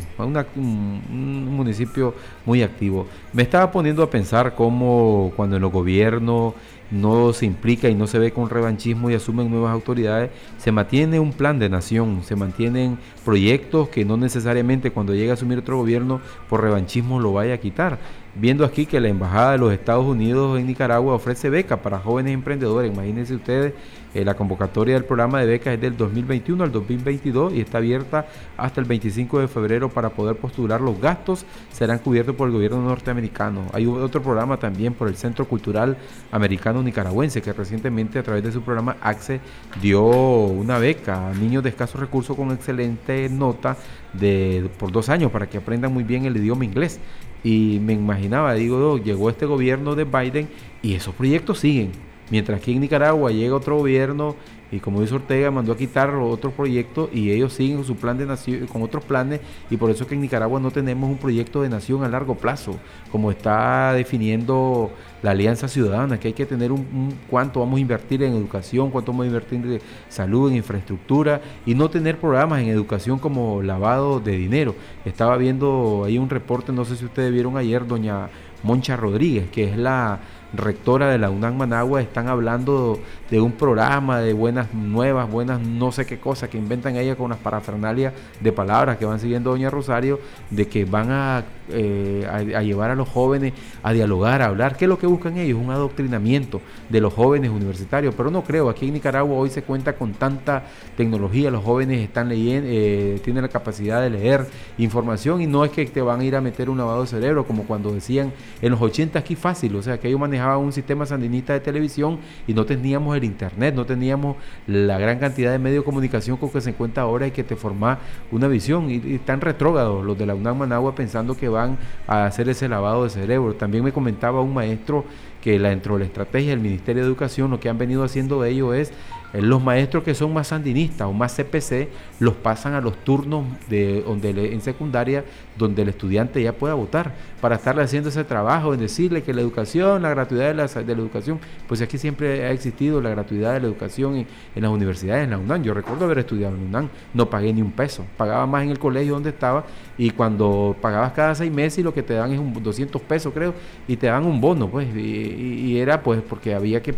un, 0.58 1.46
municipio 1.56 2.14
muy 2.46 2.62
activo. 2.62 3.08
Me 3.32 3.44
estaba 3.44 3.72
poniendo 3.72 4.04
a 4.04 4.10
pensar 4.10 4.54
cómo 4.54 5.32
cuando 5.38 5.56
en 5.56 5.62
los 5.62 5.72
gobiernos 5.72 6.56
no 6.94 7.34
se 7.34 7.46
implica 7.46 7.90
y 7.90 7.96
no 7.96 8.08
se 8.08 8.20
ve 8.20 8.32
con 8.32 8.50
revanchismo 8.50 9.10
y 9.10 9.16
asumen 9.16 9.50
nuevas 9.50 9.74
autoridades, 9.74 10.30
se 10.58 10.72
mantiene 10.72 11.20
un 11.20 11.34
plan 11.34 11.60
de 11.60 11.70
nación, 11.70 12.22
se 12.24 12.36
mantienen 12.36 12.98
proyectos 13.26 13.90
que 13.90 14.06
no 14.06 14.16
necesariamente 14.16 14.92
cuando 14.92 15.14
llegue 15.14 15.32
a 15.32 15.34
asumir 15.34 15.58
otro 15.58 15.78
gobierno 15.78 16.22
por 16.48 16.62
revanchismo 16.62 17.20
lo 17.20 17.34
vaya 17.34 17.56
a 17.56 17.58
quitar 17.58 18.00
viendo 18.36 18.66
aquí 18.66 18.86
que 18.86 19.00
la 19.00 19.10
Embajada 19.10 19.54
de 19.54 19.58
los 19.60 19.74
Estados 19.74 20.06
Unidos 20.06 20.60
en 20.60 20.68
Nicaragua 20.68 21.14
ofrece 21.14 21.50
becas 21.50 21.80
para 21.80 22.00
jóvenes 22.00 22.34
emprendedores. 22.34 22.92
Imagínense 22.92 23.36
ustedes, 23.36 23.74
eh, 24.14 24.26
la 24.26 24.34
convocatoria 24.36 24.96
del 24.96 25.06
programa 25.06 25.40
de 25.40 25.46
becas 25.46 25.76
es 25.76 25.82
del 25.82 25.96
2021 25.96 26.64
al 26.64 26.72
2022 26.72 27.54
y 27.54 27.62
está 27.62 27.78
abierta 27.78 28.26
hasta 28.58 28.82
el 28.82 28.88
25 28.88 29.40
de 29.40 29.48
febrero 29.48 29.90
para 29.90 30.10
poder 30.10 30.36
postular. 30.38 30.82
Los 30.82 31.00
gastos 31.00 31.46
serán 31.72 32.00
cubiertos 32.00 32.36
por 32.36 32.48
el 32.48 32.54
gobierno 32.54 32.82
norteamericano. 32.82 33.66
Hay 33.74 33.86
otro 33.86 34.22
programa 34.22 34.58
también 34.58 34.94
por 34.94 35.08
el 35.08 35.16
Centro 35.16 35.46
Cultural 35.48 35.98
Americano 36.32 36.82
Nicaragüense 36.84 37.42
que 37.42 37.54
recientemente 37.54 38.20
a 38.20 38.24
través 38.24 38.44
de 38.44 38.52
su 38.52 38.62
programa 38.62 38.98
AXE 39.02 39.40
dio 39.82 40.04
una 40.04 40.78
beca 40.78 41.30
a 41.30 41.34
niños 41.34 41.64
de 41.64 41.70
escasos 41.70 42.00
recursos 42.00 42.36
con 42.36 42.52
excelente 42.52 43.30
nota 43.30 43.78
de, 44.14 44.70
por 44.78 44.92
dos 44.92 45.10
años 45.10 45.32
para 45.32 45.48
que 45.48 45.58
aprendan 45.58 45.94
muy 45.94 46.04
bien 46.04 46.26
el 46.26 46.38
idioma 46.38 46.66
inglés. 46.66 47.00
Y 47.44 47.80
me 47.82 47.94
imaginaba, 47.94 48.54
digo, 48.54 48.98
llegó 48.98 49.30
este 49.30 49.46
gobierno 49.46 49.96
de 49.96 50.06
Biden 50.06 50.48
y 50.82 50.94
esos 50.94 51.14
proyectos 51.14 51.60
siguen. 51.60 51.92
Mientras 52.30 52.62
que 52.62 52.72
en 52.72 52.80
Nicaragua 52.80 53.32
llega 53.32 53.56
otro 53.56 53.78
gobierno 53.78 54.36
y 54.74 54.80
como 54.80 55.02
dice 55.02 55.14
Ortega, 55.14 55.52
mandó 55.52 55.74
a 55.74 55.78
quitar 55.78 56.10
otros 56.16 56.52
proyectos 56.54 57.10
y 57.14 57.32
ellos 57.32 57.54
siguen 57.54 57.78
con 57.78 57.86
su 57.86 57.96
plan 57.96 58.18
de 58.18 58.26
con 58.72 58.82
otros 58.82 59.04
planes 59.06 59.40
y 59.70 59.78
por 59.78 59.92
eso 59.92 60.04
es 60.04 60.10
que 60.10 60.16
en 60.16 60.22
Nicaragua 60.22 60.60
no 60.60 60.72
tenemos 60.72 61.08
un 61.10 61.18
proyecto 61.18 61.62
de 61.62 61.70
nación 61.70 62.04
a 62.04 62.10
largo 62.10 62.34
plazo, 62.34 62.80
como 63.12 63.30
está 63.30 63.94
definiendo 63.94 64.92
la 65.22 65.32
Alianza 65.32 65.68
Ciudadana, 65.68 66.20
que 66.20 66.30
hay 66.30 66.34
que 66.34 66.48
tener 66.48 66.72
un, 66.72 67.14
cuánto 67.30 67.60
vamos 67.60 67.78
a 67.78 67.82
invertir 67.82 68.24
en 68.24 68.34
educación, 68.34 68.90
cuánto 68.90 69.12
vamos 69.12 69.26
a 69.26 69.28
invertir 69.28 69.60
en 69.64 69.80
salud, 70.10 70.50
en 70.50 70.58
infraestructura 70.58 71.40
y 71.68 71.76
no 71.76 71.92
tener 71.92 72.20
programas 72.20 72.62
en 72.64 72.70
educación 72.70 73.20
como 73.20 73.62
lavado 73.62 74.20
de 74.20 74.36
dinero. 74.38 74.74
Estaba 75.06 75.38
viendo 75.38 76.04
ahí 76.06 76.18
un 76.18 76.32
reporte, 76.32 76.72
no 76.72 76.84
sé 76.84 76.96
si 76.96 77.06
ustedes 77.06 77.32
vieron 77.32 77.58
ayer, 77.58 77.86
doña 77.86 78.30
Moncha 78.64 78.96
Rodríguez, 78.96 79.50
que 79.52 79.66
es 79.66 79.78
la 79.78 80.20
rectora 80.54 81.10
de 81.10 81.18
la 81.18 81.30
UNAM 81.30 81.58
Managua 81.58 82.02
están 82.02 82.28
hablando 82.28 83.00
de 83.30 83.42
un 83.42 83.54
programa 83.54 84.20
de 84.20 84.34
buenas 84.34 84.74
nuevas, 84.74 85.30
buenas 85.30 85.60
no 85.60 85.92
sé 85.92 86.06
qué 86.06 86.20
cosas 86.20 86.50
que 86.50 86.58
inventan 86.58 86.96
ella 86.96 87.16
con 87.16 87.26
unas 87.26 87.40
parafernalias 87.40 88.14
de 88.40 88.52
palabras 88.52 88.98
que 88.98 89.06
van 89.06 89.20
siguiendo 89.20 89.50
Doña 89.50 89.70
Rosario, 89.70 90.20
de 90.52 90.68
que 90.68 90.86
van 90.86 91.10
a, 91.10 91.44
eh, 91.70 92.62
llevar 92.64 92.92
a 92.92 92.96
los 92.96 93.10
jóvenes 93.10 93.54
a 93.82 93.92
dialogar, 93.92 94.42
a 94.42 94.46
hablar. 94.46 94.78
¿Qué 94.78 94.86
es 94.86 94.90
lo 94.90 95.00
que 95.00 95.08
buscan 95.08 95.38
ellos? 95.38 95.60
Un 95.60 95.72
adoctrinamiento 95.72 96.62
de 96.90 97.02
los 97.02 97.14
jóvenes 97.14 97.50
universitarios. 97.50 98.14
Pero 98.16 98.30
no 98.30 98.44
creo, 98.44 98.70
aquí 98.70 98.88
en 98.88 98.94
Nicaragua 98.94 99.36
hoy 99.36 99.50
se 99.50 99.64
cuenta 99.64 99.94
con 99.94 100.14
tanta 100.14 100.64
tecnología, 100.96 101.50
los 101.50 101.64
jóvenes 101.64 102.02
están 102.02 102.30
leyendo, 102.30 102.68
eh, 102.70 103.20
tienen 103.24 103.42
la 103.42 103.50
capacidad 103.50 104.02
de 104.02 104.12
leer 104.12 104.46
información 104.78 105.42
y 105.42 105.48
no 105.48 105.66
es 105.66 105.72
que 105.72 105.86
te 105.86 106.02
van 106.02 106.20
a 106.20 106.24
ir 106.24 106.36
a 106.36 106.42
meter 106.42 106.70
un 106.70 106.78
lavado 106.78 107.02
de 107.02 107.08
cerebro 107.08 107.46
como 107.46 107.64
cuando 107.64 107.92
decían 107.92 108.32
en 108.62 108.72
los 108.72 108.82
80 108.82 109.18
aquí 109.18 109.36
fácil, 109.36 109.76
o 109.76 109.82
sea 109.82 110.00
que 110.00 110.08
ellos 110.08 110.20
manejaban 110.20 110.43
un 110.58 110.72
sistema 110.72 111.06
sandinista 111.06 111.54
de 111.54 111.60
televisión 111.60 112.20
y 112.48 112.54
no 112.54 112.66
teníamos 112.66 113.16
el 113.18 113.24
internet, 113.24 113.74
no 113.76 113.86
teníamos 113.86 114.38
la 114.68 114.98
gran 114.98 115.20
cantidad 115.20 115.52
de 115.52 115.60
medios 115.60 115.82
de 115.82 115.86
comunicación 115.86 116.38
con 116.38 116.50
que 116.50 116.62
se 116.62 116.70
encuentra 116.70 117.04
ahora 117.04 117.28
y 117.28 117.32
que 117.32 117.44
te 117.44 117.56
forma 117.56 118.00
una 118.32 118.48
visión. 118.48 118.90
Y, 118.90 119.16
están 119.16 119.42
retrógrados 119.42 120.04
los 120.04 120.18
de 120.18 120.26
la 120.26 120.36
UNAM 120.36 120.58
Managua 120.58 120.96
pensando 120.96 121.36
que 121.36 121.50
van 121.50 121.78
a 122.08 122.26
hacer 122.26 122.50
ese 122.50 122.68
lavado 122.68 123.04
de 123.04 123.10
cerebro. 123.10 123.54
También 123.56 123.84
me 123.84 123.92
comentaba 123.92 124.42
un 124.42 124.54
maestro 124.54 125.06
que 125.42 125.60
la, 125.60 125.70
dentro 125.70 125.96
de 125.96 126.02
la 126.02 126.06
estrategia 126.06 126.52
del 126.52 126.60
Ministerio 126.60 127.04
de 127.04 127.08
Educación 127.08 127.52
lo 127.52 127.60
que 127.60 127.70
han 127.70 127.78
venido 127.78 128.04
haciendo 128.04 128.46
ellos 128.46 128.76
es 128.76 128.94
los 129.34 129.64
maestros 129.64 130.04
que 130.04 130.14
son 130.14 130.32
más 130.32 130.48
sandinistas 130.48 131.08
o 131.08 131.14
más 131.14 131.36
CPC 131.36 131.90
los 132.20 132.36
pasan 132.36 132.74
a 132.74 132.82
los 132.82 132.96
turnos 133.04 133.46
de, 133.68 134.04
donde 134.04 134.54
en 134.54 134.62
secundaria 134.62 135.26
donde 135.58 135.82
el 135.82 135.90
estudiante 135.90 136.42
ya 136.42 136.54
pueda 136.54 136.76
votar 136.76 137.14
para 137.42 137.56
estarle 137.56 137.82
haciendo 137.82 138.10
ese 138.10 138.24
trabajo 138.24 138.74
en 138.74 138.80
decirle 138.80 139.24
que 139.24 139.34
la 139.34 139.42
educación, 139.42 140.04
la 140.04 140.10
gratuidad 140.10 140.48
de 140.48 140.54
la, 140.54 140.68
de 140.68 140.96
la 140.96 141.02
educación, 141.02 141.40
pues 141.68 141.82
aquí 141.82 141.98
siempre 141.98 142.46
ha 142.46 142.52
existido 142.52 143.02
la 143.02 143.10
gratuidad 143.10 143.54
de 143.54 143.62
la 143.62 143.68
educación 143.68 144.16
en, 144.18 144.28
las 144.62 144.72
universidades, 144.72 145.24
en 145.24 145.32
la 145.32 145.38
UNAM. 145.38 145.64
Yo 145.64 145.74
recuerdo 145.74 146.06
haber 146.06 146.20
estudiado 146.20 146.56
en 146.56 146.62
la 146.62 146.68
UNAM, 146.68 146.90
no 147.14 147.30
pagué 147.30 147.54
ni 147.54 147.62
un 147.62 147.72
peso, 147.72 148.06
pagaba 148.18 148.46
más 148.46 148.64
en 148.64 148.70
el 148.70 148.80
colegio 148.80 149.14
donde 149.14 149.30
estaba 149.30 149.66
y 149.98 150.12
cuando 150.12 150.76
pagabas 150.80 151.14
cada 151.14 151.36
seis 151.36 151.52
meses 151.52 151.84
lo 151.84 151.94
que 151.94 152.04
te 152.04 152.14
dan 152.14 152.32
es 152.32 152.40
un 152.40 152.54
200 152.62 153.02
pesos 153.02 153.34
creo 153.34 153.54
y 153.88 153.96
te 153.96 154.08
dan 154.08 154.26
un 154.26 154.40
bono 154.40 154.68
pues 154.70 154.88
y 154.96 155.78
era 155.78 156.02
pues 156.02 156.22
porque 156.22 156.54
había 156.54 156.82
que 156.82 156.96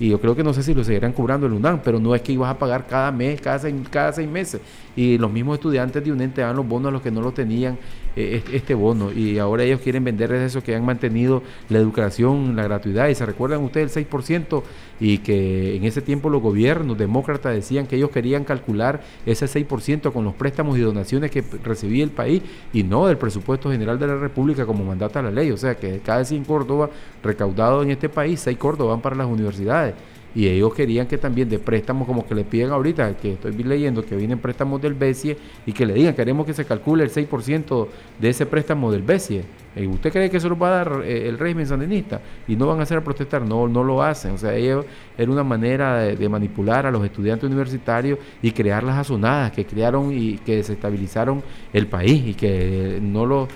y 0.00 0.08
yo 0.10 0.20
creo 0.20 0.36
que 0.36 0.44
no 0.44 0.52
sé 0.52 0.62
si 0.62 0.74
lo 0.74 0.84
seguirán 0.84 1.12
cobrando 1.12 1.46
el 1.46 1.52
UNAM, 1.52 1.80
pero 1.82 1.98
no 1.98 2.14
es 2.14 2.22
que 2.22 2.32
ibas 2.32 2.50
a 2.50 2.58
pagar 2.58 2.86
cada 2.86 3.10
mes, 3.10 3.40
cada 3.40 3.58
seis, 3.58 3.74
cada 3.90 4.12
seis 4.12 4.28
meses. 4.28 4.60
Y 4.94 5.18
los 5.18 5.30
mismos 5.30 5.56
estudiantes 5.56 6.04
de 6.04 6.12
UNEN 6.12 6.32
te 6.32 6.40
dan 6.40 6.54
los 6.56 6.66
bonos 6.66 6.90
a 6.90 6.92
los 6.92 7.02
que 7.02 7.10
no 7.10 7.20
lo 7.20 7.32
tenían 7.32 7.78
eh, 8.20 8.42
este 8.52 8.74
bono. 8.74 9.12
Y 9.12 9.38
ahora 9.38 9.62
ellos 9.62 9.80
quieren 9.80 10.02
venderles 10.02 10.42
eso 10.42 10.60
que 10.60 10.74
han 10.74 10.84
mantenido 10.84 11.44
la 11.68 11.78
educación, 11.78 12.56
la 12.56 12.64
gratuidad. 12.64 13.06
Y 13.06 13.14
se 13.14 13.24
recuerdan 13.24 13.62
ustedes 13.62 13.96
el 13.96 14.08
6% 14.08 14.62
y 14.98 15.18
que 15.18 15.76
en 15.76 15.84
ese 15.84 16.02
tiempo 16.02 16.28
los 16.28 16.42
gobiernos 16.42 16.98
demócratas 16.98 17.54
decían 17.54 17.86
que 17.86 17.94
ellos 17.94 18.10
querían 18.10 18.42
calcular 18.42 19.02
ese 19.24 19.46
6% 19.46 20.12
con 20.12 20.24
los 20.24 20.34
préstamos 20.34 20.76
y 20.76 20.80
donaciones 20.80 21.30
que 21.30 21.44
recibía 21.62 22.02
el 22.02 22.10
país 22.10 22.42
y 22.72 22.82
no 22.82 23.06
del 23.06 23.18
presupuesto 23.18 23.70
general 23.70 24.00
de 24.00 24.08
la 24.08 24.16
República 24.16 24.66
como 24.66 24.84
mandata 24.84 25.22
la 25.22 25.30
ley. 25.30 25.52
O 25.52 25.56
sea 25.56 25.76
que 25.76 26.00
cada 26.00 26.24
100 26.24 26.44
Córdoba 26.44 26.90
recaudado 27.22 27.84
en 27.84 27.92
este 27.92 28.08
país, 28.08 28.40
6 28.40 28.58
Córdoba 28.58 28.94
van 28.94 29.00
para 29.00 29.14
las 29.14 29.28
universidades 29.28 29.94
y 30.34 30.46
ellos 30.46 30.74
querían 30.74 31.06
que 31.06 31.18
también 31.18 31.48
de 31.48 31.58
préstamos 31.58 32.06
como 32.06 32.26
que 32.26 32.34
le 32.34 32.44
piden 32.44 32.70
ahorita, 32.70 33.16
que 33.16 33.32
estoy 33.32 33.52
leyendo 33.52 34.04
que 34.04 34.16
vienen 34.16 34.38
préstamos 34.38 34.80
del 34.80 34.94
BESIE 34.94 35.36
y 35.66 35.72
que 35.72 35.86
le 35.86 35.94
digan 35.94 36.14
queremos 36.14 36.46
que 36.46 36.54
se 36.54 36.64
calcule 36.64 37.04
el 37.04 37.10
6% 37.10 37.88
de 38.18 38.28
ese 38.28 38.46
préstamo 38.46 38.90
del 38.92 39.02
BESIE. 39.02 39.44
¿Y 39.76 39.82
eh, 39.82 39.86
¿Usted 39.86 40.12
cree 40.12 40.30
que 40.30 40.38
eso 40.38 40.48
lo 40.48 40.58
va 40.58 40.68
a 40.68 40.84
dar 40.84 41.02
eh, 41.04 41.28
el 41.28 41.38
régimen 41.38 41.66
sandinista? 41.66 42.20
Y 42.46 42.56
no 42.56 42.66
van 42.66 42.80
a 42.80 42.82
hacer 42.82 42.98
a 42.98 43.04
protestar, 43.04 43.42
no, 43.42 43.68
no 43.68 43.84
lo 43.84 44.02
hacen. 44.02 44.32
O 44.32 44.38
sea, 44.38 44.54
ellos 44.54 44.84
era 45.16 45.30
una 45.30 45.44
manera 45.44 45.98
de, 45.98 46.28
manipular 46.28 46.86
a 46.86 46.90
los 46.90 47.04
estudiantes 47.04 47.48
universitarios 47.48 48.18
y 48.42 48.50
crear 48.52 48.82
las 48.82 48.98
azonadas 48.98 49.52
que 49.52 49.64
crearon 49.64 50.12
y 50.12 50.38
que 50.38 50.56
desestabilizaron 50.56 51.42
el 51.72 51.86
país 51.86 52.26
y 52.26 52.34
que 52.34 52.98
no 53.00 53.24
lo 53.24 53.48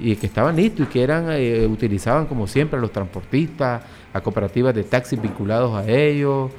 y 0.00 0.16
que 0.16 0.26
estaban 0.26 0.56
listos 0.56 0.86
y 0.88 0.90
que 0.90 1.02
eran 1.02 1.26
eh, 1.30 1.66
utilizaban 1.66 2.26
como 2.26 2.46
siempre 2.46 2.78
a 2.78 2.80
los 2.80 2.90
transportistas, 2.90 3.82
a 4.12 4.20
cooperativas 4.20 4.74
de 4.74 4.82
taxis 4.84 5.20
vinculados 5.20 5.76
a 5.76 5.88
ellos 5.88 6.50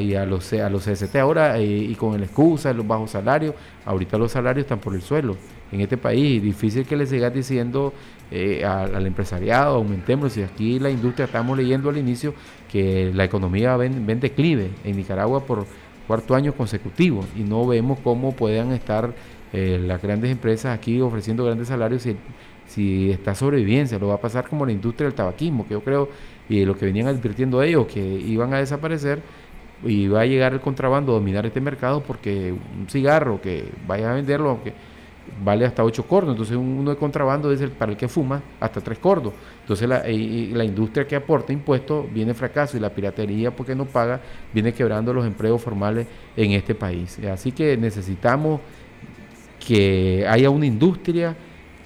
y 0.00 0.14
a 0.14 0.24
los 0.24 0.52
a 0.52 0.70
los 0.70 0.84
CST 0.84 1.16
ahora 1.16 1.60
y 1.60 1.92
con 1.96 2.16
la 2.16 2.24
excusa 2.24 2.68
de 2.68 2.76
los 2.76 2.86
bajos 2.86 3.10
salarios, 3.10 3.56
ahorita 3.84 4.16
los 4.16 4.30
salarios 4.30 4.64
están 4.64 4.78
por 4.78 4.94
el 4.94 5.02
suelo 5.02 5.36
en 5.72 5.80
este 5.80 5.96
país, 5.96 6.42
difícil 6.42 6.86
que 6.86 6.96
le 6.96 7.06
sigas 7.06 7.32
diciendo 7.32 7.92
eh, 8.30 8.64
al, 8.64 9.06
empresariado, 9.06 9.76
aumentemos, 9.76 10.36
y 10.36 10.42
aquí 10.42 10.78
la 10.78 10.90
industria 10.90 11.24
estamos 11.24 11.56
leyendo 11.56 11.88
al 11.88 11.96
inicio 11.96 12.34
que 12.70 13.10
la 13.12 13.24
economía 13.24 13.76
ven, 13.76 14.06
ven 14.06 14.20
declive 14.20 14.70
en 14.84 14.96
Nicaragua 14.96 15.44
por 15.44 15.66
cuarto 16.06 16.34
año 16.34 16.52
consecutivo 16.52 17.24
y 17.36 17.40
no 17.40 17.66
vemos 17.66 17.98
cómo 18.00 18.32
puedan 18.32 18.72
estar 18.72 19.14
eh, 19.52 19.80
las 19.82 20.00
grandes 20.02 20.30
empresas 20.30 20.78
aquí 20.78 21.00
ofreciendo 21.00 21.44
grandes 21.44 21.68
salarios 21.68 22.02
si 22.02 22.16
si 22.72 23.10
está 23.10 23.34
sobrevivencia, 23.34 23.98
lo 23.98 24.08
va 24.08 24.14
a 24.14 24.20
pasar 24.20 24.48
como 24.48 24.64
la 24.64 24.72
industria 24.72 25.06
del 25.06 25.14
tabaquismo, 25.14 25.66
que 25.66 25.74
yo 25.74 25.82
creo, 25.82 26.08
y 26.48 26.64
lo 26.64 26.76
que 26.76 26.86
venían 26.86 27.06
advirtiendo 27.06 27.62
ellos, 27.62 27.86
que 27.86 28.00
iban 28.00 28.54
a 28.54 28.58
desaparecer, 28.58 29.20
y 29.84 30.08
va 30.08 30.22
a 30.22 30.26
llegar 30.26 30.52
el 30.52 30.60
contrabando 30.60 31.12
a 31.12 31.16
dominar 31.16 31.44
este 31.44 31.60
mercado 31.60 32.02
porque 32.02 32.52
un 32.52 32.88
cigarro 32.88 33.40
que 33.40 33.64
vaya 33.86 34.12
a 34.12 34.14
venderlo, 34.14 34.50
aunque 34.50 34.72
vale 35.44 35.64
hasta 35.64 35.84
8 35.84 36.04
cordos, 36.06 36.32
entonces 36.32 36.56
uno 36.56 36.90
de 36.90 36.96
contrabando 36.96 37.52
es 37.52 37.60
el, 37.60 37.70
para 37.70 37.92
el 37.92 37.98
que 37.98 38.08
fuma 38.08 38.42
hasta 38.60 38.80
3 38.80 38.98
cordos. 38.98 39.34
Entonces 39.60 39.88
la, 39.88 40.02
la 40.04 40.64
industria 40.64 41.06
que 41.06 41.16
aporta 41.16 41.52
impuestos 41.52 42.12
viene 42.12 42.32
fracaso 42.34 42.76
y 42.76 42.80
la 42.80 42.90
piratería 42.90 43.50
porque 43.50 43.74
no 43.74 43.84
paga 43.84 44.20
viene 44.52 44.72
quebrando 44.72 45.12
los 45.12 45.26
empleos 45.26 45.60
formales 45.60 46.06
en 46.36 46.52
este 46.52 46.74
país. 46.74 47.18
Así 47.24 47.52
que 47.52 47.76
necesitamos 47.76 48.60
que 49.64 50.26
haya 50.28 50.50
una 50.50 50.66
industria, 50.66 51.36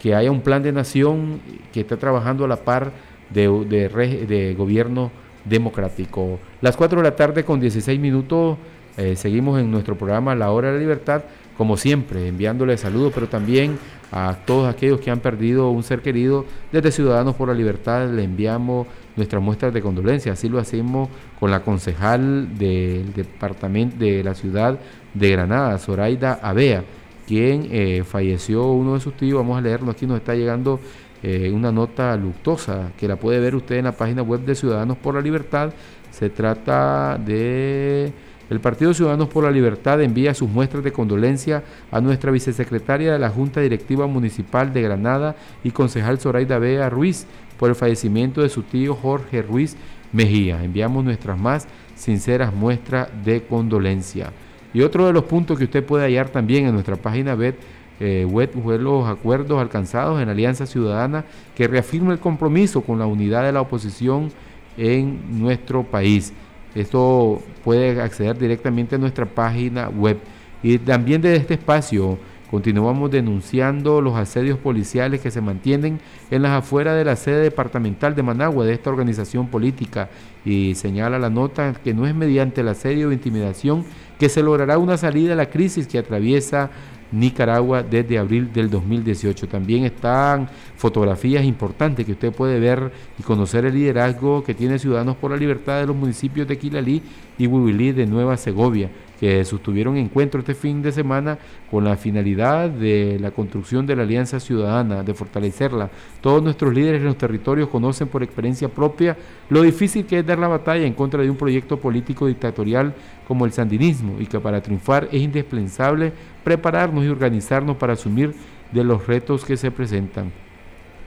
que 0.06 0.14
haya 0.14 0.30
un 0.30 0.40
plan 0.40 0.62
de 0.62 0.70
nación 0.70 1.40
que 1.72 1.80
esté 1.80 1.96
trabajando 1.96 2.44
a 2.44 2.48
la 2.48 2.58
par 2.58 2.92
de, 3.28 4.54
gobierno 4.56 5.10
democrático. 5.44 6.38
Las 6.60 6.76
4 6.76 6.98
de 6.98 7.02
la 7.02 7.16
tarde 7.16 7.42
con 7.42 7.58
16 7.58 7.98
minutos 7.98 8.56
eh, 8.96 9.16
seguimos 9.16 9.58
en 9.58 9.68
nuestro 9.68 9.98
programa 9.98 10.36
La 10.36 10.52
Hora 10.52 10.68
de 10.68 10.74
la 10.74 10.80
Libertad, 10.80 11.24
como 11.58 11.76
siempre, 11.76 12.28
enviándole 12.28 12.76
saludos, 12.76 13.10
pero 13.12 13.26
también 13.26 13.80
a 14.12 14.36
todos 14.46 14.72
aquellos 14.72 15.00
que 15.00 15.10
han 15.10 15.18
perdido 15.18 15.70
un 15.70 15.82
ser 15.82 16.02
querido. 16.02 16.44
Desde 16.70 16.92
Ciudadanos 16.92 17.34
por 17.34 17.48
la 17.48 17.54
Libertad 17.54 18.08
le 18.08 18.22
enviamos 18.22 18.86
nuestras 19.16 19.42
muestras 19.42 19.74
de 19.74 19.82
condolencia. 19.82 20.34
Así 20.34 20.48
lo 20.48 20.60
hacemos 20.60 21.08
con 21.40 21.50
la 21.50 21.64
concejal 21.64 22.56
del 22.56 23.12
departamento 23.12 23.96
de 23.96 24.22
la 24.22 24.36
ciudad 24.36 24.78
de 25.14 25.30
Granada, 25.32 25.76
Zoraida 25.78 26.38
Avea, 26.40 26.84
quien 27.26 27.68
eh, 27.70 28.04
falleció 28.04 28.72
uno 28.72 28.94
de 28.94 29.00
sus 29.00 29.16
tíos. 29.16 29.38
Vamos 29.38 29.58
a 29.58 29.60
leerlo, 29.60 29.90
aquí 29.90 30.06
nos 30.06 30.18
está 30.18 30.34
llegando 30.34 30.80
eh, 31.22 31.50
una 31.52 31.72
nota 31.72 32.16
luctuosa 32.16 32.92
que 32.96 33.08
la 33.08 33.16
puede 33.16 33.40
ver 33.40 33.54
usted 33.54 33.76
en 33.76 33.84
la 33.84 33.92
página 33.92 34.22
web 34.22 34.40
de 34.40 34.54
Ciudadanos 34.54 34.96
por 34.98 35.14
la 35.14 35.20
Libertad. 35.20 35.72
Se 36.10 36.30
trata 36.30 37.18
de 37.18 38.12
el 38.48 38.60
Partido 38.60 38.94
Ciudadanos 38.94 39.28
por 39.28 39.42
la 39.42 39.50
Libertad 39.50 40.00
envía 40.00 40.32
sus 40.32 40.48
muestras 40.48 40.84
de 40.84 40.92
condolencia 40.92 41.64
a 41.90 42.00
nuestra 42.00 42.30
vicesecretaria 42.30 43.12
de 43.12 43.18
la 43.18 43.28
Junta 43.28 43.60
Directiva 43.60 44.06
Municipal 44.06 44.72
de 44.72 44.82
Granada 44.82 45.34
y 45.64 45.72
concejal 45.72 46.20
Zoraida 46.20 46.60
Bea 46.60 46.88
Ruiz 46.88 47.26
por 47.58 47.70
el 47.70 47.74
fallecimiento 47.74 48.42
de 48.42 48.48
su 48.48 48.62
tío 48.62 48.94
Jorge 48.94 49.42
Ruiz 49.42 49.76
Mejía. 50.12 50.62
Enviamos 50.62 51.04
nuestras 51.04 51.36
más 51.36 51.66
sinceras 51.96 52.54
muestras 52.54 53.08
de 53.24 53.42
condolencia. 53.42 54.32
Y 54.76 54.82
otro 54.82 55.06
de 55.06 55.14
los 55.14 55.24
puntos 55.24 55.56
que 55.56 55.64
usted 55.64 55.82
puede 55.82 56.04
hallar 56.04 56.28
también 56.28 56.66
en 56.66 56.74
nuestra 56.74 56.96
página 56.96 57.32
web, 57.32 57.54
eh, 57.98 58.26
web 58.28 58.50
fue 58.62 58.78
los 58.78 59.08
acuerdos 59.08 59.58
alcanzados 59.58 60.20
en 60.20 60.28
Alianza 60.28 60.66
Ciudadana 60.66 61.24
que 61.54 61.66
reafirma 61.66 62.12
el 62.12 62.18
compromiso 62.18 62.82
con 62.82 62.98
la 62.98 63.06
unidad 63.06 63.44
de 63.44 63.52
la 63.52 63.62
oposición 63.62 64.30
en 64.76 65.40
nuestro 65.40 65.82
país. 65.82 66.34
Esto 66.74 67.40
puede 67.64 67.98
acceder 68.02 68.36
directamente 68.36 68.96
a 68.96 68.98
nuestra 68.98 69.24
página 69.24 69.88
web. 69.88 70.18
Y 70.62 70.76
también 70.76 71.22
desde 71.22 71.36
este 71.36 71.54
espacio 71.54 72.18
continuamos 72.50 73.10
denunciando 73.10 74.00
los 74.00 74.16
asedios 74.16 74.58
policiales 74.58 75.20
que 75.20 75.30
se 75.30 75.40
mantienen 75.40 76.00
en 76.30 76.42
las 76.42 76.52
afueras 76.52 76.96
de 76.96 77.04
la 77.04 77.16
sede 77.16 77.42
departamental 77.42 78.14
de 78.14 78.22
Managua 78.22 78.64
de 78.64 78.72
esta 78.72 78.90
organización 78.90 79.48
política 79.48 80.08
y 80.44 80.74
señala 80.74 81.18
la 81.18 81.30
nota 81.30 81.74
que 81.82 81.94
no 81.94 82.06
es 82.06 82.14
mediante 82.14 82.60
el 82.60 82.68
asedio 82.68 83.08
o 83.08 83.12
intimidación 83.12 83.84
que 84.18 84.28
se 84.28 84.42
logrará 84.42 84.78
una 84.78 84.96
salida 84.96 85.32
a 85.32 85.36
la 85.36 85.50
crisis 85.50 85.86
que 85.86 85.98
atraviesa 85.98 86.70
Nicaragua 87.12 87.82
desde 87.82 88.18
abril 88.18 88.52
del 88.52 88.68
2018. 88.68 89.48
También 89.48 89.84
están 89.84 90.48
fotografías 90.76 91.44
importantes 91.44 92.04
que 92.04 92.12
usted 92.12 92.32
puede 92.32 92.58
ver 92.58 92.92
y 93.18 93.22
conocer 93.22 93.64
el 93.64 93.74
liderazgo 93.74 94.42
que 94.42 94.54
tiene 94.54 94.78
Ciudadanos 94.78 95.16
por 95.16 95.30
la 95.30 95.36
Libertad 95.36 95.80
de 95.80 95.86
los 95.86 95.96
municipios 95.96 96.48
de 96.48 96.58
Quilalí 96.58 97.02
y 97.38 97.46
Huibilí 97.46 97.92
de 97.92 98.06
Nueva 98.06 98.36
Segovia 98.36 98.90
que 99.18 99.44
sostuvieron 99.44 99.96
encuentro 99.96 100.40
este 100.40 100.54
fin 100.54 100.82
de 100.82 100.92
semana 100.92 101.38
con 101.70 101.84
la 101.84 101.96
finalidad 101.96 102.68
de 102.68 103.18
la 103.20 103.30
construcción 103.30 103.86
de 103.86 103.96
la 103.96 104.02
Alianza 104.02 104.40
Ciudadana, 104.40 105.02
de 105.02 105.14
fortalecerla. 105.14 105.90
Todos 106.20 106.42
nuestros 106.42 106.74
líderes 106.74 107.00
en 107.00 107.06
los 107.06 107.18
territorios 107.18 107.68
conocen 107.68 108.08
por 108.08 108.22
experiencia 108.22 108.68
propia 108.68 109.16
lo 109.48 109.62
difícil 109.62 110.06
que 110.06 110.18
es 110.18 110.26
dar 110.26 110.38
la 110.38 110.48
batalla 110.48 110.86
en 110.86 110.94
contra 110.94 111.22
de 111.22 111.30
un 111.30 111.36
proyecto 111.36 111.78
político 111.78 112.26
dictatorial 112.26 112.94
como 113.26 113.46
el 113.46 113.52
sandinismo 113.52 114.16
y 114.20 114.26
que 114.26 114.40
para 114.40 114.60
triunfar 114.60 115.08
es 115.10 115.22
indispensable 115.22 116.12
prepararnos 116.44 117.04
y 117.04 117.08
organizarnos 117.08 117.76
para 117.76 117.94
asumir 117.94 118.34
de 118.72 118.84
los 118.84 119.06
retos 119.06 119.44
que 119.44 119.56
se 119.56 119.70
presentan. 119.70 120.32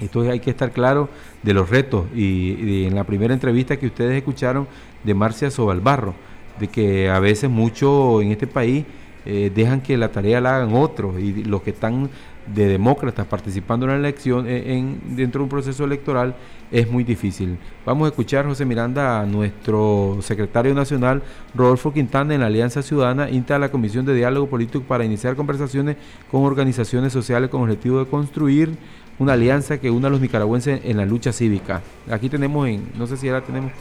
Entonces 0.01 0.31
hay 0.31 0.39
que 0.39 0.49
estar 0.49 0.71
claro 0.71 1.09
de 1.43 1.53
los 1.53 1.69
retos 1.69 2.05
y, 2.15 2.85
en 2.85 2.95
la 2.95 3.03
primera 3.03 3.33
entrevista 3.33 3.77
que 3.77 3.87
ustedes 3.87 4.17
escucharon 4.17 4.67
de 5.03 5.13
Marcia 5.13 5.51
Sobalbarro, 5.51 6.13
de 6.59 6.67
que 6.67 7.09
a 7.09 7.19
veces 7.19 7.49
mucho 7.49 8.21
en 8.21 8.31
este 8.31 8.47
país 8.47 8.85
eh, 9.25 9.51
dejan 9.53 9.81
que 9.81 9.97
la 9.97 10.11
tarea 10.11 10.41
la 10.41 10.57
hagan 10.57 10.73
otros 10.73 11.19
y 11.19 11.43
los 11.43 11.61
que 11.61 11.71
están 11.71 12.09
de 12.53 12.67
demócratas 12.67 13.27
participando 13.27 13.85
en 13.85 13.91
la 13.91 13.97
elección 13.97 14.47
eh, 14.47 14.77
en, 14.77 14.99
dentro 15.15 15.39
de 15.39 15.43
un 15.43 15.49
proceso 15.49 15.83
electoral 15.83 16.35
es 16.71 16.89
muy 16.89 17.03
difícil. 17.03 17.57
Vamos 17.85 18.05
a 18.05 18.09
escuchar, 18.09 18.45
José 18.45 18.65
Miranda, 18.65 19.21
a 19.21 19.25
nuestro 19.25 20.17
secretario 20.21 20.73
nacional, 20.73 21.21
Rodolfo 21.55 21.91
Quintana, 21.91 22.35
en 22.35 22.41
la 22.41 22.47
Alianza 22.47 22.81
Ciudadana, 22.81 23.29
insta 23.29 23.55
a 23.55 23.59
la 23.59 23.69
Comisión 23.69 24.05
de 24.05 24.13
Diálogo 24.13 24.47
Político 24.47 24.83
para 24.87 25.03
iniciar 25.03 25.35
conversaciones 25.35 25.97
con 26.29 26.43
organizaciones 26.43 27.11
sociales 27.11 27.49
con 27.49 27.61
el 27.61 27.69
objetivo 27.69 27.99
de 27.99 28.05
construir 28.05 28.77
una 29.17 29.33
alianza 29.33 29.79
que 29.79 29.91
una 29.91 30.07
a 30.07 30.11
los 30.11 30.21
nicaragüenses 30.21 30.81
en 30.85 30.97
la 30.97 31.05
lucha 31.05 31.33
cívica. 31.33 31.81
Aquí 32.09 32.29
tenemos, 32.29 32.67
en, 32.67 32.89
no 32.97 33.05
sé 33.05 33.17
si 33.17 33.27
ahora 33.27 33.43
tenemos 33.43 33.71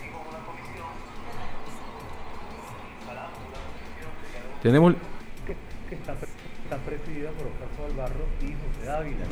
Tenemos... 4.62 4.94
Que, 5.46 5.94
está, 5.94 6.14
presidida 6.84 7.30
por 7.30 7.46
Oscar 7.46 8.10
y 8.42 8.46
José 8.46 8.86
Dávila. 8.86 9.24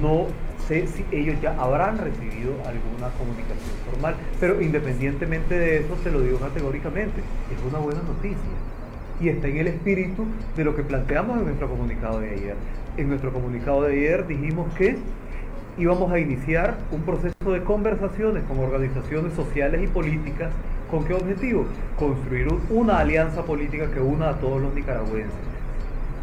No 0.00 0.26
sé 0.66 0.86
si 0.86 1.04
ellos 1.12 1.36
ya 1.42 1.54
habrán 1.60 1.98
recibido 1.98 2.52
alguna 2.64 3.10
comunicación 3.18 3.76
formal, 3.90 4.14
pero 4.40 4.62
independientemente 4.62 5.58
de 5.58 5.78
eso, 5.80 5.96
se 6.02 6.10
lo 6.10 6.20
digo 6.20 6.38
categóricamente, 6.38 7.20
es 7.54 7.62
una 7.68 7.78
buena 7.78 8.00
noticia. 8.02 8.38
Y 9.20 9.28
está 9.28 9.48
en 9.48 9.58
el 9.58 9.66
espíritu 9.66 10.24
de 10.56 10.64
lo 10.64 10.76
que 10.76 10.82
planteamos 10.82 11.38
en 11.38 11.46
nuestro 11.46 11.68
comunicado 11.68 12.20
de 12.20 12.30
ayer. 12.30 12.54
En 12.96 13.08
nuestro 13.08 13.32
comunicado 13.32 13.82
de 13.82 13.92
ayer 13.92 14.26
dijimos 14.26 14.72
que 14.74 14.96
íbamos 15.76 16.10
a 16.12 16.18
iniciar 16.18 16.78
un 16.90 17.02
proceso 17.02 17.52
de 17.52 17.62
conversaciones 17.64 18.44
con 18.44 18.60
organizaciones 18.60 19.34
sociales 19.34 19.82
y 19.82 19.88
políticas. 19.88 20.52
¿Con 20.90 21.04
qué 21.04 21.12
objetivo? 21.12 21.66
Construir 21.98 22.48
una 22.70 22.98
alianza 22.98 23.42
política 23.42 23.90
que 23.90 24.00
una 24.00 24.30
a 24.30 24.34
todos 24.38 24.62
los 24.62 24.72
nicaragüenses 24.74 25.34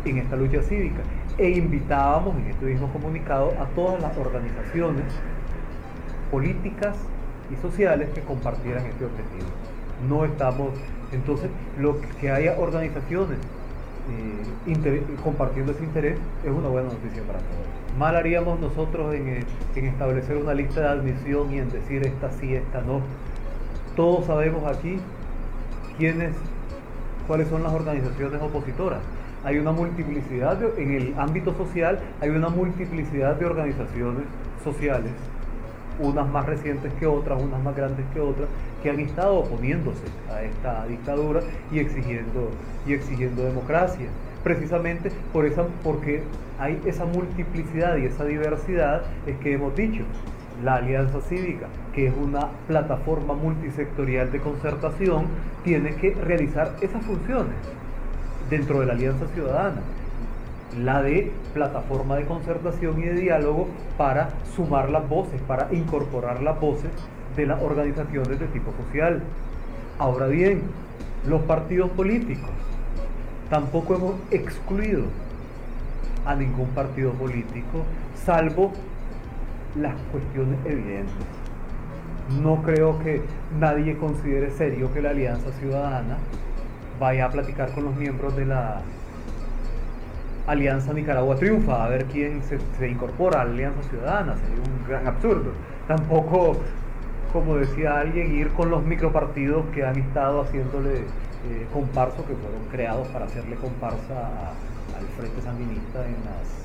en 0.06 0.18
esta 0.18 0.36
lucha 0.36 0.62
cívica. 0.64 1.02
E 1.38 1.50
invitábamos 1.50 2.36
en 2.38 2.48
este 2.48 2.66
mismo 2.66 2.92
comunicado 2.92 3.54
a 3.60 3.66
todas 3.76 4.02
las 4.02 4.18
organizaciones 4.18 5.04
políticas 6.32 6.96
y 7.52 7.62
sociales 7.62 8.10
que 8.16 8.22
compartieran 8.22 8.86
este 8.86 9.06
objetivo. 9.06 9.48
No 10.10 10.26
estamos, 10.26 10.70
entonces, 11.12 11.50
lo 11.80 11.98
que 12.20 12.32
haya 12.32 12.58
organizaciones 12.58 13.38
eh, 14.68 15.02
compartiendo 15.24 15.72
ese 15.72 15.84
interés 15.84 16.18
es 16.44 16.52
una 16.52 16.70
buena 16.70 16.90
noticia 16.90 17.24
para 17.24 17.40
todos. 17.40 17.66
Mal 17.98 18.16
haríamos 18.16 18.60
nosotros 18.60 19.14
en, 19.14 19.28
eh, 19.28 19.44
en, 19.76 19.86
establecer 19.86 20.38
una 20.38 20.54
lista 20.54 20.82
de 20.82 20.88
admisión 20.88 21.54
y 21.54 21.60
en 21.60 21.70
decir 21.72 22.06
esta 22.06 22.32
sí, 22.32 22.56
esta 22.56 22.82
no. 22.82 23.02
Todos 23.96 24.26
sabemos 24.26 24.64
aquí 24.66 24.98
quiénes, 25.98 26.34
cuáles 27.28 27.48
son 27.48 27.64
las 27.64 27.74
organizaciones 27.74 28.42
opositoras. 28.42 29.00
Hay 29.44 29.58
una 29.58 29.72
multiplicidad, 29.72 30.58
en 30.78 30.92
el 30.92 31.14
ámbito 31.18 31.54
social 31.56 32.00
hay 32.20 32.30
una 32.30 32.50
multiplicidad 32.50 33.36
de 33.36 33.46
organizaciones 33.46 34.24
sociales, 34.64 35.12
unas 36.00 36.28
más 36.28 36.46
recientes 36.46 36.92
que 36.94 37.06
otras, 37.06 37.42
unas 37.42 37.64
más 37.64 37.76
grandes 37.76 38.06
que 38.14 38.20
otras, 38.20 38.50
que 38.84 38.90
han 38.90 39.00
estado 39.00 39.38
oponiéndose 39.38 40.04
a 40.30 40.42
esta 40.44 40.86
dictadura 40.88 41.42
y 41.72 41.80
exigiendo, 41.80 42.50
y 42.86 42.94
exigiendo 42.94 43.44
democracia 43.46 44.08
precisamente 44.44 45.12
por 45.34 45.46
esa, 45.46 45.66
porque 45.84 46.22
hay 46.60 46.80
esa 46.86 47.06
multiplicidad 47.06 47.98
y 47.98 48.06
esa 48.06 48.26
diversidad, 48.26 49.02
es 49.26 49.36
que 49.38 49.54
hemos 49.54 49.76
dicho, 49.76 50.04
la 50.64 50.76
Alianza 50.76 51.22
Cívica, 51.22 51.68
que 51.94 52.08
es 52.08 52.14
una 52.16 52.50
plataforma 52.68 53.34
multisectorial 53.34 54.32
de 54.32 54.40
concertación, 54.40 55.28
tiene 55.64 55.96
que 55.96 56.12
realizar 56.14 56.76
esas 56.82 57.06
funciones 57.06 57.56
dentro 58.50 58.80
de 58.80 58.86
la 58.86 58.94
Alianza 58.94 59.28
Ciudadana. 59.34 59.82
La 60.80 61.02
de 61.02 61.32
plataforma 61.54 62.16
de 62.18 62.26
concertación 62.26 63.00
y 63.00 63.04
de 63.04 63.14
diálogo 63.14 63.68
para 63.98 64.30
sumar 64.56 64.90
las 64.90 65.08
voces, 65.08 65.42
para 65.42 65.74
incorporar 65.74 66.42
las 66.42 66.60
voces 66.60 66.92
de 67.36 67.46
las 67.46 67.62
organizaciones 67.62 68.40
de 68.40 68.48
tipo 68.48 68.74
social. 68.84 69.22
Ahora 70.00 70.28
bien, 70.28 70.64
los 71.26 71.42
partidos 71.44 71.90
políticos 71.92 72.50
Tampoco 73.50 73.96
hemos 73.96 74.16
excluido 74.32 75.04
a 76.26 76.36
ningún 76.36 76.68
partido 76.70 77.12
político, 77.12 77.86
salvo 78.16 78.74
las 79.76 79.94
cuestiones 80.12 80.58
evidentes. 80.66 81.14
No 82.42 82.64
creo 82.64 83.00
que 83.00 83.22
nadie 83.60 83.98
considere 83.98 84.50
serio 84.52 84.92
que 84.94 85.02
la 85.02 85.12
Alianza 85.12 85.52
Ciudadana 85.60 86.18
vaya 87.00 87.26
a 87.26 87.30
platicar 87.30 87.72
con 87.74 87.86
los 87.86 87.96
miembros 87.96 88.36
de 88.36 88.46
la 88.46 88.82
Alianza 90.48 90.94
Nicaragua 90.94 91.36
Triunfa, 91.36 91.84
a 91.84 91.90
ver 91.90 92.06
quién 92.06 92.42
se, 92.44 92.88
incorpora 92.88 93.42
a 93.42 93.46
la 93.46 93.52
Alianza 93.52 93.82
Ciudadana, 93.90 94.36
sería 94.38 94.64
un 94.64 94.88
gran 94.88 95.08
absurdo. 95.08 95.52
Tampoco, 95.88 96.58
como 97.34 97.58
decía 97.58 98.00
alguien, 98.00 98.36
ir 98.36 98.50
con 98.50 98.70
los 98.70 98.84
micropartidos 98.84 99.66
que 99.74 99.86
han 99.86 99.98
estado 99.98 100.42
haciéndole 100.42 101.00
eh, 101.00 101.68
comparso, 101.74 102.26
que 102.26 102.36
fueron 102.36 102.64
creados 102.72 103.08
para 103.10 103.26
hacerle 103.26 103.56
comparsa 103.56 104.52
al 104.98 105.06
Frente 105.18 105.42
Sandinista 105.42 106.06
en 106.06 106.16
las 106.26 106.65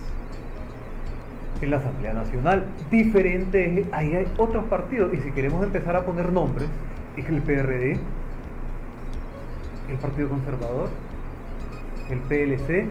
en 1.61 1.71
la 1.71 1.79
Asamblea 1.79 2.15
Nacional. 2.15 2.65
Diferente, 2.91 3.87
ahí 3.93 4.15
hay 4.15 4.27
otros 4.39 4.65
partidos, 4.65 5.13
y 5.15 5.19
si 5.19 5.31
queremos 5.33 5.65
empezar 5.65 5.97
a 5.97 6.05
poner 6.05 6.33
nombres, 6.33 6.69
es 7.17 7.29
el 7.29 7.43
PRD, 7.43 7.99
el 9.91 9.97
Partido 9.99 10.29
Conservador, 10.29 10.89
el 12.09 12.19
PLC, 12.21 12.87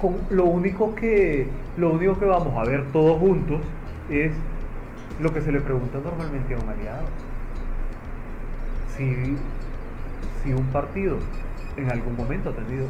con 0.00 0.16
lo 0.30 0.44
único 0.44 0.94
que 0.94 1.48
lo 1.76 1.92
único 1.92 2.18
que 2.18 2.24
vamos 2.24 2.56
a 2.56 2.68
ver 2.68 2.84
todos 2.92 3.18
juntos 3.18 3.60
es 4.10 4.32
lo 5.20 5.32
que 5.32 5.40
se 5.40 5.52
le 5.52 5.60
pregunta 5.60 5.98
normalmente 6.02 6.54
a 6.54 6.58
un 6.58 6.68
aliado. 6.68 7.06
Si, 8.96 9.36
si 10.42 10.52
un 10.52 10.66
partido 10.66 11.18
en 11.76 11.90
algún 11.90 12.16
momento 12.16 12.50
ha 12.50 12.52
tenido 12.52 12.86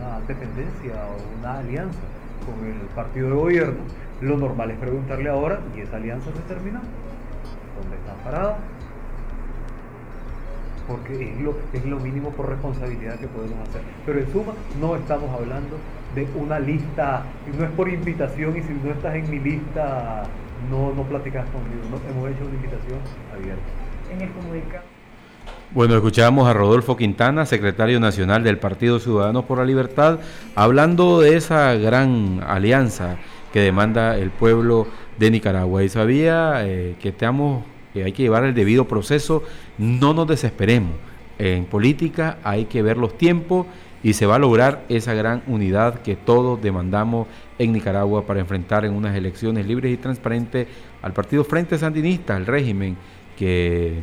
una 0.00 0.20
dependencia 0.20 0.94
o 1.06 1.38
una 1.38 1.58
alianza 1.58 1.98
con 2.46 2.66
el 2.66 2.78
partido 2.94 3.28
de 3.28 3.34
gobierno, 3.34 3.80
lo 4.20 4.36
normal 4.36 4.70
es 4.70 4.78
preguntarle 4.78 5.28
ahora, 5.28 5.60
¿y 5.76 5.80
esa 5.80 5.96
alianza 5.96 6.30
se 6.32 6.40
terminó? 6.42 6.80
¿Dónde 7.80 7.96
están 7.96 8.16
parados? 8.24 8.56
Porque 10.88 11.32
es 11.32 11.40
lo, 11.40 11.54
es 11.72 11.84
lo 11.84 12.00
mínimo 12.00 12.30
por 12.30 12.48
responsabilidad 12.48 13.18
que 13.18 13.28
podemos 13.28 13.68
hacer. 13.68 13.82
Pero 14.04 14.18
en 14.18 14.32
suma, 14.32 14.52
no 14.80 14.96
estamos 14.96 15.30
hablando 15.30 15.76
de 16.14 16.26
una 16.34 16.58
lista, 16.58 17.24
y 17.46 17.56
no 17.56 17.64
es 17.64 17.70
por 17.72 17.88
invitación, 17.88 18.56
y 18.56 18.62
si 18.62 18.72
no 18.72 18.90
estás 18.90 19.14
en 19.14 19.30
mi 19.30 19.38
lista, 19.38 20.24
no, 20.70 20.92
no 20.92 21.02
platicas 21.04 21.46
conmigo. 21.50 21.82
No, 21.90 21.96
hemos 22.10 22.30
hecho 22.30 22.44
una 22.44 22.54
invitación 22.54 22.98
abierta. 23.32 23.62
En 24.12 24.20
el 24.20 24.32
comunicado 24.32 24.89
bueno, 25.72 25.94
escuchábamos 25.94 26.48
a 26.48 26.52
Rodolfo 26.52 26.96
Quintana, 26.96 27.46
secretario 27.46 28.00
nacional 28.00 28.42
del 28.42 28.58
Partido 28.58 28.98
Ciudadanos 28.98 29.44
por 29.44 29.58
la 29.58 29.64
Libertad, 29.64 30.18
hablando 30.56 31.20
de 31.20 31.36
esa 31.36 31.74
gran 31.74 32.42
alianza 32.44 33.18
que 33.52 33.60
demanda 33.60 34.18
el 34.18 34.30
pueblo 34.30 34.88
de 35.18 35.30
Nicaragua. 35.30 35.84
Y 35.84 35.88
sabía 35.88 36.66
eh, 36.66 36.96
que, 37.00 37.10
estamos, 37.10 37.64
que 37.94 38.02
hay 38.02 38.10
que 38.10 38.24
llevar 38.24 38.44
el 38.44 38.54
debido 38.54 38.88
proceso, 38.88 39.44
no 39.78 40.12
nos 40.12 40.26
desesperemos. 40.26 40.94
En 41.38 41.64
política 41.66 42.38
hay 42.42 42.64
que 42.64 42.82
ver 42.82 42.96
los 42.96 43.16
tiempos 43.16 43.66
y 44.02 44.14
se 44.14 44.26
va 44.26 44.36
a 44.36 44.38
lograr 44.40 44.84
esa 44.88 45.14
gran 45.14 45.42
unidad 45.46 46.00
que 46.00 46.16
todos 46.16 46.60
demandamos 46.60 47.28
en 47.58 47.72
Nicaragua 47.72 48.26
para 48.26 48.40
enfrentar 48.40 48.84
en 48.84 48.92
unas 48.92 49.14
elecciones 49.14 49.66
libres 49.66 49.92
y 49.92 49.98
transparentes 49.98 50.66
al 51.00 51.12
Partido 51.12 51.44
Frente 51.44 51.78
Sandinista, 51.78 52.34
al 52.34 52.46
régimen 52.46 52.96
que 53.40 53.94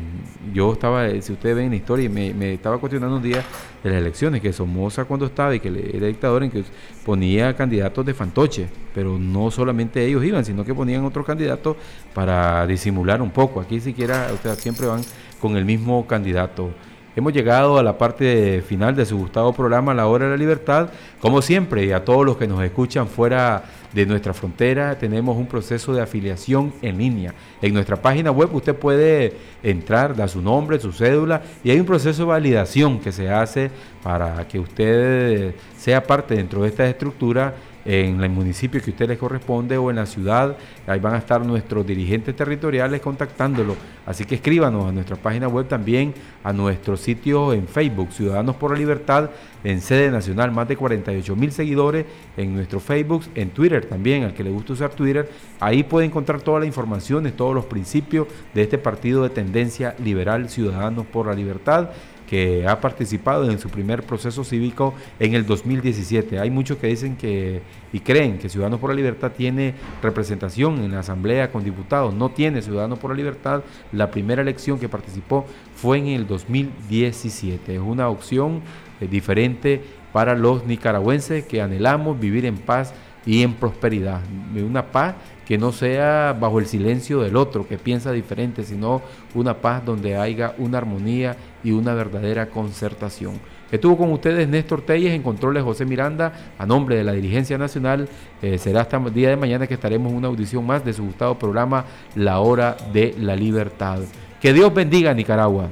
yo 0.52 0.72
estaba, 0.72 1.08
si 1.20 1.32
ustedes 1.32 1.54
ven 1.54 1.70
la 1.70 1.76
historia, 1.76 2.10
me, 2.10 2.34
me 2.34 2.54
estaba 2.54 2.78
cuestionando 2.78 3.18
un 3.18 3.22
día 3.22 3.44
de 3.84 3.90
las 3.90 4.00
elecciones, 4.00 4.42
que 4.42 4.52
Somoza 4.52 5.04
cuando 5.04 5.26
estaba 5.26 5.54
y 5.54 5.60
que 5.60 5.68
era 5.94 6.08
dictador, 6.08 6.42
en 6.42 6.50
que 6.50 6.64
ponía 7.06 7.54
candidatos 7.54 8.04
de 8.04 8.14
fantoche, 8.14 8.66
pero 8.92 9.16
no 9.16 9.52
solamente 9.52 10.04
ellos 10.04 10.24
iban, 10.24 10.44
sino 10.44 10.64
que 10.64 10.74
ponían 10.74 11.04
otros 11.04 11.24
candidatos 11.24 11.76
para 12.14 12.66
disimular 12.66 13.22
un 13.22 13.30
poco. 13.30 13.60
Aquí 13.60 13.78
siquiera, 13.78 14.26
o 14.32 14.54
siempre 14.56 14.88
van 14.88 15.02
con 15.40 15.56
el 15.56 15.64
mismo 15.64 16.04
candidato. 16.08 16.72
Hemos 17.18 17.32
llegado 17.32 17.78
a 17.78 17.82
la 17.82 17.98
parte 17.98 18.62
final 18.62 18.94
de 18.94 19.04
su 19.04 19.18
gustado 19.18 19.52
programa 19.52 19.92
La 19.92 20.06
Hora 20.06 20.26
de 20.26 20.30
la 20.30 20.36
Libertad. 20.36 20.90
Como 21.20 21.42
siempre, 21.42 21.84
y 21.84 21.90
a 21.90 22.04
todos 22.04 22.24
los 22.24 22.36
que 22.36 22.46
nos 22.46 22.62
escuchan 22.62 23.08
fuera 23.08 23.64
de 23.92 24.06
nuestra 24.06 24.32
frontera 24.32 24.96
tenemos 24.96 25.36
un 25.36 25.48
proceso 25.48 25.92
de 25.92 26.00
afiliación 26.00 26.72
en 26.80 26.96
línea. 26.96 27.34
En 27.60 27.74
nuestra 27.74 27.96
página 27.96 28.30
web 28.30 28.54
usted 28.54 28.76
puede 28.76 29.32
entrar, 29.64 30.14
dar 30.14 30.28
su 30.28 30.40
nombre, 30.40 30.78
su 30.78 30.92
cédula 30.92 31.42
y 31.64 31.72
hay 31.72 31.80
un 31.80 31.86
proceso 31.86 32.22
de 32.22 32.28
validación 32.28 33.00
que 33.00 33.10
se 33.10 33.28
hace 33.28 33.68
para 34.00 34.46
que 34.46 34.60
usted 34.60 35.56
sea 35.76 36.04
parte 36.04 36.36
dentro 36.36 36.62
de 36.62 36.68
esta 36.68 36.86
estructura 36.86 37.52
en 37.88 38.22
el 38.22 38.28
municipio 38.28 38.82
que 38.82 38.90
a 38.90 38.92
usted 38.92 39.08
le 39.08 39.16
corresponde 39.16 39.78
o 39.78 39.88
en 39.88 39.96
la 39.96 40.04
ciudad. 40.04 40.54
Ahí 40.86 41.00
van 41.00 41.14
a 41.14 41.18
estar 41.18 41.44
nuestros 41.44 41.86
dirigentes 41.86 42.36
territoriales 42.36 43.00
contactándolo. 43.00 43.76
Así 44.04 44.26
que 44.26 44.34
escríbanos 44.34 44.86
a 44.86 44.92
nuestra 44.92 45.16
página 45.16 45.48
web 45.48 45.66
también, 45.66 46.12
a 46.44 46.52
nuestro 46.52 46.98
sitio 46.98 47.54
en 47.54 47.66
Facebook, 47.66 48.12
Ciudadanos 48.12 48.56
por 48.56 48.72
la 48.72 48.78
Libertad, 48.78 49.30
en 49.64 49.80
sede 49.80 50.10
nacional, 50.10 50.52
más 50.52 50.68
de 50.68 50.76
48 50.76 51.34
mil 51.34 51.50
seguidores 51.50 52.04
en 52.36 52.54
nuestro 52.54 52.78
Facebook, 52.78 53.24
en 53.34 53.50
Twitter 53.50 53.86
también, 53.86 54.24
al 54.24 54.34
que 54.34 54.44
le 54.44 54.50
gusta 54.50 54.74
usar 54.74 54.90
Twitter. 54.90 55.26
Ahí 55.58 55.82
puede 55.82 56.04
encontrar 56.04 56.42
toda 56.42 56.60
la 56.60 56.66
información 56.66 57.24
de 57.24 57.32
todos 57.32 57.54
los 57.54 57.64
principios 57.64 58.28
de 58.52 58.64
este 58.64 58.76
partido 58.76 59.22
de 59.22 59.30
tendencia 59.30 59.96
liberal, 60.04 60.50
Ciudadanos 60.50 61.06
por 61.06 61.26
la 61.26 61.34
Libertad 61.34 61.88
que 62.28 62.66
ha 62.68 62.80
participado 62.80 63.50
en 63.50 63.58
su 63.58 63.70
primer 63.70 64.02
proceso 64.02 64.44
cívico 64.44 64.94
en 65.18 65.34
el 65.34 65.46
2017. 65.46 66.38
Hay 66.38 66.50
muchos 66.50 66.76
que 66.76 66.88
dicen 66.88 67.16
que 67.16 67.62
y 67.92 68.00
creen 68.00 68.38
que 68.38 68.48
Ciudadanos 68.48 68.80
por 68.80 68.90
la 68.90 68.96
Libertad 68.96 69.32
tiene 69.34 69.74
representación 70.02 70.84
en 70.84 70.92
la 70.92 71.00
Asamblea 71.00 71.50
con 71.50 71.64
diputados. 71.64 72.12
No 72.12 72.28
tiene 72.30 72.60
Ciudadanos 72.60 72.98
por 72.98 73.10
la 73.10 73.16
Libertad. 73.16 73.62
La 73.92 74.10
primera 74.10 74.42
elección 74.42 74.78
que 74.78 74.88
participó 74.88 75.46
fue 75.74 75.98
en 75.98 76.08
el 76.08 76.26
2017. 76.26 77.74
Es 77.74 77.80
una 77.80 78.08
opción 78.10 78.60
eh, 79.00 79.08
diferente 79.08 79.82
para 80.12 80.34
los 80.34 80.66
nicaragüenses 80.66 81.46
que 81.46 81.62
anhelamos 81.62 82.20
vivir 82.20 82.44
en 82.44 82.56
paz 82.56 82.92
y 83.28 83.42
en 83.42 83.52
prosperidad. 83.52 84.22
Una 84.56 84.90
paz 84.90 85.14
que 85.46 85.58
no 85.58 85.70
sea 85.70 86.34
bajo 86.40 86.58
el 86.60 86.66
silencio 86.66 87.20
del 87.20 87.36
otro, 87.36 87.68
que 87.68 87.76
piensa 87.76 88.10
diferente, 88.10 88.64
sino 88.64 89.02
una 89.34 89.52
paz 89.52 89.84
donde 89.84 90.16
haya 90.16 90.54
una 90.56 90.78
armonía 90.78 91.36
y 91.62 91.72
una 91.72 91.92
verdadera 91.92 92.48
concertación. 92.48 93.38
Estuvo 93.70 93.98
con 93.98 94.12
ustedes 94.12 94.48
Néstor 94.48 94.80
Telles 94.80 95.12
en 95.12 95.22
controles 95.22 95.62
José 95.62 95.84
Miranda, 95.84 96.54
a 96.58 96.64
nombre 96.64 96.96
de 96.96 97.04
la 97.04 97.12
dirigencia 97.12 97.58
nacional. 97.58 98.08
Eh, 98.40 98.56
será 98.56 98.80
hasta 98.80 98.96
el 98.96 99.12
día 99.12 99.28
de 99.28 99.36
mañana 99.36 99.66
que 99.66 99.74
estaremos 99.74 100.10
en 100.10 100.16
una 100.16 100.28
audición 100.28 100.66
más 100.66 100.82
de 100.82 100.94
su 100.94 101.04
gustado 101.04 101.38
programa 101.38 101.84
La 102.14 102.40
Hora 102.40 102.78
de 102.94 103.14
la 103.18 103.36
Libertad. 103.36 103.98
Que 104.40 104.54
Dios 104.54 104.72
bendiga 104.72 105.10
a 105.10 105.14
Nicaragua. 105.14 105.68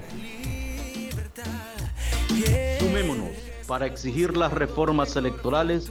Sumémonos 2.81 3.31
para 3.67 3.87
exigir 3.87 4.37
las 4.37 4.53
reformas 4.53 5.17
electorales 5.17 5.91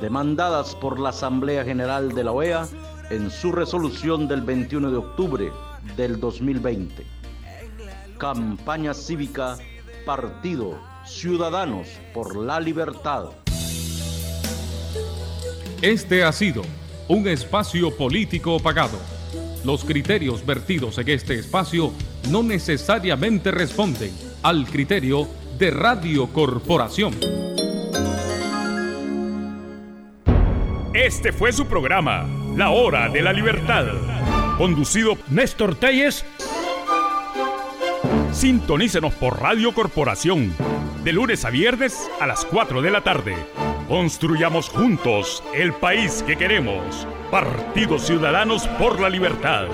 demandadas 0.00 0.74
por 0.74 0.98
la 0.98 1.10
Asamblea 1.10 1.64
General 1.64 2.12
de 2.12 2.24
la 2.24 2.32
OEA 2.32 2.68
en 3.10 3.30
su 3.30 3.52
resolución 3.52 4.28
del 4.28 4.42
21 4.42 4.90
de 4.90 4.96
octubre 4.96 5.52
del 5.96 6.18
2020. 6.18 7.04
Campaña 8.18 8.94
cívica, 8.94 9.56
partido, 10.04 10.78
ciudadanos 11.06 11.88
por 12.12 12.36
la 12.36 12.58
libertad. 12.60 13.26
Este 15.82 16.24
ha 16.24 16.32
sido 16.32 16.62
un 17.08 17.28
espacio 17.28 17.96
político 17.96 18.58
pagado. 18.58 18.98
Los 19.64 19.84
criterios 19.84 20.44
vertidos 20.44 20.98
en 20.98 21.08
este 21.10 21.34
espacio 21.34 21.92
no 22.30 22.42
necesariamente 22.42 23.50
responden 23.50 24.12
al 24.42 24.66
criterio 24.66 25.28
de 25.58 25.70
Radio 25.70 26.28
Corporación. 26.28 27.14
Este 30.96 31.30
fue 31.30 31.52
su 31.52 31.66
programa 31.66 32.26
la 32.56 32.70
Hora 32.70 33.10
de 33.10 33.20
la 33.20 33.34
Libertad. 33.34 33.84
Conducido 34.56 35.18
Néstor 35.28 35.74
Telles. 35.74 36.24
Sintonícenos 38.32 39.12
por 39.12 39.38
Radio 39.38 39.74
Corporación. 39.74 40.54
De 41.04 41.12
lunes 41.12 41.44
a 41.44 41.50
viernes 41.50 42.10
a 42.18 42.26
las 42.26 42.46
4 42.46 42.80
de 42.80 42.90
la 42.90 43.02
tarde. 43.02 43.36
Construyamos 43.88 44.70
juntos 44.70 45.44
el 45.52 45.74
país 45.74 46.24
que 46.26 46.38
queremos. 46.38 47.06
Partidos 47.30 48.06
Ciudadanos 48.06 48.66
por 48.66 48.98
la 48.98 49.10
Libertad. 49.10 49.66